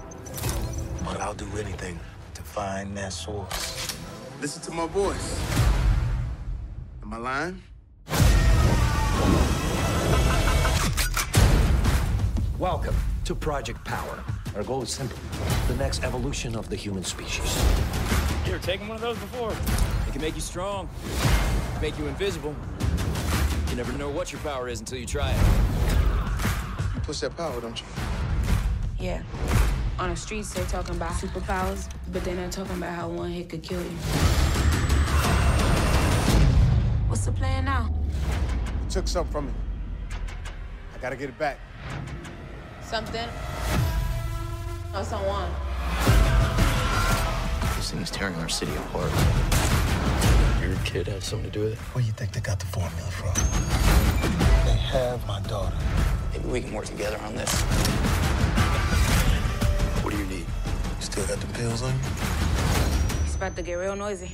but 1.05 1.21
I'll 1.21 1.33
do 1.33 1.47
anything 1.57 1.97
to 2.33 2.41
find 2.41 2.97
that 2.97 3.13
source. 3.13 3.95
Listen 4.41 4.61
to 4.63 4.71
my 4.71 4.87
voice. 4.87 5.39
Am 7.01 7.13
I 7.13 7.17
lying? 7.17 7.61
Welcome 12.61 12.95
to 13.25 13.33
Project 13.33 13.83
Power. 13.85 14.23
Our 14.55 14.61
goal 14.61 14.83
is 14.83 14.91
simple 14.91 15.17
the 15.67 15.75
next 15.77 16.03
evolution 16.03 16.55
of 16.55 16.69
the 16.69 16.75
human 16.75 17.03
species. 17.03 17.59
You 18.45 18.53
ever 18.53 18.63
taken 18.63 18.87
one 18.87 18.97
of 18.97 19.01
those 19.01 19.17
before? 19.17 19.51
It 20.07 20.11
can 20.11 20.21
make 20.21 20.35
you 20.35 20.41
strong, 20.41 20.87
make 21.81 21.97
you 21.97 22.05
invisible. 22.05 22.55
You 23.67 23.75
never 23.75 23.91
know 23.93 24.11
what 24.11 24.31
your 24.31 24.41
power 24.41 24.69
is 24.69 24.79
until 24.79 24.99
you 24.99 25.07
try 25.07 25.31
it. 25.31 25.37
You 26.93 27.01
push 27.01 27.21
that 27.21 27.35
power, 27.35 27.59
don't 27.59 27.81
you? 27.81 27.87
Yeah. 28.99 29.23
On 29.97 30.11
the 30.11 30.15
streets, 30.15 30.53
they're 30.53 30.63
talking 30.65 30.97
about 30.97 31.13
superpowers, 31.13 31.91
but 32.11 32.23
they're 32.23 32.35
not 32.35 32.51
talking 32.51 32.77
about 32.77 32.93
how 32.93 33.09
one 33.09 33.31
hit 33.31 33.49
could 33.49 33.63
kill 33.63 33.81
you. 33.81 33.89
What's 37.07 37.25
the 37.25 37.31
plan 37.31 37.65
now? 37.65 37.91
You 38.83 38.89
took 38.91 39.07
something 39.07 39.31
from 39.31 39.47
me. 39.47 39.53
I 40.93 40.99
gotta 40.99 41.15
get 41.15 41.29
it 41.29 41.39
back. 41.39 41.57
Something 42.91 43.29
or 44.93 45.03
someone. 45.05 45.49
This 47.77 47.89
thing 47.89 48.01
is 48.01 48.11
tearing 48.11 48.35
our 48.35 48.49
city 48.49 48.73
apart. 48.75 49.09
Your 50.61 50.75
kid 50.83 51.07
has 51.07 51.23
something 51.23 51.49
to 51.49 51.57
do 51.57 51.63
with 51.63 51.71
it. 51.71 51.79
Where 51.93 52.01
do 52.01 52.07
you 52.07 52.11
think 52.11 52.33
they 52.33 52.41
got 52.41 52.59
the 52.59 52.65
formula 52.65 53.09
from? 53.09 53.33
They 54.65 54.75
have 54.75 55.25
my 55.25 55.39
daughter. 55.39 55.73
Maybe 56.33 56.49
we 56.49 56.59
can 56.59 56.73
work 56.73 56.83
together 56.83 57.17
on 57.19 57.33
this. 57.33 57.61
What 60.01 60.11
do 60.11 60.17
you 60.17 60.25
need? 60.25 60.45
You 60.45 60.99
still 60.99 61.25
got 61.27 61.39
the 61.39 61.47
pills 61.53 61.83
on 61.83 61.93
you? 61.93 61.99
It's 63.23 63.35
about 63.35 63.55
to 63.55 63.61
get 63.61 63.75
real 63.75 63.95
noisy. 63.95 64.31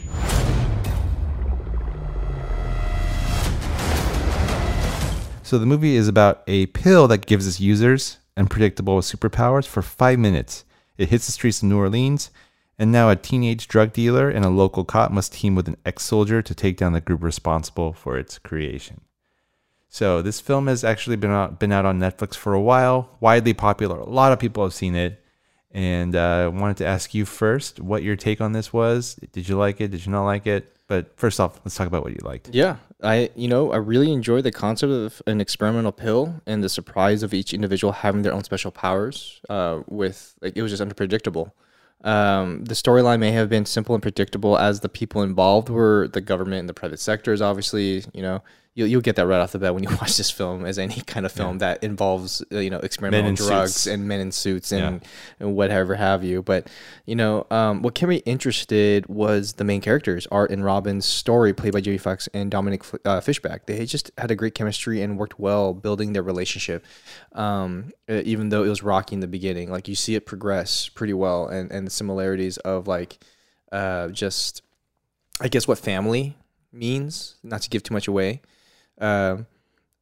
So 5.43 5.59
the 5.59 5.67
movie 5.67 5.95
is 5.95 6.07
about 6.07 6.41
a 6.47 6.65
pill 6.65 7.07
that 7.09 7.27
gives 7.27 7.45
its 7.45 7.59
users 7.59 8.17
unpredictable 8.37 9.01
superpowers 9.01 9.65
for 9.65 9.81
five 9.81 10.19
minutes. 10.19 10.63
It 10.97 11.09
hits 11.09 11.25
the 11.25 11.31
streets 11.31 11.61
of 11.61 11.69
New 11.69 11.77
Orleans, 11.77 12.31
and 12.79 12.91
now 12.91 13.09
a 13.09 13.15
teenage 13.15 13.67
drug 13.67 13.91
dealer 13.91 14.29
and 14.29 14.45
a 14.45 14.49
local 14.49 14.85
cop 14.85 15.11
must 15.11 15.33
team 15.33 15.55
with 15.55 15.67
an 15.67 15.77
ex-soldier 15.85 16.41
to 16.41 16.55
take 16.55 16.77
down 16.77 16.93
the 16.93 17.01
group 17.01 17.23
responsible 17.23 17.93
for 17.93 18.17
its 18.17 18.37
creation. 18.37 19.01
So 19.89 20.21
this 20.21 20.39
film 20.39 20.67
has 20.67 20.83
actually 20.83 21.15
been 21.15 21.31
out, 21.31 21.59
been 21.59 21.71
out 21.71 21.85
on 21.85 21.99
Netflix 21.99 22.35
for 22.35 22.53
a 22.53 22.61
while, 22.61 23.17
widely 23.19 23.53
popular. 23.53 23.97
A 23.99 24.09
lot 24.09 24.31
of 24.31 24.39
people 24.39 24.63
have 24.63 24.73
seen 24.73 24.95
it, 24.95 25.23
and 25.71 26.15
uh, 26.15 26.43
I 26.45 26.47
wanted 26.47 26.77
to 26.77 26.85
ask 26.85 27.13
you 27.13 27.25
first 27.25 27.79
what 27.79 28.03
your 28.03 28.15
take 28.15 28.41
on 28.41 28.51
this 28.51 28.71
was. 28.71 29.15
Did 29.31 29.49
you 29.49 29.57
like 29.57 29.81
it? 29.81 29.89
Did 29.91 30.05
you 30.05 30.11
not 30.11 30.25
like 30.25 30.45
it? 30.45 30.76
But 30.87 31.17
first 31.17 31.39
off, 31.39 31.59
let's 31.65 31.75
talk 31.75 31.87
about 31.87 32.03
what 32.03 32.13
you 32.13 32.19
liked. 32.23 32.49
Yeah, 32.53 32.77
I 33.03 33.29
you 33.35 33.47
know 33.47 33.71
I 33.71 33.77
really 33.77 34.11
enjoyed 34.11 34.43
the 34.43 34.51
concept 34.51 34.91
of 34.91 35.21
an 35.27 35.41
experimental 35.41 35.91
pill 35.91 36.41
and 36.45 36.63
the 36.63 36.69
surprise 36.69 37.23
of 37.23 37.33
each 37.33 37.53
individual 37.53 37.91
having 37.91 38.21
their 38.21 38.33
own 38.33 38.43
special 38.43 38.71
powers. 38.71 39.41
Uh, 39.49 39.81
with 39.87 40.35
like 40.41 40.55
it 40.55 40.61
was 40.61 40.71
just 40.71 40.81
unpredictable. 40.81 41.53
Um, 42.03 42.63
the 42.63 42.75
storyline 42.75 43.19
may 43.19 43.31
have 43.31 43.49
been 43.49 43.65
simple 43.65 43.95
and 43.95 44.01
predictable 44.01 44.57
as 44.57 44.81
the 44.81 44.89
people 44.89 45.23
involved 45.23 45.67
were 45.67 46.07
the 46.07 46.21
government 46.21 46.61
and 46.61 46.69
the 46.69 46.73
private 46.73 46.99
sectors. 46.99 47.41
Obviously, 47.41 48.05
you 48.13 48.21
know 48.21 48.41
you'll, 48.77 48.87
you'll 48.87 49.01
get 49.01 49.15
that 49.15 49.25
right 49.25 49.39
off 49.39 49.51
the 49.51 49.59
bat 49.59 49.73
when 49.73 49.83
you 49.83 49.89
watch 50.01 50.15
this 50.15 50.29
film, 50.29 50.63
as 50.63 50.77
any 50.77 51.01
kind 51.01 51.25
of 51.25 51.31
film 51.31 51.57
that 51.57 51.83
involves 51.83 52.43
uh, 52.53 52.59
you 52.59 52.69
know 52.69 52.77
experimental 52.77 53.29
in 53.29 53.35
drugs 53.35 53.75
suits. 53.75 53.87
and 53.93 54.07
men 54.07 54.21
in 54.21 54.31
suits 54.31 54.71
and, 54.71 55.03
and 55.39 55.55
whatever 55.55 55.95
have 55.95 56.23
you. 56.23 56.43
But 56.43 56.69
you 57.05 57.15
know 57.15 57.47
um, 57.51 57.81
what 57.81 57.95
kept 57.95 58.09
me 58.09 58.17
interested 58.17 59.07
was 59.07 59.53
the 59.53 59.63
main 59.63 59.81
characters, 59.81 60.27
Art 60.31 60.51
and 60.51 60.63
Robin's 60.63 61.05
story, 61.05 61.53
played 61.53 61.73
by 61.73 61.81
Jamie 61.81 61.97
Foxx 61.97 62.29
and 62.33 62.51
Dominique 62.51 62.83
uh, 63.03 63.19
Fishback. 63.19 63.65
They 63.65 63.85
just 63.85 64.11
had 64.17 64.31
a 64.31 64.35
great 64.35 64.53
chemistry 64.53 65.01
and 65.01 65.17
worked 65.17 65.39
well 65.39 65.73
building 65.73 66.13
their 66.13 66.23
relationship. 66.23 66.85
Um, 67.33 67.91
even 68.07 68.49
though 68.49 68.63
it 68.63 68.69
was 68.69 68.83
rocky 68.83 69.15
in 69.15 69.19
the 69.19 69.27
beginning, 69.27 69.71
like 69.71 69.87
you 69.87 69.95
see 69.95 70.15
it 70.15 70.25
progress 70.25 70.87
pretty 70.87 71.13
well, 71.13 71.47
and 71.47 71.71
and 71.71 71.87
the 71.87 71.91
similarities 71.91 72.57
of 72.57 72.87
like 72.87 73.17
uh, 73.71 74.09
just 74.09 74.61
I 75.41 75.47
guess 75.47 75.67
what 75.67 75.79
family 75.79 76.37
means, 76.71 77.37
not 77.43 77.63
to 77.63 77.69
give 77.69 77.81
too 77.81 77.93
much 77.95 78.07
away. 78.07 78.41
Um, 78.99 79.45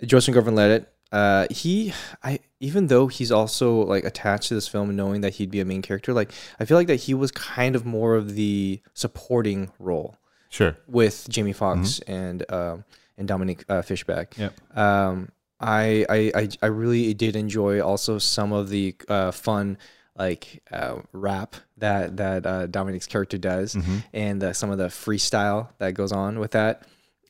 Joseph 0.03 0.33
Gordon-Levitt, 0.33 0.91
uh, 1.11 1.47
he, 1.49 1.93
I 2.23 2.39
even 2.59 2.87
though 2.87 3.07
he's 3.07 3.31
also 3.31 3.83
like 3.85 4.03
attached 4.03 4.49
to 4.49 4.55
this 4.55 4.67
film, 4.67 4.95
knowing 4.95 5.21
that 5.21 5.35
he'd 5.35 5.51
be 5.51 5.59
a 5.61 5.65
main 5.65 5.81
character, 5.81 6.13
like 6.13 6.31
I 6.59 6.65
feel 6.65 6.77
like 6.77 6.87
that 6.87 6.95
he 7.01 7.13
was 7.13 7.31
kind 7.31 7.75
of 7.75 7.85
more 7.85 8.15
of 8.15 8.35
the 8.35 8.81
supporting 8.93 9.71
role. 9.79 10.17
Sure. 10.49 10.75
With 10.87 11.27
Jamie 11.29 11.53
Foxx 11.53 11.99
and 12.07 12.43
um, 12.51 12.83
and 13.17 13.27
Dominique 13.27 13.63
uh, 13.69 13.81
Fishback. 13.81 14.37
Yep. 14.37 14.77
Um, 14.77 15.29
I, 15.59 16.05
I 16.09 16.31
I 16.35 16.49
I 16.61 16.65
really 16.67 17.13
did 17.13 17.35
enjoy 17.35 17.81
also 17.81 18.17
some 18.19 18.51
of 18.51 18.69
the 18.69 18.95
uh, 19.07 19.31
fun 19.31 19.77
like 20.17 20.63
uh, 20.71 20.97
rap 21.11 21.55
that 21.77 22.17
that 22.17 22.45
uh, 22.45 22.67
Dominique's 22.67 23.07
character 23.07 23.37
does, 23.37 23.75
Mhm. 23.75 24.03
and 24.13 24.43
uh, 24.43 24.53
some 24.53 24.69
of 24.71 24.77
the 24.77 24.87
freestyle 24.87 25.69
that 25.79 25.93
goes 25.93 26.11
on 26.11 26.39
with 26.39 26.51
that. 26.51 26.83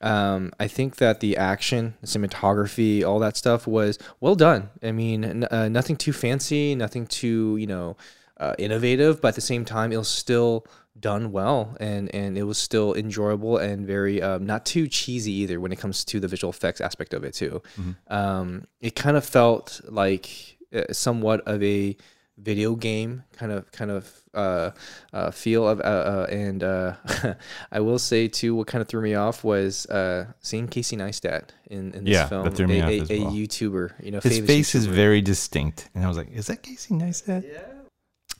Um, 0.05 0.51
I 0.59 0.67
think 0.67 0.97
that 0.97 1.19
the 1.19 1.35
action, 1.37 1.95
the 2.01 2.07
cinematography, 2.07 3.03
all 3.03 3.19
that 3.19 3.35
stuff 3.35 3.65
was 3.67 3.97
well 4.19 4.35
done. 4.35 4.69
I 4.83 4.91
mean, 4.91 5.23
n- 5.23 5.47
uh, 5.49 5.67
nothing 5.67 5.95
too 5.97 6.13
fancy, 6.13 6.75
nothing 6.75 7.07
too 7.07 7.57
you 7.57 7.67
know 7.67 7.97
uh, 8.37 8.53
innovative, 8.57 9.19
but 9.21 9.29
at 9.29 9.35
the 9.35 9.41
same 9.41 9.65
time, 9.65 9.91
it 9.91 9.97
was 9.97 10.07
still 10.07 10.65
done 10.99 11.31
well, 11.31 11.75
and 11.79 12.13
and 12.13 12.37
it 12.37 12.43
was 12.43 12.57
still 12.57 12.93
enjoyable 12.93 13.57
and 13.57 13.85
very 13.85 14.21
um, 14.21 14.45
not 14.45 14.65
too 14.65 14.87
cheesy 14.87 15.31
either 15.31 15.59
when 15.59 15.71
it 15.71 15.79
comes 15.79 16.05
to 16.05 16.19
the 16.19 16.27
visual 16.27 16.51
effects 16.51 16.79
aspect 16.81 17.13
of 17.13 17.23
it 17.23 17.33
too. 17.33 17.61
Um, 18.07 18.65
it 18.81 18.95
kind 18.95 19.17
of 19.17 19.25
felt 19.25 19.81
like 19.89 20.57
uh, 20.73 20.93
somewhat 20.93 21.41
of 21.47 21.61
a 21.63 21.97
video 22.37 22.75
game 22.75 23.23
kind 23.33 23.51
of 23.51 23.71
kind 23.71 23.91
of 23.91 24.11
uh, 24.33 24.71
uh, 25.13 25.31
feel 25.31 25.67
of 25.67 25.79
uh, 25.79 25.83
uh, 25.83 26.27
and 26.29 26.63
uh, 26.63 26.93
I 27.71 27.79
will 27.79 27.99
say 27.99 28.27
too 28.27 28.55
what 28.55 28.67
kind 28.67 28.81
of 28.81 28.87
threw 28.87 29.01
me 29.01 29.15
off 29.15 29.43
was 29.43 29.85
uh, 29.87 30.27
seeing 30.41 30.67
Casey 30.67 30.97
Neistat 30.97 31.49
in, 31.67 31.93
in 31.93 32.03
this 32.03 32.13
Yeah, 32.13 32.27
film 32.27 32.43
that 32.45 32.55
threw 32.55 32.67
me 32.67 32.79
a, 32.79 32.83
off 32.83 32.89
a, 32.89 32.99
as 32.99 33.09
a. 33.09 33.17
YouTuber 33.19 34.03
you 34.03 34.11
know 34.11 34.19
His 34.19 34.39
face 34.39 34.75
is 34.75 34.85
very 34.85 35.21
distinct, 35.21 35.89
and 35.95 36.03
I 36.03 36.07
was 36.07 36.17
like, 36.17 36.31
"Is 36.31 36.47
that 36.47 36.61
Casey 36.61 36.93
Neistat?" 36.93 37.43
Yeah. 37.43 37.61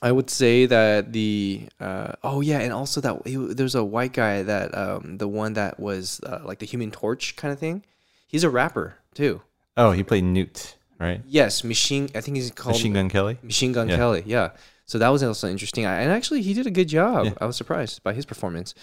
I 0.02 0.12
would 0.12 0.28
say 0.28 0.66
that 0.66 1.12
the 1.14 1.68
uh, 1.80 2.12
oh 2.22 2.42
yeah, 2.42 2.58
and 2.58 2.72
also 2.72 3.00
that 3.00 3.22
there's 3.24 3.74
a 3.74 3.82
white 3.82 4.12
guy 4.12 4.42
that 4.42 4.76
um, 4.76 5.16
the 5.16 5.26
one 5.26 5.54
that 5.54 5.80
was 5.80 6.20
uh, 6.26 6.40
like 6.44 6.58
the 6.58 6.66
Human 6.66 6.90
Torch 6.90 7.34
kind 7.36 7.50
of 7.50 7.58
thing. 7.58 7.82
He's 8.26 8.44
a 8.44 8.50
rapper 8.50 8.96
too. 9.14 9.40
Oh, 9.76 9.92
he 9.92 10.02
played 10.02 10.24
Newt, 10.24 10.76
right? 10.98 11.20
Yes, 11.26 11.64
machine. 11.64 12.08
I 12.14 12.20
think 12.20 12.36
he's 12.36 12.50
called 12.50 12.76
Machine 12.76 12.92
Gun 12.92 13.08
Kelly? 13.08 13.38
Machine 13.42 13.72
Gun 13.72 13.88
Yeah. 13.88 13.96
Kelly. 13.96 14.22
Yeah. 14.26 14.50
So 14.86 14.98
that 14.98 15.08
was 15.08 15.22
also 15.22 15.48
interesting. 15.48 15.84
I, 15.84 16.00
and 16.00 16.12
actually, 16.12 16.42
he 16.42 16.54
did 16.54 16.66
a 16.66 16.70
good 16.70 16.88
job. 16.88 17.36
I 17.40 17.46
was 17.46 17.56
surprised 17.56 18.02
by 18.02 18.12
his 18.14 18.24
performance. 18.24 18.74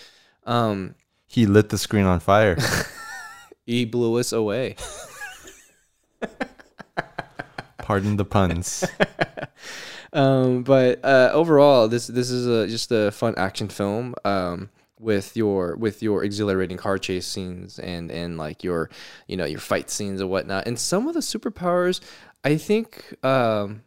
Um, 0.45 0.95
He 1.27 1.45
lit 1.45 1.69
the 1.69 1.77
screen 1.77 2.05
on 2.05 2.19
fire. 2.19 2.57
he 3.65 3.85
blew 3.85 4.19
us 4.19 4.33
away. 4.33 4.75
Pardon 7.77 8.17
the 8.17 8.25
puns. 8.25 8.85
um, 10.13 10.63
but 10.63 11.03
uh, 11.03 11.31
overall, 11.33 11.87
this 11.87 12.07
this 12.07 12.29
is 12.29 12.47
a, 12.47 12.67
just 12.67 12.91
a 12.91 13.11
fun 13.11 13.33
action 13.37 13.67
film 13.67 14.15
um, 14.23 14.69
with 14.99 15.35
your 15.35 15.75
with 15.75 16.01
your 16.03 16.23
exhilarating 16.23 16.77
car 16.77 16.97
chase 16.97 17.25
scenes 17.27 17.79
and 17.79 18.11
and 18.11 18.37
like 18.37 18.63
your 18.63 18.89
you 19.27 19.35
know 19.35 19.45
your 19.45 19.59
fight 19.59 19.89
scenes 19.89 20.21
and 20.21 20.29
whatnot. 20.29 20.67
And 20.67 20.77
some 20.79 21.07
of 21.07 21.13
the 21.13 21.19
superpowers, 21.21 21.99
I 22.43 22.57
think, 22.57 23.15
um, 23.23 23.83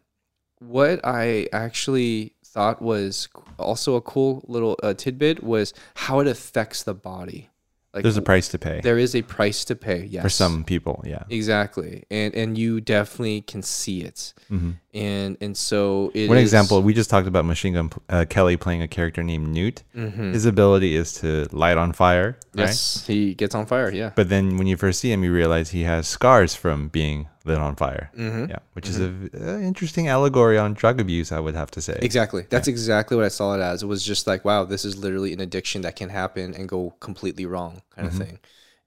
what 0.59 0.99
I 1.03 1.47
actually 1.53 2.33
thought 2.45 2.81
was 2.81 3.29
also 3.59 3.95
a 3.95 4.01
cool 4.01 4.43
little 4.47 4.77
uh, 4.83 4.93
tidbit 4.93 5.43
was 5.43 5.73
how 5.95 6.19
it 6.19 6.27
affects 6.27 6.83
the 6.83 6.93
body. 6.93 7.49
Like 7.93 8.03
There's 8.03 8.17
a 8.17 8.21
price 8.21 8.47
to 8.49 8.59
pay. 8.59 8.81
There 8.81 8.97
is 8.99 9.15
a 9.15 9.21
price 9.23 9.65
to 9.65 9.75
pay. 9.75 10.05
Yes, 10.05 10.21
For 10.21 10.29
some 10.29 10.63
people, 10.63 11.03
yeah. 11.07 11.23
exactly, 11.29 12.03
and 12.11 12.35
and 12.35 12.57
you 12.57 12.79
definitely 12.81 13.41
can 13.41 13.63
see 13.63 14.01
it. 14.01 14.33
Mhm. 14.51 14.75
And 14.97 15.37
and 15.41 15.55
so 15.55 16.11
it 16.13 16.27
One 16.29 16.37
is- 16.37 16.43
example, 16.43 16.81
we 16.81 16.93
just 16.93 17.09
talked 17.09 17.27
about 17.27 17.45
Machine 17.45 17.73
Gun 17.73 17.91
uh, 18.09 18.25
Kelly 18.29 18.57
playing 18.57 18.81
a 18.81 18.87
character 18.87 19.21
named 19.23 19.47
Newt. 19.49 19.83
Mhm. 19.95 20.33
His 20.33 20.45
ability 20.45 20.95
is 20.95 21.13
to 21.21 21.47
light 21.51 21.77
on 21.77 21.93
fire, 21.93 22.37
right? 22.55 22.65
Yes, 22.67 23.05
he 23.05 23.33
gets 23.35 23.53
on 23.55 23.65
fire. 23.65 23.91
Yeah. 23.91 24.11
But 24.15 24.29
then 24.29 24.57
when 24.57 24.67
you 24.67 24.77
first 24.77 24.99
see 24.99 25.11
him, 25.11 25.23
you 25.23 25.31
realize 25.33 25.69
he 25.71 25.83
has 25.83 26.07
scars 26.07 26.55
from 26.55 26.87
being 26.87 27.27
lit 27.45 27.57
on 27.59 27.75
fire. 27.75 28.11
Mhm. 28.17 28.49
Yeah, 28.49 28.59
which 28.73 28.89
is 28.89 28.97
an 28.99 29.63
interesting 29.63 30.07
allegory 30.07 30.57
on 30.57 30.73
drug 30.73 30.99
abuse, 30.99 31.31
I 31.31 31.39
would 31.39 31.55
have 31.55 31.71
to 31.71 31.81
say. 31.81 31.97
Exactly. 32.01 32.45
That's 32.49 32.67
exactly 32.67 33.15
what 33.15 33.25
I 33.25 33.29
saw 33.29 33.53
it 33.55 33.61
as. 33.61 33.83
It 33.83 33.87
was 33.87 34.03
just 34.03 34.27
like, 34.27 34.43
wow, 34.43 34.65
this 34.65 34.83
is 34.83 34.97
literally 34.97 35.31
an 35.31 35.39
addiction 35.39 35.81
that 35.83 35.95
can 35.95 36.09
happen 36.09 36.53
and 36.55 36.67
go 36.67 36.93
completely 36.99 37.45
wrong, 37.45 37.81
kind 37.95 38.07
of 38.07 38.13
thing. 38.13 38.39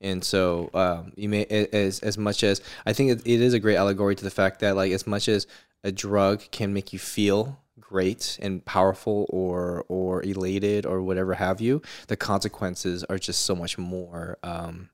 And 0.02 0.24
so, 0.24 0.70
um, 0.72 1.12
you 1.14 1.28
may 1.28 1.44
as 1.44 2.00
as 2.00 2.16
much 2.16 2.42
as 2.42 2.62
I 2.86 2.94
think 2.94 3.10
it, 3.10 3.20
it 3.26 3.40
is 3.42 3.52
a 3.52 3.58
great 3.58 3.76
allegory 3.76 4.14
to 4.16 4.24
the 4.24 4.30
fact 4.30 4.60
that 4.60 4.74
like 4.74 4.92
as 4.92 5.06
much 5.06 5.28
as 5.28 5.46
a 5.84 5.92
drug 5.92 6.42
can 6.50 6.72
make 6.72 6.92
you 6.92 6.98
feel 6.98 7.60
great 7.80 8.38
and 8.42 8.64
powerful 8.64 9.26
or 9.30 9.84
or 9.88 10.22
elated 10.22 10.84
or 10.86 11.02
whatever 11.02 11.34
have 11.34 11.60
you, 11.60 11.80
the 12.08 12.16
consequences 12.16 13.04
are 13.04 13.18
just 13.18 13.42
so 13.42 13.54
much 13.54 13.78
more 13.78 14.38
um, 14.42 14.90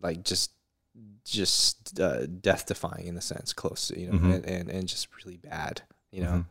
like 0.00 0.22
just 0.24 0.50
just 1.24 1.98
uh, 2.00 2.26
death 2.26 2.66
defying 2.66 3.06
in 3.06 3.16
a 3.16 3.20
sense, 3.20 3.52
close, 3.52 3.90
you 3.96 4.06
know, 4.10 4.18
Mhm. 4.18 4.34
and, 4.34 4.44
and 4.44 4.70
and 4.70 4.88
just 4.88 5.08
really 5.24 5.38
bad, 5.38 5.82
you 6.10 6.22
know. 6.22 6.30
Mhm. 6.30 6.46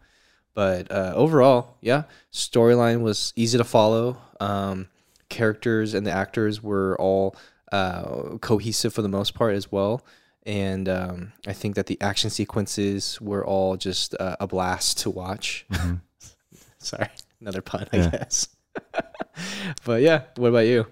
But 0.55 0.91
uh, 0.91 1.13
overall, 1.15 1.77
yeah, 1.81 2.03
storyline 2.31 3.01
was 3.01 3.33
easy 3.35 3.57
to 3.57 3.63
follow. 3.63 4.17
Um, 4.39 4.87
characters 5.29 5.93
and 5.93 6.05
the 6.05 6.11
actors 6.11 6.61
were 6.61 6.95
all 6.99 7.35
uh, 7.71 8.37
cohesive 8.39 8.93
for 8.93 9.01
the 9.01 9.09
most 9.09 9.33
part 9.33 9.55
as 9.55 9.71
well. 9.71 10.01
And 10.45 10.89
um, 10.89 11.31
I 11.47 11.53
think 11.53 11.75
that 11.75 11.85
the 11.85 11.97
action 12.01 12.29
sequences 12.29 13.19
were 13.21 13.45
all 13.45 13.77
just 13.77 14.13
uh, 14.19 14.35
a 14.39 14.47
blast 14.47 14.99
to 14.99 15.09
watch. 15.09 15.65
Mhm. 15.71 16.01
Sorry, 16.79 17.07
another 17.39 17.61
pun, 17.61 17.87
I 17.93 17.97
guess. 18.09 18.49
but 19.85 20.01
yeah, 20.01 20.23
what 20.35 20.49
about 20.49 20.65
you? 20.67 20.85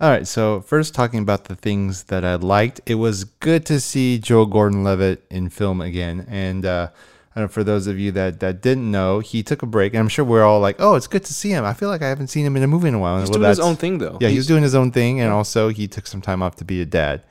All 0.00 0.10
right, 0.10 0.26
so 0.26 0.60
first 0.60 0.94
talking 0.94 1.20
about 1.20 1.44
the 1.44 1.54
things 1.56 2.04
that 2.04 2.24
I 2.24 2.34
liked, 2.36 2.80
it 2.86 2.96
was 2.96 3.24
good 3.24 3.64
to 3.66 3.78
see 3.80 4.18
Joe 4.18 4.46
Gordon-Levitt 4.46 5.24
in 5.30 5.48
film 5.48 5.80
again, 5.80 6.26
and 6.28 6.64
uh, 6.66 6.88
I 7.34 7.40
don't 7.40 7.44
know, 7.48 7.52
for 7.52 7.62
those 7.64 7.86
of 7.86 7.98
you 8.00 8.10
that, 8.12 8.40
that 8.40 8.62
didn't 8.62 8.90
know, 8.90 9.20
he 9.20 9.42
took 9.44 9.62
a 9.62 9.66
break, 9.66 9.92
and 9.94 10.00
I'm 10.00 10.08
sure 10.08 10.24
we're 10.24 10.42
all 10.44 10.60
like, 10.60 10.76
"Oh, 10.80 10.96
it's 10.96 11.06
good 11.06 11.24
to 11.24 11.32
see 11.34 11.50
him." 11.50 11.64
I 11.64 11.72
feel 11.72 11.88
like 11.88 12.02
I 12.02 12.08
haven't 12.08 12.28
seen 12.28 12.44
him 12.44 12.56
in 12.56 12.62
a 12.64 12.66
movie 12.66 12.88
in 12.88 12.94
a 12.94 12.98
while. 12.98 13.20
He's 13.20 13.30
Well, 13.30 13.38
doing 13.38 13.48
his 13.48 13.60
own 13.60 13.76
thing, 13.76 13.98
though. 13.98 14.18
Yeah, 14.20 14.28
he 14.28 14.34
He's- 14.34 14.40
was 14.40 14.46
doing 14.48 14.62
his 14.64 14.74
own 14.74 14.90
thing, 14.92 15.20
and 15.20 15.32
also 15.32 15.68
he 15.68 15.86
took 15.88 16.06
some 16.06 16.20
time 16.20 16.42
off 16.42 16.56
to 16.56 16.64
be 16.64 16.80
a 16.80 16.84
dad. 16.86 17.22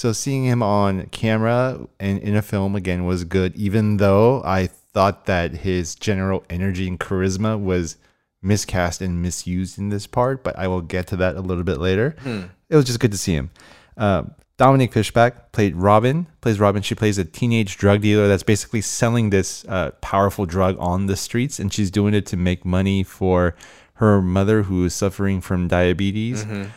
So 0.00 0.12
seeing 0.12 0.44
him 0.44 0.62
on 0.62 1.08
camera 1.08 1.78
and 1.98 2.18
in 2.20 2.34
a 2.34 2.40
film 2.40 2.74
again 2.74 3.04
was 3.04 3.24
good, 3.24 3.54
even 3.54 3.98
though 3.98 4.42
I 4.42 4.66
thought 4.66 5.26
that 5.26 5.52
his 5.52 5.94
general 5.94 6.42
energy 6.48 6.88
and 6.88 6.98
charisma 6.98 7.60
was 7.60 7.98
miscast 8.40 9.02
and 9.02 9.20
misused 9.20 9.78
in 9.78 9.90
this 9.90 10.06
part. 10.06 10.42
But 10.42 10.58
I 10.58 10.68
will 10.68 10.80
get 10.80 11.06
to 11.08 11.16
that 11.16 11.36
a 11.36 11.42
little 11.42 11.64
bit 11.64 11.80
later. 11.80 12.16
Hmm. 12.22 12.44
It 12.70 12.76
was 12.76 12.86
just 12.86 12.98
good 12.98 13.12
to 13.12 13.18
see 13.18 13.34
him. 13.34 13.50
Uh, 13.94 14.22
Dominique 14.56 14.94
Fishback 14.94 15.52
played 15.52 15.76
Robin. 15.76 16.26
Plays 16.40 16.58
Robin. 16.58 16.80
She 16.80 16.94
plays 16.94 17.18
a 17.18 17.24
teenage 17.26 17.76
drug 17.76 18.00
dealer 18.00 18.26
that's 18.26 18.42
basically 18.42 18.80
selling 18.80 19.28
this 19.28 19.66
uh, 19.68 19.90
powerful 20.00 20.46
drug 20.46 20.78
on 20.78 21.08
the 21.08 21.16
streets, 21.16 21.58
and 21.58 21.70
she's 21.70 21.90
doing 21.90 22.14
it 22.14 22.24
to 22.24 22.38
make 22.38 22.64
money 22.64 23.02
for 23.02 23.54
her 23.96 24.22
mother 24.22 24.62
who 24.62 24.82
is 24.86 24.94
suffering 24.94 25.42
from 25.42 25.68
diabetes. 25.68 26.46
Mhm. 26.46 26.70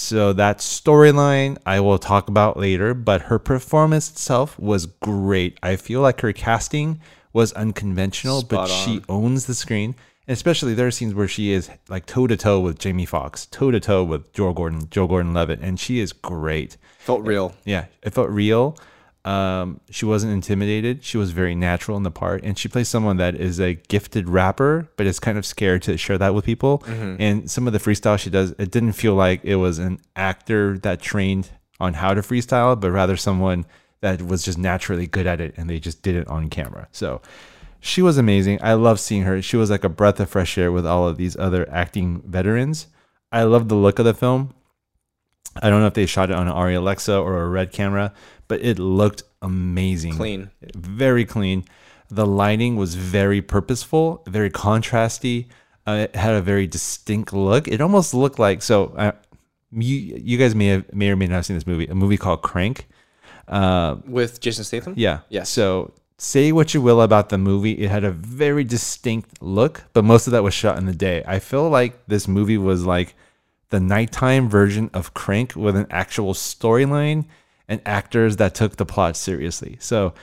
So 0.00 0.32
that 0.34 0.58
storyline 0.58 1.58
I 1.66 1.80
will 1.80 1.98
talk 1.98 2.28
about 2.28 2.56
later, 2.56 2.94
but 2.94 3.22
her 3.22 3.38
performance 3.40 4.08
itself 4.08 4.56
was 4.56 4.86
great. 4.86 5.58
I 5.60 5.74
feel 5.74 6.00
like 6.00 6.20
her 6.20 6.32
casting 6.32 7.00
was 7.32 7.52
unconventional, 7.54 8.42
but 8.42 8.68
Spot 8.68 8.86
she 8.86 9.02
owns 9.08 9.46
the 9.46 9.56
screen. 9.56 9.96
And 10.28 10.34
especially 10.34 10.72
there 10.72 10.86
are 10.86 10.92
scenes 10.92 11.14
where 11.14 11.26
she 11.26 11.50
is 11.50 11.68
like 11.88 12.06
toe 12.06 12.28
to 12.28 12.36
toe 12.36 12.60
with 12.60 12.78
Jamie 12.78 13.06
Foxx, 13.06 13.46
toe 13.46 13.72
to 13.72 13.80
toe 13.80 14.04
with 14.04 14.32
Joe 14.32 14.52
Gordon, 14.52 14.88
Joe 14.88 15.08
Gordon 15.08 15.34
Levitt, 15.34 15.58
and 15.60 15.80
she 15.80 15.98
is 15.98 16.12
great. 16.12 16.76
Felt 17.00 17.26
real. 17.26 17.56
Yeah, 17.64 17.86
it 18.04 18.14
felt 18.14 18.30
real. 18.30 18.78
Um, 19.24 19.80
she 19.90 20.06
wasn't 20.06 20.32
intimidated. 20.32 21.04
She 21.04 21.18
was 21.18 21.32
very 21.32 21.54
natural 21.54 21.96
in 21.96 22.02
the 22.02 22.10
part, 22.10 22.42
and 22.44 22.56
she 22.58 22.68
plays 22.68 22.88
someone 22.88 23.16
that 23.18 23.34
is 23.34 23.60
a 23.60 23.74
gifted 23.74 24.28
rapper, 24.28 24.88
but 24.96 25.06
is 25.06 25.20
kind 25.20 25.36
of 25.36 25.44
scared 25.44 25.82
to 25.82 25.98
share 25.98 26.16
that 26.18 26.34
with 26.34 26.44
people. 26.44 26.78
Mhm. 26.86 27.16
And 27.18 27.50
some 27.50 27.66
of 27.66 27.72
the 27.72 27.78
freestyle 27.78 28.18
she 28.18 28.30
does, 28.30 28.54
it 28.58 28.70
didn't 28.70 28.92
feel 28.92 29.14
like 29.14 29.44
it 29.44 29.56
was 29.56 29.78
an 29.78 29.98
actor 30.16 30.78
that 30.78 31.02
trained 31.02 31.50
on 31.80 31.94
how 31.94 32.14
to 32.14 32.22
freestyle, 32.22 32.78
but 32.78 32.90
rather 32.90 33.16
someone 33.16 33.66
that 34.00 34.22
was 34.22 34.44
just 34.44 34.56
naturally 34.58 35.06
good 35.06 35.26
at 35.26 35.40
it, 35.40 35.52
and 35.56 35.68
they 35.68 35.78
just 35.80 36.02
did 36.02 36.14
it 36.14 36.26
on 36.28 36.48
camera. 36.48 36.86
So 36.92 37.20
she 37.80 38.00
was 38.00 38.16
amazing. 38.16 38.60
I 38.62 38.74
love 38.74 38.98
seeing 38.98 39.22
her. 39.24 39.42
She 39.42 39.56
was 39.56 39.68
like 39.70 39.84
a 39.84 39.88
breath 39.88 40.20
of 40.20 40.30
fresh 40.30 40.56
air 40.56 40.72
with 40.72 40.86
all 40.86 41.06
of 41.06 41.16
these 41.16 41.36
other 41.36 41.68
acting 41.70 42.22
veterans. 42.24 42.86
I 43.30 43.42
love 43.42 43.68
the 43.68 43.74
look 43.74 43.98
of 43.98 44.04
the 44.04 44.14
film. 44.14 44.54
I 45.60 45.70
don't 45.70 45.80
know 45.80 45.86
if 45.88 45.94
they 45.94 46.06
shot 46.06 46.30
it 46.30 46.36
on 46.36 46.46
an 46.46 46.54
Arri 46.54 46.76
Alexa 46.76 47.16
or 47.16 47.42
a 47.42 47.48
red 47.48 47.72
camera, 47.72 48.12
but 48.48 48.60
it 48.62 48.78
looked 48.78 49.22
amazing. 49.42 50.14
Clean. 50.14 50.50
Very 50.74 51.24
clean. 51.24 51.64
The 52.10 52.26
lighting 52.26 52.76
was 52.76 52.94
very 52.94 53.42
purposeful, 53.42 54.22
very 54.26 54.50
contrasty. 54.50 55.46
Uh, 55.86 56.06
it 56.08 56.16
had 56.16 56.34
a 56.34 56.40
very 56.42 56.66
distinct 56.66 57.32
look. 57.32 57.68
It 57.68 57.80
almost 57.80 58.14
looked 58.14 58.38
like 58.38 58.62
so. 58.62 58.86
Uh, 58.96 59.12
you 59.70 59.96
you 60.22 60.38
guys 60.38 60.54
may 60.54 60.66
have 60.68 60.94
may 60.94 61.10
or 61.10 61.16
may 61.16 61.26
not 61.26 61.36
have 61.36 61.46
seen 61.46 61.56
this 61.56 61.66
movie. 61.66 61.86
A 61.86 61.94
movie 61.94 62.16
called 62.16 62.42
Crank. 62.42 62.88
Uh, 63.46 63.96
With 64.06 64.40
Jason 64.40 64.64
Statham? 64.64 64.94
yeah. 64.96 65.20
Yes. 65.30 65.48
So 65.48 65.92
say 66.18 66.52
what 66.52 66.74
you 66.74 66.82
will 66.82 67.00
about 67.00 67.28
the 67.28 67.38
movie, 67.38 67.72
it 67.72 67.90
had 67.90 68.04
a 68.04 68.10
very 68.10 68.64
distinct 68.64 69.40
look, 69.42 69.84
but 69.92 70.04
most 70.04 70.26
of 70.26 70.32
that 70.32 70.42
was 70.42 70.52
shot 70.52 70.76
in 70.78 70.84
the 70.86 70.94
day. 70.94 71.22
I 71.26 71.38
feel 71.38 71.68
like 71.70 72.06
this 72.06 72.26
movie 72.28 72.58
was 72.58 72.84
like 72.84 73.14
the 73.70 73.80
nighttime 73.80 74.48
version 74.48 74.90
of 74.92 75.14
Crank 75.14 75.54
with 75.54 75.76
an 75.76 75.86
actual 75.90 76.34
storyline 76.34 77.24
and 77.68 77.80
actors 77.84 78.36
that 78.36 78.54
took 78.54 78.76
the 78.76 78.86
plot 78.86 79.16
seriously. 79.16 79.76
So 79.80 80.14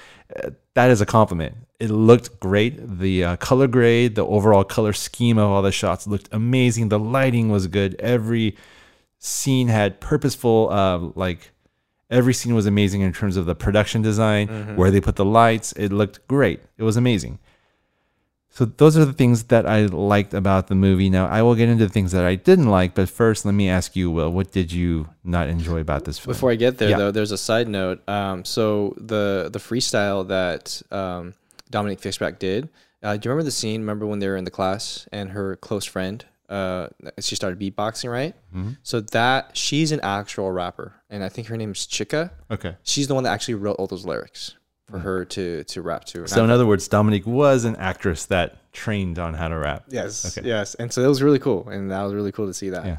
uh, 0.43 0.49
that 0.73 0.89
is 0.89 0.99
a 1.01 1.05
compliment. 1.05 1.55
It 1.79 1.89
looked 1.89 2.39
great. 2.39 2.99
The 2.99 3.23
uh, 3.23 3.35
color 3.37 3.67
grade, 3.67 4.15
the 4.15 4.25
overall 4.25 4.63
color 4.63 4.93
scheme 4.93 5.37
of 5.37 5.49
all 5.51 5.61
the 5.61 5.71
shots 5.71 6.07
looked 6.07 6.29
amazing. 6.31 6.89
The 6.89 6.99
lighting 6.99 7.49
was 7.49 7.67
good. 7.67 7.95
Every 7.99 8.55
scene 9.19 9.67
had 9.67 9.99
purposeful, 9.99 10.69
uh, 10.71 10.99
like 11.15 11.51
every 12.09 12.33
scene 12.33 12.55
was 12.55 12.65
amazing 12.65 13.01
in 13.01 13.11
terms 13.13 13.37
of 13.37 13.45
the 13.45 13.55
production 13.55 14.01
design, 14.01 14.47
Mhm. 14.47 14.75
where 14.75 14.91
they 14.91 15.01
put 15.01 15.15
the 15.15 15.25
lights. 15.25 15.71
It 15.73 15.91
looked 15.91 16.25
great. 16.27 16.61
It 16.77 16.83
was 16.83 16.97
amazing. 16.97 17.39
So 18.55 18.63
those 18.63 18.95
are 18.97 19.03
the 19.03 19.11
things 19.11 19.43
that 19.51 19.65
I 19.67 19.85
liked 19.87 20.33
about 20.33 20.67
the 20.67 20.75
movie. 20.75 21.09
Now 21.09 21.27
I 21.27 21.41
will 21.41 21.55
get 21.55 21.67
into 21.67 21.85
the 21.85 21.91
things 21.91 22.13
that 22.13 22.23
I 22.23 22.35
didn't 22.35 22.69
like, 22.69 22.95
but 22.95 23.09
first 23.09 23.43
let 23.45 23.51
me 23.53 23.67
ask 23.67 23.97
you, 23.97 24.09
Will, 24.09 24.31
what 24.31 24.51
did 24.53 24.71
you 24.71 25.09
not 25.25 25.49
enjoy 25.49 25.79
about 25.81 26.05
this 26.05 26.17
film? 26.17 26.31
Before 26.33 26.51
I 26.51 26.55
get 26.55 26.77
there, 26.77 26.91
Yeah. 26.91 26.97
though, 26.99 27.11
there's 27.11 27.33
a 27.33 27.37
side 27.37 27.67
note. 27.67 27.99
Um, 28.07 28.45
so 28.45 28.95
the 28.95 29.49
the 29.51 29.59
freestyle 29.59 30.25
that 30.29 30.81
um, 30.89 31.33
Dominique 31.69 31.99
Fishback 31.99 32.39
did. 32.39 32.69
Uh, 33.03 33.17
do 33.17 33.27
you 33.27 33.31
remember 33.31 33.43
the 33.43 33.51
scene? 33.51 33.81
Remember 33.81 34.05
when 34.07 34.19
they 34.19 34.27
were 34.29 34.37
in 34.37 34.45
the 34.45 34.51
class 34.59 35.05
and 35.11 35.31
her 35.31 35.57
close 35.57 35.83
friend, 35.83 36.23
uh, 36.47 36.87
she 37.19 37.35
started 37.35 37.59
beatboxing, 37.59 38.09
right? 38.09 38.33
Mhm. 38.55 38.77
So 38.83 39.01
that 39.01 39.57
she's 39.57 39.91
an 39.91 39.99
actual 40.01 40.49
rapper, 40.51 40.93
and 41.09 41.25
I 41.25 41.29
think 41.29 41.47
her 41.49 41.57
name 41.57 41.71
is 41.71 41.79
Chika. 41.79 42.31
Okay. 42.49 42.77
She's 42.83 43.07
the 43.09 43.15
one 43.15 43.25
that 43.25 43.33
actually 43.33 43.55
wrote 43.55 43.75
all 43.79 43.87
those 43.87 44.05
lyrics 44.05 44.55
for 44.89 44.99
her 44.99 45.25
to 45.25 45.63
to 45.63 45.81
rap 45.81 46.05
to. 46.05 46.27
So 46.27 46.43
in 46.43 46.49
other 46.49 46.65
words, 46.65 46.87
Dominique 46.87 47.25
was 47.25 47.65
an 47.65 47.75
actress 47.77 48.25
that 48.27 48.71
trained 48.71 49.17
on 49.19 49.33
how 49.33 49.47
to 49.47 49.57
rap. 49.57 49.83
yes, 49.89 50.37
Okay. 50.37 50.47
yes, 50.47 50.75
and 50.75 50.91
so 50.91 51.01
it 51.03 51.07
was 51.07 51.21
really 51.23 51.39
cool, 51.39 51.67
and 51.69 51.89
that 51.91 52.03
was 52.03 52.13
really 52.13 52.31
cool 52.31 52.47
to 52.47 52.53
see 52.53 52.69
that. 52.69 52.85
Yeah. 52.85 52.97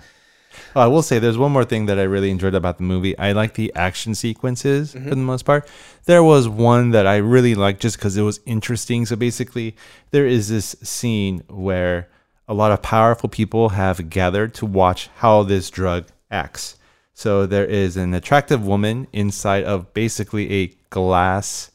Oh, 0.74 0.80
I 0.80 0.86
will 0.86 1.02
say 1.02 1.18
there's 1.18 1.36
one 1.36 1.52
more 1.52 1.66
thing 1.66 1.84
that 1.86 1.98
I 1.98 2.04
really 2.04 2.30
enjoyed 2.30 2.54
about 2.54 2.78
the 2.78 2.82
movie. 2.82 3.16
I 3.18 3.32
like 3.32 3.54
the 3.54 3.70
action 3.74 4.14
sequences 4.14 4.94
Mm-hmm. 4.94 5.08
for 5.08 5.14
the 5.14 5.20
most 5.20 5.42
part. 5.44 5.68
There 6.06 6.22
was 6.24 6.48
one 6.48 6.90
that 6.92 7.06
I 7.06 7.16
really 7.16 7.54
liked 7.54 7.82
just 7.82 7.98
because 7.98 8.16
it 8.16 8.22
was 8.22 8.40
interesting. 8.46 9.04
So 9.04 9.16
basically, 9.16 9.76
there 10.12 10.26
is 10.26 10.48
this 10.48 10.74
scene 10.82 11.42
where 11.48 12.08
a 12.48 12.54
lot 12.54 12.72
of 12.72 12.80
powerful 12.80 13.28
people 13.28 13.68
have 13.70 14.08
gathered 14.08 14.54
to 14.54 14.66
watch 14.66 15.10
how 15.16 15.42
this 15.42 15.68
drug 15.68 16.06
acts. 16.30 16.76
So 17.12 17.44
there 17.44 17.66
is 17.66 17.96
an 17.98 18.14
attractive 18.14 18.66
woman 18.66 19.08
inside 19.12 19.64
of 19.64 19.92
basically 19.92 20.50
a 20.62 20.66
glass 20.88 21.70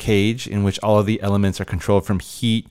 cage 0.00 0.48
in 0.48 0.64
which 0.64 0.78
all 0.80 0.98
of 0.98 1.06
the 1.06 1.22
elements 1.22 1.60
are 1.60 1.64
controlled 1.64 2.04
from 2.04 2.18
heat 2.18 2.66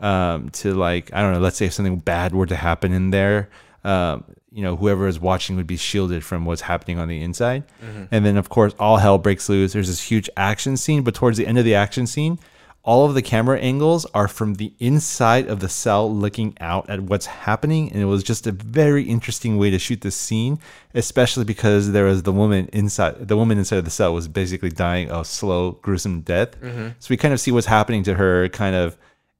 um, 0.00 0.48
to 0.50 0.74
like 0.74 1.12
I 1.14 1.20
don't 1.22 1.32
know. 1.32 1.38
Let's 1.38 1.56
say 1.56 1.66
if 1.66 1.72
something 1.74 1.98
bad 1.98 2.34
were 2.34 2.46
to 2.46 2.56
happen 2.56 2.92
in 2.92 3.10
there, 3.10 3.48
um, 3.84 4.24
you 4.50 4.62
know, 4.62 4.74
whoever 4.74 5.06
is 5.06 5.20
watching 5.20 5.54
would 5.56 5.66
be 5.68 5.76
shielded 5.76 6.24
from 6.24 6.44
what's 6.44 6.62
happening 6.62 6.98
on 6.98 7.06
the 7.06 7.22
inside. 7.22 7.62
Mhm. 7.84 8.08
And 8.10 8.26
then 8.26 8.36
of 8.36 8.48
course 8.48 8.74
all 8.80 8.96
hell 8.96 9.18
breaks 9.18 9.48
loose. 9.48 9.72
There's 9.74 9.86
this 9.88 10.10
huge 10.10 10.28
action 10.36 10.76
scene, 10.76 11.02
but 11.02 11.14
towards 11.14 11.38
the 11.38 11.46
end 11.46 11.58
of 11.58 11.64
the 11.64 11.74
action 11.76 12.06
scene, 12.06 12.38
all 12.82 13.04
of 13.06 13.14
the 13.14 13.20
camera 13.22 13.58
angles 13.60 14.06
are 14.14 14.26
from 14.26 14.54
the 14.54 14.72
inside 14.78 15.46
of 15.48 15.60
the 15.60 15.68
cell 15.68 16.12
looking 16.12 16.56
out 16.60 16.88
at 16.88 17.00
what's 17.02 17.26
happening 17.26 17.92
and 17.92 18.00
it 18.00 18.06
was 18.06 18.22
just 18.22 18.46
a 18.46 18.52
very 18.52 19.02
interesting 19.04 19.58
way 19.58 19.70
to 19.70 19.78
shoot 19.78 20.00
this 20.00 20.16
scene 20.16 20.58
especially 20.94 21.44
because 21.44 21.92
there 21.92 22.04
was 22.06 22.22
the 22.22 22.32
woman 22.32 22.68
inside 22.72 23.28
the 23.28 23.36
woman 23.36 23.58
inside 23.58 23.76
of 23.76 23.84
the 23.84 23.90
cell 23.90 24.14
was 24.14 24.28
basically 24.28 24.70
dying 24.70 25.10
a 25.10 25.24
slow 25.24 25.72
gruesome 25.82 26.22
death 26.22 26.58
Mhm. 26.60 26.94
so 26.98 27.06
we 27.10 27.16
kind 27.18 27.34
of 27.34 27.40
see 27.40 27.52
what's 27.52 27.66
happening 27.66 28.02
to 28.04 28.14
her 28.14 28.48
kind 28.48 28.74
of 28.74 28.96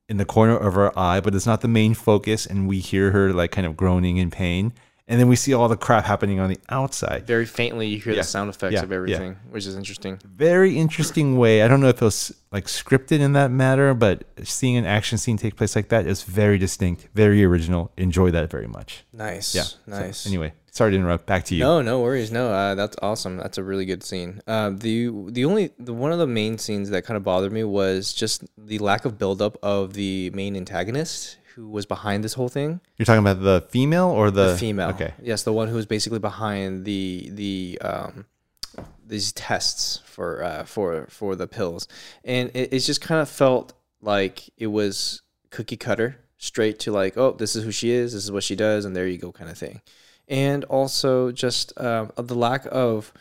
in 0.09 0.17
the 0.19 0.25
corner 0.27 0.57
of 0.57 0.77
our 0.77 0.93
eye 0.99 1.21
but 1.21 1.35
it's 1.35 1.47
not 1.47 1.61
the 1.63 1.69
main 1.69 1.95
focus 1.95 2.45
and 2.45 2.69
we 2.69 2.79
hear 2.81 3.11
her 3.13 3.33
like 3.33 3.53
kind 3.53 3.67
of 3.67 3.77
groaning 3.77 4.19
in 4.19 4.31
pain 4.31 4.73
and 5.11 5.21
then 5.21 5.29
we 5.29 5.37
see 5.37 5.53
all 5.53 5.69
the 5.69 5.77
crap 5.77 6.05
happening 6.05 6.39
on 6.41 6.49
the 6.49 6.59
outside 6.71 7.27
Very 7.27 7.45
faintly, 7.45 7.89
you 7.89 7.99
hear 8.01 8.15
Yeah, 8.15 8.21
the 8.21 8.25
sound 8.37 8.49
effects 8.49 8.75
yeah, 8.75 8.83
of 8.85 8.91
yeah. 8.91 8.97
everything, 8.97 9.37
which 9.51 9.67
is 9.67 9.75
interesting. 9.77 10.19
very 10.25 10.77
interesting 10.79 11.37
way. 11.37 11.63
I 11.63 11.69
don't 11.69 11.81
know 11.83 11.89
if 11.89 12.01
it 12.01 12.05
was 12.05 12.33
like 12.53 12.67
scripted 12.67 13.21
in 13.21 13.33
that 13.35 13.51
matter, 13.51 13.93
but 13.93 14.25
seeing 14.45 14.77
an 14.77 14.87
action 14.87 15.19
scene 15.19 15.37
take 15.37 15.57
place 15.57 15.75
like 15.77 15.89
that 15.91 16.07
is 16.07 16.23
very 16.23 16.59
distinct, 16.59 17.09
very 17.15 17.45
original. 17.45 17.91
Enjoy 17.97 18.31
that 18.31 18.51
very 18.51 18.67
much. 18.69 19.05
Nice. 19.13 19.55
Yeah. 19.55 19.63
So, 19.65 19.77
Nice. 19.87 20.27
anyway, 20.27 20.53
sorry 20.71 20.93
to 20.93 20.97
interrupt. 20.97 21.27
Back 21.27 21.45
to 21.47 21.55
you. 21.55 21.61
No, 21.65 21.83
no 21.83 22.01
worries. 22.01 22.31
No, 22.33 22.51
uh, 22.51 22.75
that's 22.75 22.97
awesome. 23.03 23.37
That's 23.37 23.59
a 23.59 23.65
really 23.65 23.87
good 23.87 24.03
scene. 24.03 24.41
Uh, 24.47 24.71
the 24.71 25.11
the 25.29 25.45
only 25.45 25.71
the 25.79 25.93
one 25.95 26.13
of 26.13 26.19
the 26.19 26.27
main 26.27 26.59
scenes 26.59 26.91
that 26.91 27.05
kind 27.05 27.17
of 27.17 27.23
bothered 27.25 27.53
me 27.53 27.65
was 27.65 28.13
just 28.13 28.45
the 28.57 28.79
lack 28.79 29.05
of 29.05 29.19
buildup 29.19 29.57
of 29.63 29.93
the 29.95 30.31
main 30.31 30.57
antagonist 30.57 31.37
who 31.61 31.69
was 31.69 31.85
behind 31.85 32.25
this 32.25 32.33
whole 32.33 32.49
thing. 32.49 32.81
You're 32.97 33.07
talking 33.07 33.21
about 33.21 33.43
the 33.43 33.67
female 33.69 34.09
or 34.09 34.31
the, 34.31 34.53
The 34.53 34.57
female. 34.57 34.91
Okay. 34.91 35.13
Yes, 35.23 35.43
the 35.43 35.53
one 35.53 35.69
who 35.69 35.75
was 35.75 35.87
basically 35.87 36.19
behind 36.19 36.85
the 36.87 37.31
the 37.33 37.79
um, 37.83 38.25
these 39.07 39.33
tests 39.33 40.01
for 40.07 40.43
uh, 40.43 40.65
for 40.65 41.07
for 41.11 41.37
the 41.37 41.47
pills, 41.47 41.87
and 42.25 42.51
it, 42.55 42.73
it 42.73 42.81
just 42.81 43.01
kind 43.03 43.21
of 43.21 43.29
felt 43.29 43.75
like 44.01 44.49
it 44.57 44.69
was 44.69 45.21
cookie 45.51 45.77
cutter, 45.77 46.17
straight 46.39 46.79
to 46.81 46.93
like, 46.93 47.19
oh, 47.19 47.33
this 47.33 47.55
is 47.55 47.65
who 47.65 47.73
she 47.73 47.91
is, 47.91 48.15
this 48.15 48.25
is 48.25 48.33
what 48.33 48.45
she 48.45 48.57
does, 48.57 48.85
and 48.87 48.97
there 48.97 49.07
you 49.07 49.19
go, 49.19 49.31
kind 49.31 49.51
of 49.51 49.59
thing. 49.59 49.83
And 50.29 50.65
also 50.65 51.33
just 51.33 51.79
um, 51.79 52.13
the 52.17 52.37
lack 52.37 52.67
of 52.71 53.13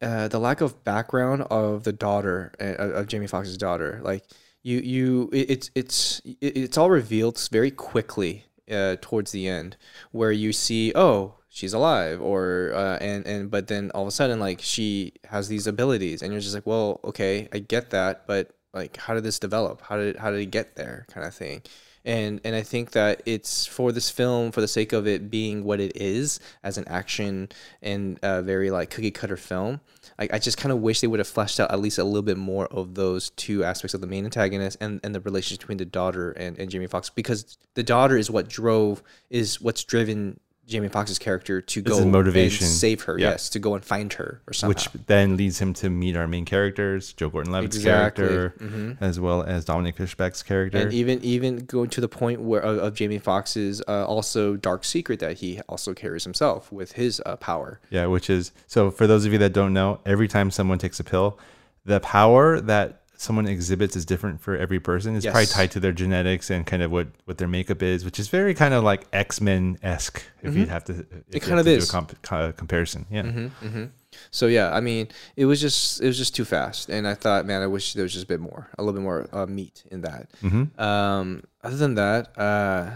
uh, 0.00 0.28
the 0.28 0.38
lack 0.38 0.62
of 0.62 0.82
background 0.82 1.42
of 1.42 1.84
the 1.84 1.92
daughter 1.92 2.52
uh, 2.58 3.00
of 3.00 3.06
Jamie 3.08 3.26
Foxx's 3.26 3.58
daughter, 3.58 4.00
like 4.02 4.24
you 4.66 4.78
you 4.80 5.30
it, 5.32 5.50
it's 5.50 5.70
it's 5.74 6.22
it's 6.40 6.76
all 6.76 6.90
revealed 6.90 7.40
very 7.52 7.70
quickly 7.70 8.46
uh, 8.70 8.96
towards 9.00 9.30
the 9.30 9.46
end 9.46 9.76
where 10.10 10.32
you 10.32 10.52
see 10.52 10.92
oh 10.96 11.34
she's 11.48 11.72
alive 11.72 12.20
or 12.20 12.72
uh, 12.74 12.98
and 13.00 13.24
and 13.26 13.50
but 13.50 13.68
then 13.68 13.92
all 13.92 14.02
of 14.02 14.08
a 14.08 14.10
sudden 14.10 14.40
like 14.40 14.60
she 14.60 15.12
has 15.30 15.46
these 15.46 15.68
abilities 15.68 16.20
and 16.20 16.32
you're 16.32 16.40
just 16.40 16.54
like 16.54 16.66
well 16.66 16.98
okay 17.04 17.48
I 17.52 17.60
get 17.60 17.90
that 17.90 18.26
but 18.26 18.56
like 18.74 18.96
how 18.96 19.14
did 19.14 19.24
this 19.24 19.38
develop? 19.38 19.82
How 19.82 19.96
did 19.96 20.16
how 20.16 20.30
did 20.30 20.40
it 20.40 20.50
get 20.50 20.76
there 20.76 21.06
kind 21.10 21.26
of 21.26 21.32
thing 21.32 21.62
and 22.06 22.40
and 22.44 22.54
I 22.54 22.62
think 22.62 22.92
that 22.92 23.20
it's 23.26 23.66
for 23.66 23.92
this 23.92 24.08
film 24.08 24.52
for 24.52 24.60
the 24.60 24.68
sake 24.68 24.92
of 24.92 25.06
it 25.06 25.30
being 25.30 25.64
what 25.64 25.80
it 25.80 25.96
is 25.96 26.40
as 26.62 26.78
an 26.78 26.86
action 26.88 27.48
and 27.82 28.18
uh, 28.22 28.40
very 28.42 28.70
like 28.70 28.90
cookie 28.90 29.10
cutter 29.10 29.36
film 29.36 29.80
I, 30.18 30.28
I 30.34 30.38
just 30.38 30.56
kind 30.56 30.72
of 30.72 30.80
wish 30.80 31.00
they 31.00 31.08
would 31.08 31.18
have 31.18 31.28
fleshed 31.28 31.60
out 31.60 31.70
at 31.70 31.80
least 31.80 31.98
a 31.98 32.04
little 32.04 32.22
bit 32.22 32.38
more 32.38 32.66
of 32.66 32.94
those 32.94 33.30
two 33.30 33.64
aspects 33.64 33.92
of 33.92 34.00
the 34.00 34.06
main 34.06 34.24
antagonist 34.24 34.78
and, 34.80 35.00
and 35.02 35.14
the 35.14 35.20
relationship 35.20 35.60
between 35.60 35.78
the 35.78 35.84
daughter 35.84 36.30
and, 36.32 36.58
and 36.58 36.70
Jamie 36.70 36.86
Foxx 36.86 37.10
because 37.10 37.58
the 37.74 37.82
daughter 37.82 38.16
is 38.16 38.30
what 38.30 38.48
drove 38.48 39.02
is 39.28 39.60
what's 39.60 39.84
driven 39.84 40.40
Jamie 40.66 40.88
Foxx's 40.88 41.18
character 41.18 41.60
to 41.60 41.80
This 41.82 41.96
go 41.98 42.04
motivation. 42.04 42.64
and 42.66 42.74
save 42.74 43.02
her 43.02 43.18
Yeah. 43.18 43.30
yes 43.30 43.48
to 43.50 43.58
go 43.60 43.74
and 43.74 43.84
find 43.84 44.12
her 44.14 44.40
or 44.48 44.52
somehow 44.52 44.68
Which 44.70 44.88
then 45.06 45.36
leads 45.36 45.60
him 45.60 45.72
to 45.74 45.88
meet 45.88 46.16
our 46.16 46.26
main 46.26 46.44
characters, 46.44 47.12
Joe 47.12 47.28
Gordon-Levitt's 47.30 47.76
Exactly. 47.76 48.26
character, 48.26 48.54
Mhm. 48.64 48.96
as 49.00 49.20
well 49.20 49.42
as 49.44 49.64
Dominique 49.64 49.96
Fishback's 49.96 50.42
character. 50.42 50.78
and 50.78 50.92
even 50.92 51.22
even 51.22 51.58
going 51.66 51.88
to 51.90 52.00
the 52.00 52.08
point 52.08 52.40
where 52.40 52.60
of, 52.60 52.78
of 52.78 52.94
Jamie 52.94 53.18
Foxx's 53.20 53.80
uh, 53.86 54.04
also 54.04 54.56
dark 54.56 54.84
secret 54.84 55.20
that 55.20 55.38
he 55.38 55.60
also 55.68 55.94
carries 55.94 56.24
himself 56.24 56.72
with 56.72 56.92
his 56.92 57.22
uh, 57.24 57.36
power 57.36 57.80
Yeah, 57.90 58.06
which 58.06 58.28
is 58.28 58.50
so 58.66 58.90
for 58.90 59.06
those 59.06 59.24
of 59.24 59.32
you 59.32 59.38
that 59.38 59.52
don't 59.52 59.72
know, 59.72 60.00
every 60.04 60.26
time 60.28 60.50
someone 60.50 60.78
takes 60.78 60.98
a 60.98 61.04
pill, 61.04 61.38
the 61.84 62.00
power 62.00 62.60
that 62.60 63.02
someone 63.16 63.46
exhibits 63.46 63.96
is 63.96 64.04
different 64.04 64.40
for 64.40 64.56
every 64.56 64.78
person. 64.80 65.16
It's 65.16 65.24
probably 65.26 65.46
tied 65.46 65.70
to 65.72 65.80
their 65.80 65.92
genetics 65.92 66.50
and 66.50 66.66
kind 66.66 66.82
of 66.82 66.90
what 66.90 67.08
what 67.24 67.38
their 67.38 67.48
makeup 67.48 67.82
is, 67.82 68.04
which 68.04 68.18
is 68.18 68.28
very 68.28 68.54
kind 68.54 68.74
of 68.74 68.84
like 68.84 69.06
X 69.12 69.40
Men 69.40 69.78
esque. 69.82 70.22
If 70.42 70.52
Mhm. 70.52 70.56
you'd 70.56 70.68
have 70.68 70.84
to, 70.84 71.06
It 71.32 71.40
kind 71.40 71.58
of 71.60 71.66
is. 71.66 71.88
a 71.88 71.92
comp, 71.92 72.20
co- 72.22 72.52
comparison. 72.52 73.06
Yeah. 73.10 73.22
hmm 73.22 73.46
hmm 73.48 73.84
So 74.30 74.46
yeah, 74.46 74.72
I 74.72 74.80
mean, 74.80 75.08
it 75.36 75.44
was 75.46 75.60
just 75.60 76.00
it 76.00 76.06
was 76.06 76.16
just 76.18 76.34
too 76.34 76.44
fast, 76.44 76.88
and 76.88 77.06
I 77.06 77.14
thought, 77.14 77.46
man, 77.46 77.62
I 77.62 77.66
wish 77.66 77.94
there 77.94 78.02
was 78.04 78.12
just 78.12 78.24
a 78.24 78.28
bit 78.28 78.40
more, 78.40 78.68
a 78.78 78.82
little 78.82 78.94
bit 78.94 79.02
more 79.02 79.26
uh, 79.32 79.46
meat 79.46 79.84
in 79.90 80.00
that. 80.02 80.30
Mhm. 80.42 80.78
Um, 80.80 81.42
other 81.62 81.76
than 81.76 81.94
that, 81.96 82.38
uh, 82.38 82.90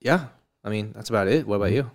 yeah, 0.00 0.26
I 0.64 0.70
mean, 0.70 0.92
that's 0.94 1.08
about 1.10 1.28
it. 1.28 1.46
What 1.46 1.56
about 1.56 1.72
you? 1.72 1.90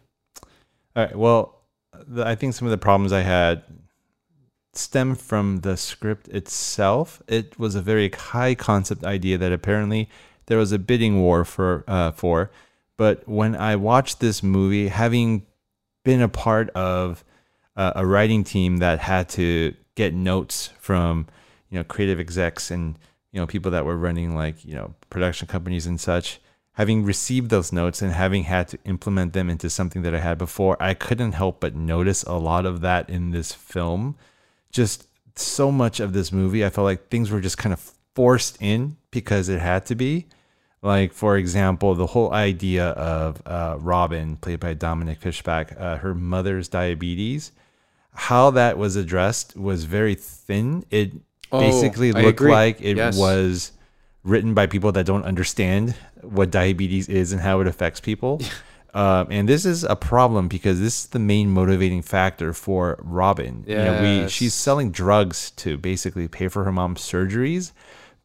All 0.96 1.04
right. 1.06 1.16
Well, 1.16 1.62
the, 2.08 2.26
I 2.26 2.36
think 2.36 2.54
some 2.54 2.68
of 2.68 2.72
the 2.72 2.78
problems 2.78 3.12
I 3.14 3.22
had 3.22 3.64
stem 4.78 5.16
from 5.16 5.58
the 5.58 5.78
script 5.78 6.28
itself. 6.30 7.22
It 7.28 7.58
was 7.60 7.76
a 7.76 7.82
very 7.82 8.10
high 8.10 8.56
concept 8.56 9.04
idea 9.04 9.38
that 9.38 9.52
apparently 9.52 10.10
there 10.48 10.58
was 10.58 10.72
a 10.72 10.80
bidding 10.80 11.22
war 11.22 11.46
for 11.46 11.84
uh, 11.88 12.12
for. 12.12 12.52
But 12.98 13.28
when 13.28 13.56
I 13.56 13.76
watched 13.76 14.20
this 14.20 14.42
movie, 14.42 14.88
having 14.88 15.46
been 16.04 16.22
a 16.22 16.30
part 16.30 16.70
of 16.72 17.24
uh, 17.76 17.94
a 17.96 18.06
writing 18.06 18.44
team 18.44 18.78
that 18.78 19.00
had 19.00 19.30
to 19.30 19.74
get 19.96 20.14
notes 20.14 20.72
from 20.80 21.28
you 21.70 21.78
know 21.78 21.84
creative 21.84 22.20
execs 22.20 22.72
and 22.72 22.98
you 23.32 23.40
know 23.40 23.48
people 23.48 23.72
that 23.72 23.86
were 23.86 23.98
running 23.98 24.36
like 24.36 24.64
you 24.64 24.74
know 24.74 24.94
production 25.10 25.48
companies 25.48 25.86
and 25.86 26.00
such 26.00 26.40
having 26.74 27.04
received 27.04 27.50
those 27.50 27.74
notes 27.74 28.02
and 28.02 28.12
having 28.14 28.44
had 28.44 28.68
to 28.68 28.78
implement 28.86 29.34
them 29.34 29.50
into 29.50 29.70
something 29.70 30.04
that 30.04 30.14
I 30.14 30.20
had 30.20 30.38
before 30.38 30.78
I 30.80 30.94
couldn't 30.94 31.34
help 31.34 31.60
but 31.60 31.76
notice 31.76 32.24
a 32.24 32.34
lot 32.36 32.66
of 32.66 32.82
that 32.82 33.10
in 33.10 33.32
this 33.32 33.52
film 33.52 34.16
just 34.78 35.08
so 35.36 35.72
much 35.72 36.00
of 36.00 36.10
this 36.14 36.32
movie 36.32 36.62
I 36.66 36.70
felt 36.70 36.86
like 36.86 37.10
things 37.10 37.30
were 37.32 37.42
just 37.42 37.58
kind 37.58 37.74
of 37.74 37.80
forced 38.16 38.58
in 38.62 38.98
because 39.12 39.50
it 39.50 39.60
had 39.60 39.86
to 39.88 39.96
be 39.96 40.26
like 40.82 41.12
for 41.14 41.38
example 41.38 41.94
the 41.96 42.08
whole 42.14 42.32
idea 42.34 42.86
of 43.16 43.42
uh, 43.46 43.76
robin 43.94 44.36
played 44.38 44.60
by 44.60 44.74
dominique 44.74 45.20
fishback 45.28 45.68
uh, 45.80 45.98
her 45.98 46.14
mother's 46.16 46.68
diabetes 46.68 47.52
how 48.30 48.52
that 48.52 48.78
was 48.78 48.96
addressed 48.96 49.56
was 49.58 49.84
very 49.98 50.16
thin 50.16 50.84
it 50.90 51.12
Oh, 51.52 51.60
basically 51.60 52.10
I 52.14 52.22
looked 52.22 52.42
agree. 52.42 52.52
like 52.52 52.82
it 52.82 52.98
Yes. 52.98 53.18
was 53.18 53.72
written 54.24 54.54
by 54.54 54.66
people 54.68 54.92
that 54.92 55.06
don't 55.06 55.24
understand 55.24 55.96
what 56.22 56.52
diabetes 56.52 57.08
is 57.08 57.32
and 57.32 57.40
how 57.42 57.62
it 57.62 57.68
affects 57.68 58.00
people 58.02 58.42
um, 58.94 59.28
and 59.30 59.48
this 59.48 59.66
is 59.66 59.84
a 59.84 59.96
problem 59.96 60.48
because 60.48 60.80
this 60.80 61.02
is 61.02 61.08
the 61.08 61.20
main 61.20 61.50
motivating 61.50 62.02
factor 62.02 62.54
for 62.54 63.00
robin 63.04 63.64
you 63.68 63.76
know, 63.76 64.22
we 64.24 64.30
she's 64.30 64.54
selling 64.54 64.92
drugs 64.92 65.52
to 65.52 65.78
basically 65.78 66.28
pay 66.28 66.48
for 66.48 66.64
her 66.64 66.72
mom's 66.72 67.02
surgeries 67.02 67.72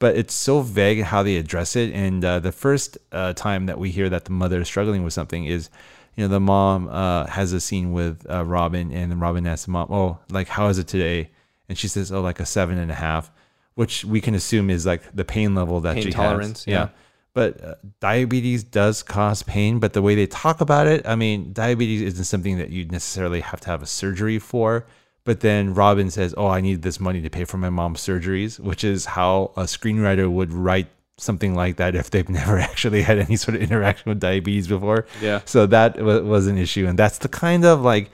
but 0.02 0.16
it's 0.16 0.34
so 0.34 0.62
vague 0.62 1.00
how 1.04 1.22
they 1.22 1.36
address 1.36 1.76
it. 1.76 1.94
And 1.94 2.24
uh, 2.24 2.40
the 2.40 2.50
first 2.50 2.98
uh, 3.12 3.34
time 3.34 3.66
that 3.66 3.78
we 3.78 3.92
hear 3.92 4.08
that 4.08 4.24
the 4.24 4.32
mother 4.32 4.62
is 4.62 4.66
struggling 4.66 5.04
with 5.04 5.12
something 5.12 5.44
is, 5.44 5.70
you 6.16 6.24
know, 6.24 6.28
the 6.28 6.40
mom 6.40 6.88
uh, 6.88 7.26
has 7.26 7.52
a 7.52 7.60
scene 7.60 7.92
with 7.92 8.26
uh, 8.28 8.44
Robin, 8.44 8.90
and 8.90 9.20
Robin 9.20 9.46
asks 9.46 9.66
the 9.66 9.70
mom, 9.70 9.86
"Oh, 9.92 10.18
like 10.28 10.48
how 10.48 10.66
is 10.66 10.78
it 10.78 10.88
today?" 10.88 11.30
And 11.68 11.78
she 11.78 11.86
says, 11.86 12.10
"Oh, 12.10 12.20
like 12.20 12.40
a 12.40 12.46
seven 12.46 12.78
and 12.78 12.90
a 12.90 12.96
half," 12.96 13.30
which 13.76 14.04
we 14.04 14.20
can 14.20 14.34
assume 14.34 14.70
is 14.70 14.84
like 14.84 15.02
the 15.14 15.24
pain 15.24 15.54
level 15.54 15.78
that 15.82 15.94
Pain 15.94 16.02
she 16.02 16.10
tolerance, 16.10 16.64
has. 16.64 16.66
yeah. 16.72 16.88
But 17.34 17.64
uh, 17.64 17.74
diabetes 18.00 18.62
does 18.62 19.02
cause 19.02 19.42
pain, 19.42 19.78
but 19.78 19.94
the 19.94 20.02
way 20.02 20.14
they 20.14 20.26
talk 20.26 20.60
about 20.60 20.86
it, 20.86 21.06
I 21.06 21.16
mean, 21.16 21.52
diabetes 21.52 22.02
isn't 22.02 22.24
something 22.24 22.58
that 22.58 22.70
you 22.70 22.84
necessarily 22.84 23.40
have 23.40 23.60
to 23.60 23.70
have 23.70 23.82
a 23.82 23.86
surgery 23.86 24.38
for. 24.38 24.84
But 25.24 25.40
then 25.40 25.72
Robin 25.72 26.10
says, 26.10 26.34
"Oh, 26.36 26.48
I 26.48 26.60
need 26.60 26.82
this 26.82 26.98
money 27.00 27.22
to 27.22 27.30
pay 27.30 27.44
for 27.44 27.56
my 27.56 27.70
mom's 27.70 28.00
surgeries," 28.00 28.58
which 28.58 28.84
is 28.84 29.06
how 29.06 29.52
a 29.56 29.62
screenwriter 29.62 30.30
would 30.30 30.52
write 30.52 30.88
something 31.16 31.54
like 31.54 31.76
that 31.76 31.94
if 31.94 32.10
they've 32.10 32.28
never 32.40 32.58
actually 32.58 33.02
had 33.02 33.18
any 33.18 33.36
sort 33.36 33.54
of 33.54 33.62
interaction 33.62 34.10
with 34.10 34.20
diabetes 34.20 34.66
before. 34.68 35.06
Yeah. 35.20 35.40
So 35.44 35.66
that 35.66 36.02
wa- 36.02 36.20
was 36.20 36.48
an 36.48 36.58
issue, 36.58 36.86
and 36.86 36.98
that's 36.98 37.18
the 37.18 37.28
kind 37.28 37.64
of 37.64 37.82
like 37.82 38.10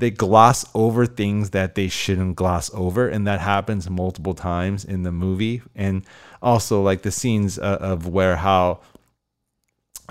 they 0.00 0.10
gloss 0.10 0.64
over 0.74 1.06
things 1.06 1.50
that 1.50 1.74
they 1.74 1.88
shouldn't 1.88 2.36
gloss 2.36 2.70
over, 2.74 3.08
and 3.08 3.26
that 3.26 3.40
happens 3.40 3.88
multiple 3.88 4.34
times 4.34 4.84
in 4.84 5.02
the 5.02 5.12
movie. 5.12 5.62
And 5.74 6.04
also 6.42 6.82
like 6.82 7.02
the 7.02 7.10
scenes 7.10 7.58
uh, 7.58 7.78
of 7.80 8.06
where 8.06 8.36
how 8.36 8.80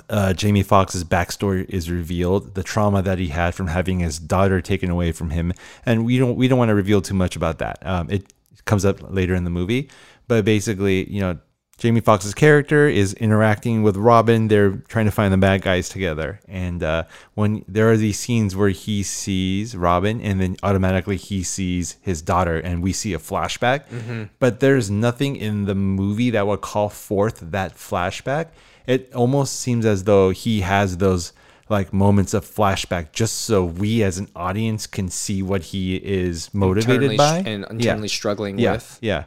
uh, 0.09 0.33
Jamie 0.33 0.63
Foxx's 0.63 1.03
backstory 1.03 1.67
is 1.69 1.91
revealed, 1.91 2.55
the 2.55 2.63
trauma 2.63 3.01
that 3.01 3.17
he 3.17 3.27
had 3.27 3.55
from 3.55 3.67
having 3.67 3.99
his 3.99 4.19
daughter 4.19 4.61
taken 4.61 4.89
away 4.89 5.11
from 5.11 5.31
him, 5.31 5.53
and 5.85 6.05
we 6.05 6.17
don't 6.17 6.35
we 6.35 6.47
don't 6.47 6.59
want 6.59 6.69
to 6.69 6.75
reveal 6.75 7.01
too 7.01 7.15
much 7.15 7.35
about 7.35 7.57
that. 7.59 7.79
Um, 7.85 8.09
it 8.09 8.31
comes 8.65 8.85
up 8.85 9.11
later 9.11 9.33
in 9.33 9.43
the 9.43 9.49
movie, 9.49 9.89
but 10.27 10.45
basically, 10.45 11.11
you 11.11 11.19
know, 11.19 11.39
Jamie 11.79 12.01
Foxx's 12.01 12.33
character 12.33 12.89
is 12.89 13.13
interacting 13.13 13.83
with 13.83 13.95
Robin. 13.95 14.49
They're 14.49 14.71
trying 14.89 15.05
to 15.05 15.11
find 15.11 15.33
the 15.33 15.37
bad 15.37 15.61
guys 15.61 15.87
together, 15.87 16.41
and 16.47 16.83
uh, 16.83 17.03
when 17.35 17.63
there 17.69 17.89
are 17.89 17.95
these 17.95 18.19
scenes 18.19 18.53
where 18.53 18.69
he 18.69 19.01
sees 19.01 19.77
Robin, 19.77 20.19
and 20.19 20.41
then 20.41 20.57
automatically 20.61 21.15
he 21.15 21.41
sees 21.41 21.95
his 22.01 22.21
daughter, 22.21 22.57
and 22.57 22.83
we 22.83 22.91
see 22.91 23.13
a 23.13 23.17
flashback. 23.17 23.85
Mhm. 23.89 24.29
But 24.39 24.59
there's 24.59 24.91
nothing 24.91 25.37
in 25.37 25.65
the 25.65 25.75
movie 25.75 26.29
that 26.31 26.45
would 26.45 26.59
call 26.59 26.89
forth 26.89 27.39
that 27.51 27.75
flashback. 27.75 28.47
It 28.85 29.13
almost 29.13 29.59
seems 29.59 29.85
as 29.85 30.03
though 30.03 30.31
he 30.31 30.61
has 30.61 30.97
those 30.97 31.31
like 31.69 31.93
moments 31.93 32.33
of 32.33 32.43
flashback 32.43 33.11
just 33.13 33.41
so 33.41 33.63
we 33.63 34.03
as 34.03 34.17
an 34.17 34.27
audience 34.35 34.87
can 34.87 35.07
see 35.07 35.41
what 35.41 35.61
he 35.61 35.95
is 35.95 36.51
motivated 36.53 37.11
Internally 37.11 37.17
by 37.17 37.49
and 37.49 37.65
internally 37.69 38.07
struggling 38.07 38.57
yeah, 38.57 38.73
with. 38.73 38.97
Yeah. 39.01 39.25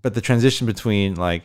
But 0.00 0.14
the 0.14 0.20
transition 0.20 0.66
between 0.66 1.14
like 1.14 1.44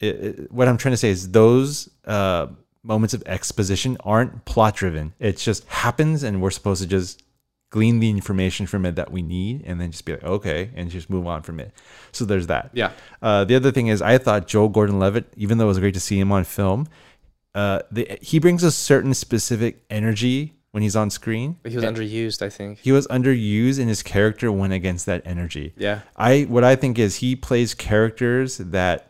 it, 0.00 0.06
it- 0.24 0.52
what 0.52 0.68
I'm 0.68 0.76
trying 0.76 0.92
to 0.92 0.96
say 0.96 1.10
is 1.10 1.30
those 1.30 1.88
uh, 2.04 2.46
moments 2.82 3.14
of 3.14 3.22
exposition 3.26 3.96
aren't 4.04 4.44
plot 4.44 4.74
driven. 4.76 5.12
It 5.18 5.36
just 5.36 5.64
happens, 5.66 6.22
and 6.22 6.40
we're 6.42 6.50
supposed 6.50 6.82
to 6.82 6.88
just 6.88 7.22
glean 7.70 8.00
the 8.00 8.10
information 8.10 8.66
from 8.66 8.84
it 8.84 8.96
that 8.96 9.12
we 9.12 9.22
need, 9.22 9.62
and 9.64 9.80
then 9.80 9.92
just 9.92 10.04
be 10.04 10.12
like, 10.12 10.24
okay, 10.24 10.70
and 10.74 10.90
just 10.90 11.08
move 11.08 11.26
on 11.26 11.42
from 11.42 11.60
it. 11.60 11.70
So 12.10 12.24
there's 12.24 12.48
that. 12.48 12.70
Yeah. 12.72 12.90
Uh, 13.22 13.44
the 13.44 13.54
other 13.54 13.70
thing 13.70 13.86
is, 13.86 14.02
I 14.02 14.18
thought 14.18 14.48
Joe 14.48 14.68
Gordon-Levitt, 14.68 15.32
even 15.36 15.58
though 15.58 15.66
it 15.66 15.68
was 15.68 15.78
great 15.78 15.94
to 15.94 16.00
see 16.00 16.18
him 16.18 16.32
on 16.32 16.42
film, 16.42 16.88
uh, 17.54 17.80
the, 17.92 18.18
he 18.20 18.38
brings 18.40 18.64
a 18.64 18.72
certain 18.72 19.14
specific 19.14 19.84
energy 19.88 20.54
when 20.72 20.82
he's 20.82 20.96
on 20.96 21.10
screen. 21.10 21.58
But 21.62 21.70
he 21.72 21.76
was 21.76 21.84
underused, 21.84 22.42
I 22.42 22.48
think. 22.48 22.78
He 22.80 22.90
was 22.92 23.06
underused, 23.08 23.78
and 23.78 23.88
his 23.88 24.02
character 24.02 24.50
went 24.50 24.72
against 24.72 25.06
that 25.06 25.22
energy. 25.24 25.72
Yeah. 25.76 26.00
I 26.16 26.42
what 26.48 26.64
I 26.64 26.74
think 26.76 26.98
is 26.98 27.16
he 27.16 27.36
plays 27.36 27.74
characters 27.74 28.58
that 28.58 29.09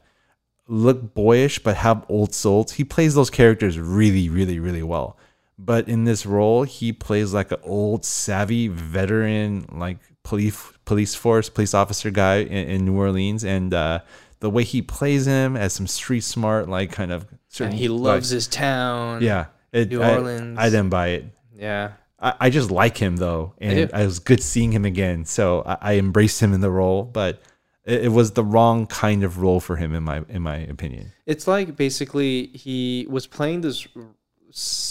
look 0.71 1.15
boyish 1.15 1.59
but 1.59 1.77
have 1.77 2.05
old 2.09 2.33
souls. 2.33 2.73
He 2.73 2.85
plays 2.85 3.15
those 3.15 3.29
characters 3.29 3.79
really, 3.79 4.29
really, 4.29 4.59
really 4.59 4.85
well. 4.85 5.19
But 5.59 5.89
in 5.89 6.05
this 6.05 6.25
role, 6.25 6.63
he 6.63 6.93
plays 6.93 7.35
like 7.35 7.51
an 7.53 7.59
old, 7.65 8.05
savvy 8.05 8.69
veteran, 8.69 9.67
like 9.73 9.99
police 10.23 10.73
police 10.87 11.15
force, 11.15 11.51
police 11.51 11.75
officer 11.75 12.11
guy 12.11 12.37
in, 12.37 12.69
in 12.71 12.85
New 12.87 12.97
Orleans, 12.97 13.45
and 13.45 13.75
uh, 13.75 14.01
the 14.39 14.49
way 14.49 14.65
he 14.65 14.81
plays 14.81 15.27
him 15.27 15.57
as 15.57 15.75
some 15.75 15.87
street 15.87 16.23
smart, 16.23 16.69
like 16.69 16.93
kind 16.93 17.13
of. 17.13 17.27
And 17.59 17.75
he 17.75 17.89
like- 17.89 18.15
loves 18.15 18.31
his 18.31 18.47
town. 18.47 19.23
Yeah, 19.23 19.47
it, 19.73 19.91
New 19.91 20.01
I- 20.01 20.15
Orleans. 20.15 20.59
I, 20.59 20.71
didn't 20.71 20.89
buy 20.89 21.09
it. 21.09 21.25
Yeah. 21.55 21.93
I, 22.19 22.35
I 22.41 22.51
just 22.51 22.71
like 22.71 22.97
him 22.97 23.17
though, 23.17 23.55
and 23.59 23.89
do. 23.91 23.95
I 23.95 24.05
was 24.07 24.19
good 24.19 24.43
seeing 24.43 24.73
him 24.73 24.87
again. 24.87 25.27
So 25.27 25.63
I, 25.67 25.77
I 25.81 25.95
embraced 25.97 26.41
him 26.41 26.55
in 26.55 26.61
the 26.63 26.71
role, 26.71 27.03
but 27.03 27.43
it, 27.85 28.07
it 28.07 28.09
was 28.09 28.33
the 28.33 28.45
wrong 28.45 28.87
kind 28.87 29.25
of 29.25 29.39
role 29.39 29.61
for 29.61 29.77
him 29.77 29.95
in 29.95 30.03
my 30.03 30.23
in 30.29 30.43
my 30.43 30.57
opinion. 30.57 31.13
It's 31.27 31.47
like 31.47 31.77
basically 31.77 32.47
he 32.49 33.07
was 33.09 33.27
playing 33.27 33.63
this 33.63 33.87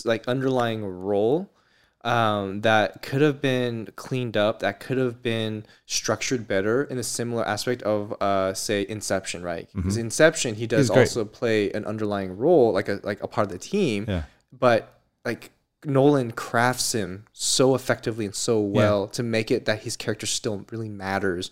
like 0.06 0.28
underlying 0.28 0.86
role 0.86 1.50
um, 2.06 2.62
that 2.62 3.02
could 3.02 3.22
have 3.22 3.42
been 3.42 3.90
cleaned 3.98 4.38
up, 4.38 4.60
that 4.60 4.80
could 4.80 4.98
have 4.98 5.22
been 5.22 5.66
structured 5.86 6.48
better 6.48 6.86
in 6.86 6.98
a 6.98 7.04
similar 7.04 7.46
aspect 7.46 7.82
of, 7.84 8.14
uh, 8.22 8.54
say, 8.54 8.86
Inception, 8.88 9.44
right? 9.44 9.68
Because 9.76 9.98
Mhm. 9.98 10.02
Inception, 10.02 10.56
he 10.56 10.66
does 10.66 10.90
also 10.90 11.26
play 11.26 11.70
an 11.72 11.84
underlying 11.84 12.38
role, 12.38 12.72
like 12.72 12.88
a 12.88 13.02
like 13.04 13.22
a 13.22 13.28
part 13.28 13.48
of 13.48 13.52
the 13.52 13.60
team. 13.60 14.06
Yeah. 14.08 14.24
But 14.58 15.02
like 15.26 15.52
Nolan 15.84 16.32
crafts 16.32 16.94
him 16.94 17.26
so 17.34 17.76
effectively 17.76 18.26
and 18.26 18.36
so 18.36 18.60
well 18.62 19.08
to 19.10 19.24
make 19.24 19.52
it 19.52 19.66
that 19.66 19.82
his 19.84 19.96
character 19.98 20.26
still 20.26 20.66
really 20.72 20.90
matters 20.90 21.52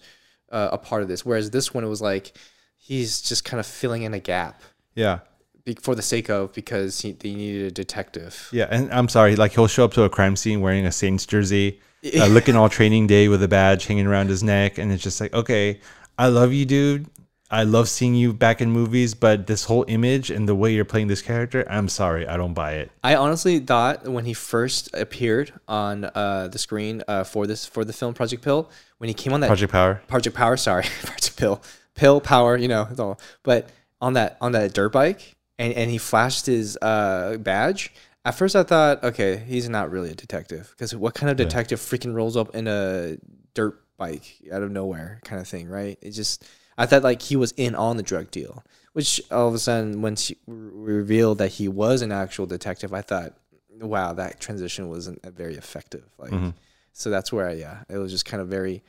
uh, 0.52 0.70
a 0.72 0.78
part 0.78 1.02
of 1.02 1.08
this. 1.08 1.26
Whereas 1.26 1.52
this 1.52 1.74
one, 1.74 1.84
it 1.84 1.88
was 1.88 2.02
like 2.02 2.38
he's 2.78 3.22
just 3.22 3.44
kind 3.46 3.60
of 3.60 3.66
filling 3.66 4.04
in 4.04 4.14
a 4.14 4.20
gap 4.20 4.62
Yeah, 4.96 5.20
be- 5.66 5.78
for 5.82 5.96
the 5.96 6.02
sake 6.02 6.30
of 6.30 6.54
because 6.54 7.02
he, 7.02 7.12
they 7.14 7.34
needed 7.34 7.66
a 7.68 7.72
detective. 7.72 8.50
yeah, 8.52 8.68
and 8.70 8.92
I'm 8.94 9.10
sorry, 9.10 9.36
like 9.36 9.54
he'll 9.54 9.68
show 9.68 9.86
up 9.86 9.94
to 9.94 10.04
a 10.04 10.10
crime 10.10 10.36
scene 10.36 10.62
wearing 10.62 10.86
a 10.86 10.92
Saints 10.92 11.26
jersey, 11.26 11.80
uh, 12.20 12.28
looking 12.28 12.56
all 12.56 12.70
training 12.70 13.08
day 13.08 13.28
with 13.28 13.42
a 13.44 13.48
badge 13.48 13.86
hanging 13.88 14.08
around 14.08 14.30
his 14.30 14.44
neck, 14.44 14.78
and 14.78 14.92
it's 14.92 15.04
just 15.04 15.20
like, 15.20 15.34
okay, 15.34 15.80
I 16.18 16.28
love 16.28 16.54
you, 16.54 16.66
dude. 16.66 17.08
I 17.50 17.64
love 17.64 17.88
seeing 17.88 18.14
you 18.16 18.34
back 18.34 18.60
in 18.62 18.72
movies, 18.72 19.14
but 19.14 19.48
this 19.48 19.64
whole 19.66 19.86
image 19.88 20.30
and 20.30 20.48
the 20.50 20.56
way 20.56 20.74
you're 20.74 20.86
playing 20.86 21.08
this 21.08 21.22
character, 21.22 21.66
I'm 21.70 21.88
sorry, 21.88 22.28
I 22.28 22.36
don't 22.36 22.54
buy 22.54 22.74
it. 22.74 22.92
I 23.04 23.16
honestly 23.16 23.60
thought 23.60 24.06
when 24.08 24.26
he 24.26 24.34
first 24.34 24.90
appeared 24.94 25.54
on 25.68 26.06
uh, 26.06 26.50
the 26.52 26.58
screen 26.58 27.04
uh, 27.08 27.24
for 27.24 27.48
this 27.48 27.66
for 27.66 27.86
the 27.86 27.94
film 27.94 28.14
Project 28.14 28.44
Pill, 28.44 28.70
when 28.98 29.08
he 29.08 29.14
came 29.14 29.32
on 29.34 29.40
that 29.42 29.48
Project 29.48 29.72
Power. 29.72 30.02
Project 30.08 30.36
Power, 30.36 30.58
sorry, 30.58 30.84
Project 31.04 31.38
Pill, 31.38 31.62
pill 31.96 32.20
power, 32.20 32.58
you 32.58 32.68
know, 32.68 32.88
it's 32.92 33.00
all. 33.00 33.20
But 33.44 33.70
on 34.02 34.14
that 34.14 34.38
on 34.42 34.52
that 34.52 34.74
dirt 34.74 34.92
bike, 34.92 35.36
and 35.58 35.72
and 35.74 35.90
he 35.90 35.98
flashed 35.98 36.46
his 36.48 36.78
uh 36.82 37.38
badge. 37.40 37.94
At 38.26 38.36
first, 38.36 38.58
I 38.58 38.64
thought, 38.64 39.06
okay, 39.06 39.38
he's 39.48 39.70
not 39.70 39.90
really 39.90 40.10
a 40.10 40.14
detective 40.16 40.70
because 40.72 40.94
what 40.94 41.14
kind 41.16 41.30
of 41.32 41.40
Yeah. 41.40 41.46
detective 41.46 41.80
freaking 41.80 42.14
rolls 42.14 42.36
up 42.36 42.54
in 42.54 42.68
a 42.68 43.16
dirt 43.54 43.82
bike 43.96 44.36
out 44.52 44.64
of 44.64 44.70
nowhere, 44.72 45.22
kind 45.24 45.40
of 45.42 45.48
thing, 45.48 45.70
right? 45.70 45.98
It 46.02 46.12
just, 46.12 46.44
I 46.78 46.86
thought 46.86 47.04
like 47.04 47.22
he 47.22 47.36
was 47.36 47.54
in 47.58 47.76
on 47.76 47.98
the 47.98 48.04
drug 48.04 48.30
deal, 48.32 48.64
which 48.94 49.22
all 49.32 49.48
of 49.48 49.54
a 49.54 49.60
sudden, 49.60 50.02
when 50.02 50.16
she 50.16 50.38
revealed 50.48 51.38
that 51.40 51.50
he 51.54 51.68
was 51.68 52.02
an 52.02 52.12
actual 52.12 52.46
detective, 52.46 52.94
I 52.94 53.02
thought, 53.02 53.34
wow, 53.80 54.14
that 54.14 54.40
transition 54.40 54.90
wasn't 54.90 55.24
very 55.36 55.56
effective. 55.56 56.04
Like, 56.18 56.32
Mhm. 56.32 56.54
so 56.94 57.10
that's 57.10 57.32
where, 57.34 57.48
I, 57.50 57.54
yeah, 57.54 57.84
it 57.90 57.98
was 57.98 58.12
just 58.12 58.26
kind 58.26 58.42
of 58.42 58.48
very 58.48 58.84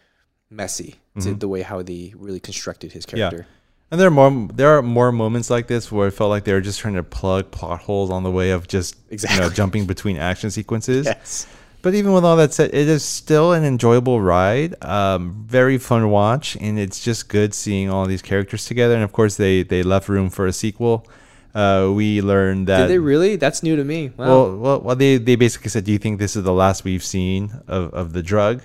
messy 0.51 0.97
to 1.21 1.29
Mhm. 1.35 1.41
the 1.41 1.49
way 1.49 1.63
how 1.63 1.83
they 1.83 2.15
really 2.17 2.41
constructed 2.41 2.93
his 2.93 3.05
Yeah. 3.13 3.29
character. 3.31 3.47
And 3.91 3.99
there 3.99 4.09
are 4.09 4.11
more 4.11 4.49
there 4.55 4.77
are 4.77 4.83
more 4.83 5.11
moments 5.13 5.49
like 5.49 5.67
this 5.67 5.91
where 5.91 6.09
it 6.09 6.11
felt 6.13 6.29
like 6.29 6.45
they 6.45 6.53
were 6.53 6.61
just 6.61 6.79
trying 6.79 6.95
to 6.95 7.03
plug 7.03 7.51
plot 7.51 7.81
holes 7.81 8.11
on 8.11 8.23
the 8.23 8.31
way 8.31 8.51
of 8.51 8.69
just 8.69 8.95
you 8.97 9.01
know 9.01 9.15
Exactly. 9.15 9.55
jumping 9.55 9.87
between 9.87 10.19
action 10.19 10.51
sequences. 10.51 11.07
Yes. 11.07 11.47
But 11.81 11.95
even 11.95 12.13
with 12.13 12.25
all 12.25 12.37
that 12.37 12.53
said, 12.53 12.71
it 12.75 12.89
is 12.89 13.05
still 13.05 13.53
an 13.53 13.65
enjoyable 13.65 14.21
ride. 14.21 14.83
Um, 14.85 15.45
very 15.47 15.79
fun 15.79 16.03
to 16.03 16.09
watch, 16.09 16.57
and 16.57 16.79
it's 16.79 17.03
just 17.03 17.29
good 17.29 17.55
seeing 17.55 17.89
all 17.89 18.07
these 18.07 18.23
characters 18.23 18.67
together. 18.67 18.95
And 18.95 19.05
of 19.05 19.13
course, 19.13 19.37
they 19.37 19.63
they 19.63 19.83
left 19.83 20.09
room 20.09 20.29
for 20.29 20.47
a 20.47 20.53
sequel. 20.53 21.07
Uh, 21.55 21.91
we 21.95 22.21
learned 22.21 22.67
that 22.67 22.83
Did 22.83 22.91
they 22.91 22.99
really? 22.99 23.37
That's 23.37 23.63
new 23.63 23.77
to 23.77 23.85
me. 23.85 24.13
Wow. 24.17 24.27
well, 24.27 24.57
well, 24.57 24.81
well, 24.81 24.97
they 24.97 25.19
they 25.19 25.37
basically 25.37 25.71
said, 25.71 25.85
"Do 25.85 25.93
you 25.93 25.99
think 25.99 26.19
this 26.19 26.37
is 26.37 26.43
the 26.43 26.53
last 26.53 26.85
we've 26.85 27.05
seen 27.05 27.53
of, 27.69 27.95
of 27.95 28.13
the 28.13 28.23
drug?" 28.23 28.63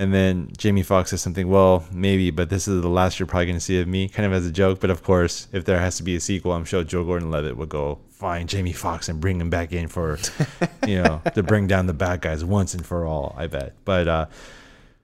And 0.00 0.14
then 0.14 0.48
Jamie 0.56 0.82
Foxx 0.82 1.10
says 1.10 1.20
something, 1.20 1.46
"Well, 1.46 1.84
maybe, 1.92 2.30
but 2.30 2.48
this 2.48 2.66
is 2.66 2.80
the 2.80 2.88
last 2.88 3.20
you're 3.20 3.26
probably 3.26 3.44
going 3.44 3.58
to 3.58 3.60
see 3.60 3.78
of 3.82 3.86
me," 3.86 4.08
kind 4.08 4.24
of 4.24 4.32
as 4.32 4.46
a 4.46 4.50
joke. 4.50 4.80
But 4.80 4.88
of 4.88 5.02
course, 5.02 5.46
if 5.52 5.66
there 5.66 5.78
has 5.78 5.98
to 5.98 6.02
be 6.02 6.16
a 6.16 6.20
sequel, 6.20 6.52
I'm 6.52 6.64
sure 6.64 6.82
Joe 6.82 7.04
Gordon-Levitt 7.04 7.58
would 7.58 7.68
go 7.68 7.98
find 8.08 8.48
Jamie 8.48 8.72
Foxx 8.72 9.10
and 9.10 9.20
bring 9.20 9.38
him 9.38 9.50
back 9.50 9.72
in 9.72 9.88
for, 9.88 10.18
you 10.86 11.02
know, 11.02 11.20
to 11.34 11.42
bring 11.42 11.66
down 11.66 11.84
the 11.84 11.92
bad 11.92 12.22
guys 12.22 12.42
once 12.42 12.72
and 12.72 12.84
for 12.86 13.04
all. 13.04 13.34
I 13.36 13.46
bet. 13.46 13.74
But 13.84 14.08
uh, 14.08 14.26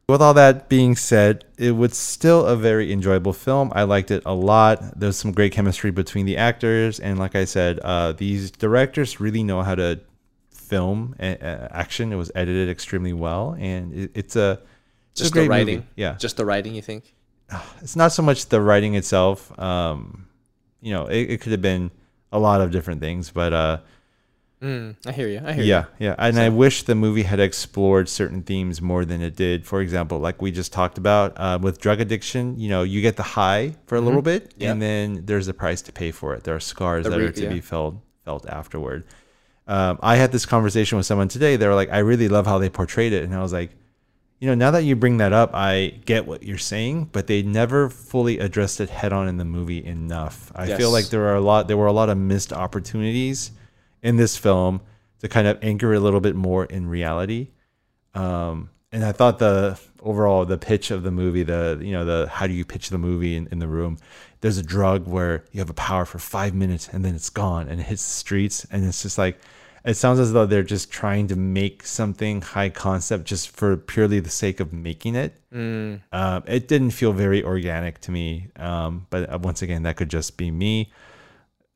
with 0.09 0.23
all 0.23 0.33
that 0.33 0.71
being 0.71 0.97
said, 0.97 1.45
it 1.59 1.73
was 1.73 1.95
still 1.95 2.47
a 2.47 2.57
very 2.57 2.91
enjoyable 2.91 3.35
film. 3.35 3.73
I 3.75 3.83
liked 3.83 4.11
it 4.11 4.23
a 4.25 4.33
lot. 4.33 4.99
There's 4.99 5.17
some 5.17 5.33
great 5.33 5.53
chemistry 5.53 5.91
between 5.91 6.25
the 6.25 6.39
actors, 6.39 7.01
and 7.01 7.19
like 7.19 7.35
I 7.35 7.45
said, 7.45 7.81
uh, 7.81 8.13
these 8.13 8.51
directors 8.51 9.21
really 9.21 9.43
know 9.43 9.63
how 9.63 9.75
to 9.75 10.01
film 10.51 11.15
a- 11.21 11.35
a- 11.35 11.69
action. 11.71 12.15
It 12.15 12.17
was 12.17 12.33
edited 12.35 12.71
extremely 12.71 13.13
well, 13.13 13.57
and 13.59 13.93
it, 13.93 14.11
it's 14.15 14.37
a 14.37 14.61
just 15.17 15.33
the 15.35 15.41
great 15.41 15.49
movie. 15.51 15.59
writing. 15.77 15.87
Yeah, 15.97 16.15
Just 16.19 16.37
the 16.37 16.45
writing, 16.45 16.75
you 16.75 16.83
think? 16.83 17.15
it's 17.83 17.97
not 17.97 18.13
so 18.13 18.23
much 18.23 18.47
the 18.47 18.61
writing 18.61 18.95
itself. 18.95 19.57
Um, 19.59 20.29
you 20.81 20.93
know, 20.93 21.07
it, 21.07 21.31
it 21.31 21.41
could 21.41 21.53
have 21.53 21.63
been 21.63 21.91
a 22.33 22.39
lot 22.39 22.61
of 22.61 22.71
different 22.71 23.01
things, 23.01 23.31
but 23.31 23.53
uh, 23.53 23.79
Mm, 24.63 24.97
I 25.07 25.13
hear 25.13 25.29
you. 25.29 25.43
I 25.45 25.53
hear 25.53 25.65
yeah, 25.65 25.81
you. 25.81 26.07
yeah. 26.07 26.09
Yeah. 26.09 26.15
And 26.19 26.39
I 26.39 26.49
wish 26.49 26.85
the 26.85 26.95
movie 26.95 27.25
had 27.25 27.41
explored 27.41 28.09
certain 28.09 28.43
themes 28.43 28.81
more 28.81 29.05
than 29.05 29.21
it 29.21 29.37
did. 29.37 29.67
For 29.67 29.83
example, 29.83 30.19
like 30.19 30.41
we 30.41 30.51
just 30.51 30.73
talked 30.73 30.97
about 30.97 31.35
uh, 31.37 31.59
with 31.61 31.79
drug 31.79 32.01
addiction, 32.01 32.59
you 32.59 32.71
know, 32.71 32.83
you 32.83 33.03
get 33.03 33.17
the 33.17 33.23
high 33.23 33.75
for 33.87 33.97
a 33.97 34.01
little 34.01 34.23
Mhm. 34.23 34.25
bit, 34.25 34.55
Yeah. 34.57 34.73
and 34.73 34.81
then 34.81 35.23
there's 35.27 35.47
a 35.49 35.53
price 35.55 35.83
to 35.83 35.93
pay 35.93 36.11
for 36.11 36.33
it. 36.35 36.45
There 36.45 36.55
are 36.55 36.61
scars 36.61 37.05
The 37.05 37.11
that 37.11 37.19
re- 37.19 37.27
are 37.27 37.33
to 37.33 37.43
yeah. 37.43 37.49
be 37.51 37.61
felt 37.61 37.97
felt 38.25 38.49
afterward. 38.49 39.05
Um, 39.69 39.99
I 40.03 40.17
had 40.17 40.33
this 40.33 40.47
conversation 40.47 40.97
with 40.97 41.05
someone 41.07 41.29
today. 41.29 41.57
They 41.57 41.67
were 41.69 41.75
like, 41.75 41.91
"I 41.93 41.99
really 41.99 42.29
love 42.29 42.47
how 42.47 42.57
they 42.59 42.71
portrayed 42.71 43.13
it," 43.13 43.25
and 43.25 43.35
I 43.35 43.43
was 43.43 43.53
like, 43.53 43.71
"You 44.39 44.49
know, 44.49 44.55
now 44.55 44.71
that 44.71 44.85
you 44.85 44.97
bring 44.97 45.17
that 45.19 45.33
up, 45.33 45.51
I 45.55 46.01
get 46.05 46.27
what 46.27 46.43
you're 46.43 46.59
saying, 46.59 47.11
but 47.13 47.27
they 47.27 47.43
never 47.43 47.89
fully 47.89 48.39
addressed 48.39 48.81
it 48.81 48.91
head 48.91 49.13
on 49.13 49.29
in 49.29 49.37
the 49.37 49.45
movie 49.45 49.85
enough. 49.85 50.53
I 50.55 50.67
feel 50.77 50.91
like 50.91 51.07
there 51.07 51.27
are 51.29 51.37
a 51.37 51.41
lot. 51.41 51.69
There 51.69 51.77
were 51.77 51.87
a 51.87 51.93
lot 51.93 52.09
of 52.09 52.19
missed 52.19 52.53
opportunities 52.53 53.53
in 54.03 54.17
this 54.17 54.37
film 54.37 54.81
to 55.21 55.29
kind 55.29 55.47
of 55.47 55.59
anchor 55.63 55.95
a 55.95 56.01
little 56.01 56.21
bit 56.21 56.37
more 56.37 56.65
in 56.65 56.87
reality. 56.87 57.49
Um, 58.15 58.71
and 58.93 59.05
I 59.05 59.13
thought 59.13 59.39
the 59.39 59.79
overall 60.01 60.45
the 60.45 60.59
pitch 60.59 60.91
of 60.91 61.03
the 61.03 61.11
movie, 61.11 61.43
the 61.43 61.79
you 61.83 61.93
know 61.93 62.05
the 62.05 62.29
how 62.29 62.47
do 62.47 62.53
you 62.53 62.65
pitch 62.65 62.91
the 62.91 62.99
movie 62.99 63.37
in, 63.37 63.49
in 63.49 63.59
the 63.59 63.69
room? 63.69 63.99
There's 64.41 64.59
a 64.59 64.63
drug 64.63 65.07
where 65.07 65.45
you 65.53 65.61
have 65.61 65.71
a 65.71 65.75
power 65.75 66.05
for 66.05 66.19
five 66.19 66.55
minutes 66.55 66.89
and 66.89 67.05
then 67.05 67.15
it's 67.15 67.31
gone 67.31 67.69
and 67.69 67.81
it 67.81 67.85
hits 67.85 68.05
the 68.05 68.13
streets 68.13 68.67
and 68.71 68.85
it's 68.85 69.03
just 69.03 69.19
like 69.19 69.39
it 69.87 69.95
sounds 69.95 70.19
as 70.19 70.33
though 70.33 70.45
they're 70.47 70.63
just 70.63 70.91
trying 70.91 71.29
to 71.29 71.37
make 71.37 71.87
something 71.87 72.43
high 72.43 72.69
concept 72.71 73.25
just 73.25 73.49
for 73.57 73.77
purely 73.77 74.21
the 74.21 74.29
sake 74.31 74.61
of 74.61 74.73
making 74.73 75.15
it. 75.15 75.37
Mm. 75.55 76.03
Um, 76.13 76.43
it 76.47 76.67
didn't 76.69 76.91
feel 76.91 77.13
very 77.13 77.43
organic 77.45 78.01
to 78.03 78.11
me. 78.11 78.49
Um, 78.57 79.07
but 79.11 79.33
uh, 79.33 79.39
once 79.39 79.63
again, 79.63 79.85
that 79.85 79.97
could 79.97 80.11
just 80.11 80.37
be 80.37 80.51
me. 80.51 80.93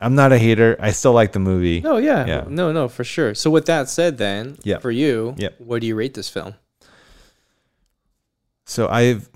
I'm 0.00 0.14
not 0.14 0.32
a 0.32 0.38
hater. 0.38 0.76
I 0.80 0.90
still 0.92 1.12
like 1.12 1.32
the 1.32 1.38
movie. 1.38 1.80
No, 1.80 1.98
yeah. 1.98 2.26
Yeah. 2.26 2.44
No, 2.48 2.72
no, 2.72 2.88
for 2.88 3.04
sure. 3.04 3.34
So 3.34 3.48
with 3.50 3.66
that 3.66 3.88
said 3.88 4.18
then, 4.18 4.58
Yeah. 4.64 4.78
for 4.78 4.90
you, 4.90 5.34
Yep. 5.38 5.54
what 5.60 5.80
do 5.80 5.86
you 5.86 5.94
rate 5.94 6.14
this 6.14 6.28
film? 6.28 6.54
So 8.66 8.88
I've 8.88 9.28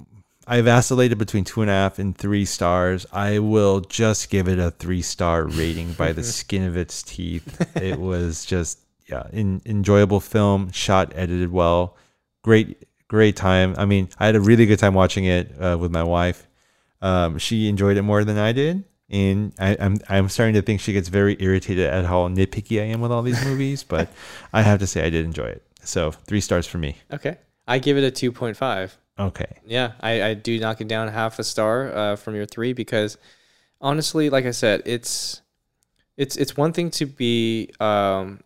I've 0.47 0.67
vacillated 0.67 1.19
between 1.19 1.45
two 1.45 1.63
and 1.63 1.71
a 1.71 1.75
half 1.75 1.99
and 1.99 2.17
three 2.17 2.45
stars. 2.45 3.07
I 3.13 3.39
will 3.39 3.81
just 3.81 4.31
give 4.31 4.49
it 4.49 4.59
a 4.59 4.71
three 4.71 5.03
star 5.03 5.45
rating 5.45 5.93
by 5.93 6.13
the 6.13 6.23
skin 6.39 6.65
of 6.65 6.77
its 6.77 7.03
teeth. 7.03 7.77
It 7.77 7.99
was 7.99 8.45
just 8.45 8.81
yeah, 9.07 9.27
an 9.33 9.63
enjoyable 9.67 10.21
film, 10.21 10.71
shot, 10.71 11.13
edited 11.15 11.51
well, 11.53 11.97
great 12.43 12.87
great 13.09 13.37
time. 13.37 13.75
I 13.79 13.85
mean, 13.85 14.09
I 14.19 14.27
had 14.27 14.37
a 14.37 14.41
really 14.41 14.67
good 14.67 14.79
time 14.79 14.95
watching 14.95 15.25
it 15.25 15.53
uh, 15.61 15.77
with 15.79 15.91
my 15.91 16.03
wife. 16.03 16.47
Um, 17.03 17.39
she 17.39 17.69
enjoyed 17.69 17.97
it 17.97 18.03
more 18.03 18.25
than 18.25 18.39
I 18.39 18.53
did, 18.53 18.85
and 19.11 19.53
I, 19.59 19.77
I'm 19.79 19.99
I'm 20.09 20.29
starting 20.29 20.55
to 20.55 20.63
think 20.63 20.81
she 20.81 20.93
gets 20.93 21.09
very 21.09 21.37
irritated 21.39 21.87
at 21.87 22.07
how 22.07 22.29
nitpicky 22.29 22.81
I 22.81 22.87
am 22.87 23.01
with 23.01 23.13
all 23.13 23.23
these 23.23 23.45
movies. 23.45 23.83
But 23.83 24.09
I 24.53 24.63
have 24.63 24.79
to 24.81 24.87
say, 24.87 25.05
I 25.05 25.11
did 25.11 25.25
enjoy 25.25 25.47
it. 25.47 25.63
So 25.83 26.13
three 26.13 26.41
stars 26.41 26.67
for 26.67 26.79
me. 26.79 26.97
Okay. 27.13 27.37
I 27.67 27.79
give 27.79 27.97
it 27.97 28.05
a 28.05 28.31
2.5. 28.31 28.93
Okay. 29.19 29.61
Yeah, 29.65 29.93
I, 30.01 30.23
I 30.23 30.35
do 30.35 30.59
knock 30.59 30.81
it 30.81 30.89
down 30.89 31.09
half 31.09 31.39
a 31.39 31.45
star 31.45 31.95
uh, 31.95 32.17
from 32.17 32.35
your 32.35 32.47
three 32.47 32.73
because 32.73 33.17
honestly, 33.81 34.29
like 34.29 34.45
I 34.45 34.51
said, 34.51 34.83
it's 34.87 35.43
it's 36.17 36.37
it's 36.37 36.57
one 36.57 36.73
thing 36.73 36.91
to 36.93 37.07
be 37.07 37.71
um, 37.79 38.41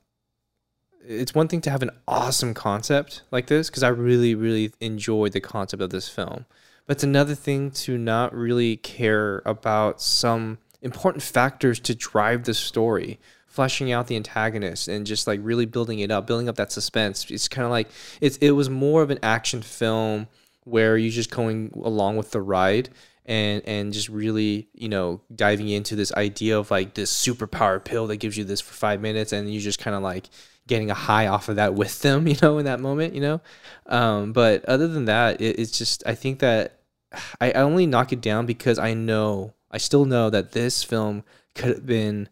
it's 1.06 1.34
one 1.34 1.48
thing 1.48 1.62
to 1.62 1.70
have 1.70 1.82
an 1.82 1.90
awesome 2.06 2.52
concept 2.52 3.22
like 3.30 3.46
this 3.46 3.70
because 3.70 3.82
I 3.82 3.88
really 3.88 4.34
really 4.34 4.72
enjoyed 4.80 5.32
the 5.32 5.40
concept 5.40 5.82
of 5.82 5.90
this 5.90 6.08
film, 6.08 6.44
but 6.86 6.96
it's 6.96 7.04
another 7.04 7.34
thing 7.34 7.70
to 7.70 7.96
not 7.96 8.34
really 8.34 8.76
care 8.76 9.40
about 9.46 10.02
some 10.02 10.58
important 10.82 11.22
factors 11.22 11.80
to 11.80 11.94
drive 11.94 12.44
the 12.44 12.54
story 12.54 13.18
fleshing 13.46 13.90
out 13.90 14.06
the 14.06 14.14
antagonist 14.14 14.86
and 14.86 15.06
just 15.06 15.26
like 15.26 15.40
really 15.42 15.66
building 15.66 15.98
it 15.98 16.10
up 16.10 16.26
building 16.28 16.48
up 16.48 16.54
that 16.54 16.70
suspense 16.70 17.28
it's 17.28 17.48
kind 17.48 17.64
of 17.64 17.72
like 17.72 17.88
it's 18.20 18.36
it 18.36 18.52
was 18.52 18.70
more 18.70 19.02
of 19.02 19.10
an 19.10 19.18
action 19.20 19.62
film 19.62 20.28
where 20.68 20.96
you're 20.96 21.10
just 21.10 21.30
going 21.30 21.72
along 21.82 22.16
with 22.16 22.30
the 22.30 22.40
ride 22.40 22.88
and 23.24 23.62
and 23.66 23.92
just 23.92 24.08
really 24.08 24.68
you 24.72 24.88
know 24.88 25.20
diving 25.34 25.68
into 25.68 25.94
this 25.96 26.12
idea 26.14 26.58
of 26.58 26.70
like 26.70 26.94
this 26.94 27.12
superpower 27.12 27.82
pill 27.82 28.06
that 28.06 28.16
gives 28.16 28.36
you 28.36 28.44
this 28.44 28.60
for 28.60 28.74
five 28.74 29.00
minutes 29.00 29.32
and 29.32 29.52
you 29.52 29.60
just 29.60 29.78
kind 29.78 29.94
of 29.96 30.02
like 30.02 30.28
getting 30.66 30.90
a 30.90 30.94
high 30.94 31.26
off 31.26 31.48
of 31.48 31.56
that 31.56 31.74
with 31.74 32.00
them 32.00 32.26
you 32.28 32.36
know 32.42 32.58
in 32.58 32.64
that 32.64 32.80
moment 32.80 33.14
you 33.14 33.20
know? 33.20 33.40
Um, 33.86 34.32
but 34.32 34.64
other 34.66 34.88
than 34.88 35.06
that 35.06 35.40
it, 35.40 35.58
it's 35.58 35.76
just 35.76 36.02
i 36.06 36.14
think 36.14 36.40
that 36.40 36.80
I, 37.40 37.50
I 37.50 37.62
only 37.62 37.86
knock 37.86 38.12
it 38.12 38.20
down 38.20 38.46
because 38.46 38.78
i 38.78 38.94
know 38.94 39.54
i 39.70 39.78
still 39.78 40.04
know 40.04 40.30
that 40.30 40.52
this 40.52 40.82
film 40.82 41.24
could 41.54 41.68
have 41.68 41.86
been 41.86 42.28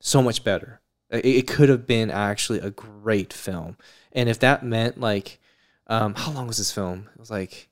so 0.00 0.22
much 0.22 0.42
better. 0.42 0.80
It, 1.10 1.24
it 1.24 1.46
could 1.46 1.68
have 1.68 1.86
been 1.86 2.10
actually 2.10 2.60
a 2.60 2.70
great 2.70 3.32
film. 3.32 3.76
And 4.12 4.28
if 4.28 4.38
that 4.40 4.64
meant 4.64 4.98
like 4.98 5.38
um, 5.86 6.14
how 6.14 6.32
long 6.32 6.46
was 6.46 6.58
this 6.58 6.72
film? 6.72 7.08
It 7.14 7.20
was 7.20 7.30
like 7.30 7.68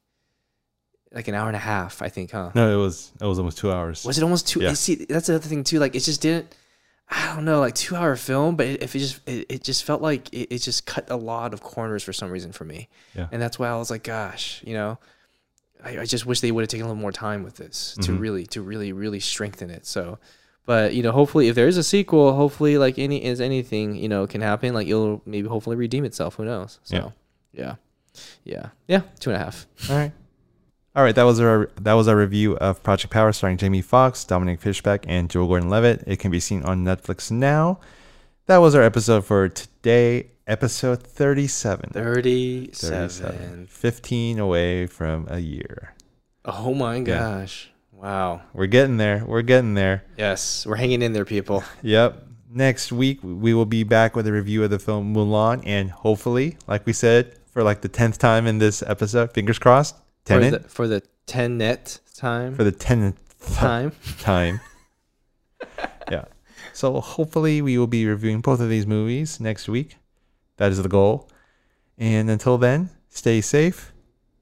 like 1.13 1.29
an 1.29 1.35
hour 1.35 1.47
and 1.49 1.57
a 1.57 1.61
half, 1.61 2.03
I 2.03 2.09
think, 2.09 2.31
huh? 2.33 2.51
No, 2.55 2.73
it 2.79 2.81
was 2.83 3.13
it 3.21 3.25
was 3.25 3.39
almost 3.39 3.59
two 3.59 3.73
hours. 3.73 4.05
Was 4.05 4.19
it 4.19 4.23
almost 4.23 4.47
two? 4.49 4.61
Yeah. 4.61 4.73
See, 4.75 4.95
that's 5.09 5.27
the 5.29 5.37
other 5.37 5.49
thing 5.49 5.65
too. 5.65 5.79
Like, 5.79 5.95
it 5.95 6.01
just 6.01 6.21
didn't. 6.21 6.55
I 7.11 7.35
don't 7.35 7.47
know, 7.47 7.61
like 7.61 7.75
two 7.75 7.97
hour 7.97 8.17
film, 8.17 8.57
but 8.57 8.67
it, 8.67 8.83
if 8.83 8.95
it 8.95 8.99
just 8.99 9.27
it, 9.27 9.47
it 9.49 9.65
just 9.65 9.85
felt 9.85 10.03
like 10.03 10.29
it, 10.33 10.55
it 10.55 10.59
just 10.59 10.85
cut 10.85 11.09
a 11.11 11.17
lot 11.17 11.55
of 11.55 11.63
corners 11.63 12.03
for 12.03 12.13
some 12.13 12.31
reason 12.31 12.53
for 12.53 12.65
me. 12.67 12.89
Yeah. 13.15 13.29
And 13.33 13.41
that's 13.41 13.59
why 13.59 13.69
I 13.69 13.77
was 13.77 13.91
like, 13.91 14.03
gosh, 14.03 14.63
you 14.67 14.75
know, 14.75 14.99
I, 15.83 16.01
I 16.01 16.05
just 16.05 16.27
wish 16.27 16.41
they 16.41 16.53
would 16.53 16.61
have 16.63 16.69
taken 16.69 16.85
a 16.85 16.89
little 16.89 17.01
more 17.01 17.13
time 17.13 17.43
with 17.43 17.57
this 17.57 17.97
to 18.03 18.13
Mhm. 18.13 18.21
really 18.21 18.47
to 18.49 18.61
really 18.61 18.93
really 18.93 19.21
strengthen 19.21 19.71
it. 19.71 19.87
So. 19.87 20.19
But 20.67 20.93
you 20.93 21.03
know, 21.03 21.13
hopefully, 21.13 21.49
if 21.49 21.55
there 21.55 21.67
is 21.67 21.79
a 21.79 21.83
sequel, 21.83 22.35
hopefully, 22.35 22.77
like 22.77 22.99
any 22.99 23.25
is 23.25 23.41
anything, 23.41 23.97
you 23.97 24.07
know, 24.07 24.27
can 24.27 24.43
happen. 24.43 24.75
Like 24.75 24.87
it'll 24.87 25.23
maybe 25.25 25.49
hopefully 25.49 25.77
redeem 25.77 26.05
itself. 26.05 26.35
Who 26.35 26.45
knows? 26.45 26.79
So, 26.83 27.15
yeah, 27.55 27.77
yeah, 28.45 28.67
yeah. 28.87 29.01
Two 29.19 29.31
and 29.31 29.41
a 29.41 29.45
half. 29.45 29.67
All 29.89 29.97
right. 29.97 30.13
All 30.97 31.05
right, 31.05 31.15
that 31.15 31.23
was 31.23 31.39
our 31.41 31.71
that 31.81 31.93
was 31.93 32.09
our 32.09 32.17
review 32.17 32.57
of 32.57 32.83
Project 32.83 33.13
Power 33.13 33.33
starring 33.33 33.57
Jamie 33.57 33.83
Foxx, 33.83 34.25
Dominique 34.25 34.61
Fishback, 34.61 35.05
and 35.07 35.31
Joel 35.31 35.47
Gordon-Levitt. 35.47 36.05
It 36.07 36.19
can 36.19 36.31
be 36.31 36.41
seen 36.41 36.63
on 36.65 36.85
Netflix 36.85 37.31
now. 37.31 37.79
That 38.47 38.59
was 38.59 38.75
our 38.75 38.83
episode 38.83 39.25
for 39.25 39.49
today, 39.49 40.29
episode 40.47 41.03
37. 41.03 41.91
37. 41.93 43.67
15 43.69 44.39
away 44.39 44.87
from 44.87 45.27
a 45.31 45.39
year. 45.39 45.95
Oh 46.45 46.75
my 46.75 46.97
Yeah. 46.97 47.03
gosh. 47.05 47.71
Wow. 47.93 48.43
We're 48.55 48.67
getting 48.67 48.97
there. 48.97 49.25
We're 49.27 49.43
getting 49.43 49.75
there. 49.75 50.05
Yes, 50.17 50.65
we're 50.67 50.77
hanging 50.77 51.03
in 51.03 51.13
there, 51.13 51.25
people. 51.27 51.63
Yep. 51.83 52.25
Next 52.51 52.91
week 52.91 53.21
we 53.23 53.53
will 53.53 53.67
be 53.67 53.83
back 53.85 54.17
with 54.17 54.27
a 54.27 54.33
review 54.33 54.65
of 54.65 54.71
the 54.71 54.79
film 54.79 55.15
Mulan, 55.15 55.63
and 55.67 55.91
hopefully, 55.91 56.57
like 56.67 56.87
we 56.87 56.95
said, 56.95 57.37
for 57.53 57.63
like 57.63 57.83
the 57.83 57.89
tenth 57.89 58.19
time 58.19 58.47
in 58.47 58.57
this 58.57 58.83
episode, 58.83 59.33
fingers 59.35 59.59
crossed, 59.59 59.97
For 60.29 60.51
the, 60.51 60.61
for 60.69 60.89
the 60.89 61.03
ten 61.27 61.59
net 61.59 62.01
time. 62.15 62.55
for 62.55 62.65
the 62.65 62.73
tenth 62.73 63.17
Time. 63.55 63.93
time. 64.21 64.61
yeah. 66.11 66.25
So 66.73 67.01
hopefully 67.01 67.63
we 67.63 67.79
will 67.79 67.87
be 67.87 68.07
reviewing 68.07 68.41
both 68.41 68.61
of 68.61 68.69
these 68.69 68.87
movies 68.87 69.41
next 69.41 69.69
week. 69.69 69.97
That 70.57 70.71
is 70.73 70.83
the 70.83 70.89
goal. 70.89 71.29
And 71.97 72.31
until 72.31 72.59
then, 72.59 72.91
stay 73.09 73.41
safe, 73.41 73.93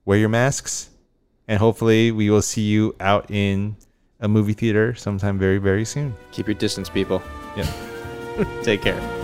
wear 0.04 0.18
your 0.18 0.28
masks, 0.28 0.90
and 1.48 1.58
hopefully 1.58 2.10
we 2.10 2.28
will 2.30 2.42
see 2.42 2.62
you 2.62 2.94
out 3.00 3.30
in 3.30 3.76
a 4.20 4.28
movie 4.28 4.52
theater 4.54 4.94
sometime 4.94 5.38
very, 5.38 5.58
very 5.58 5.84
soon. 5.84 6.14
Keep 6.32 6.48
your 6.48 6.54
distance, 6.54 6.88
people. 6.90 7.22
Yeah. 7.56 7.70
Take 8.62 8.82
care. 8.82 9.15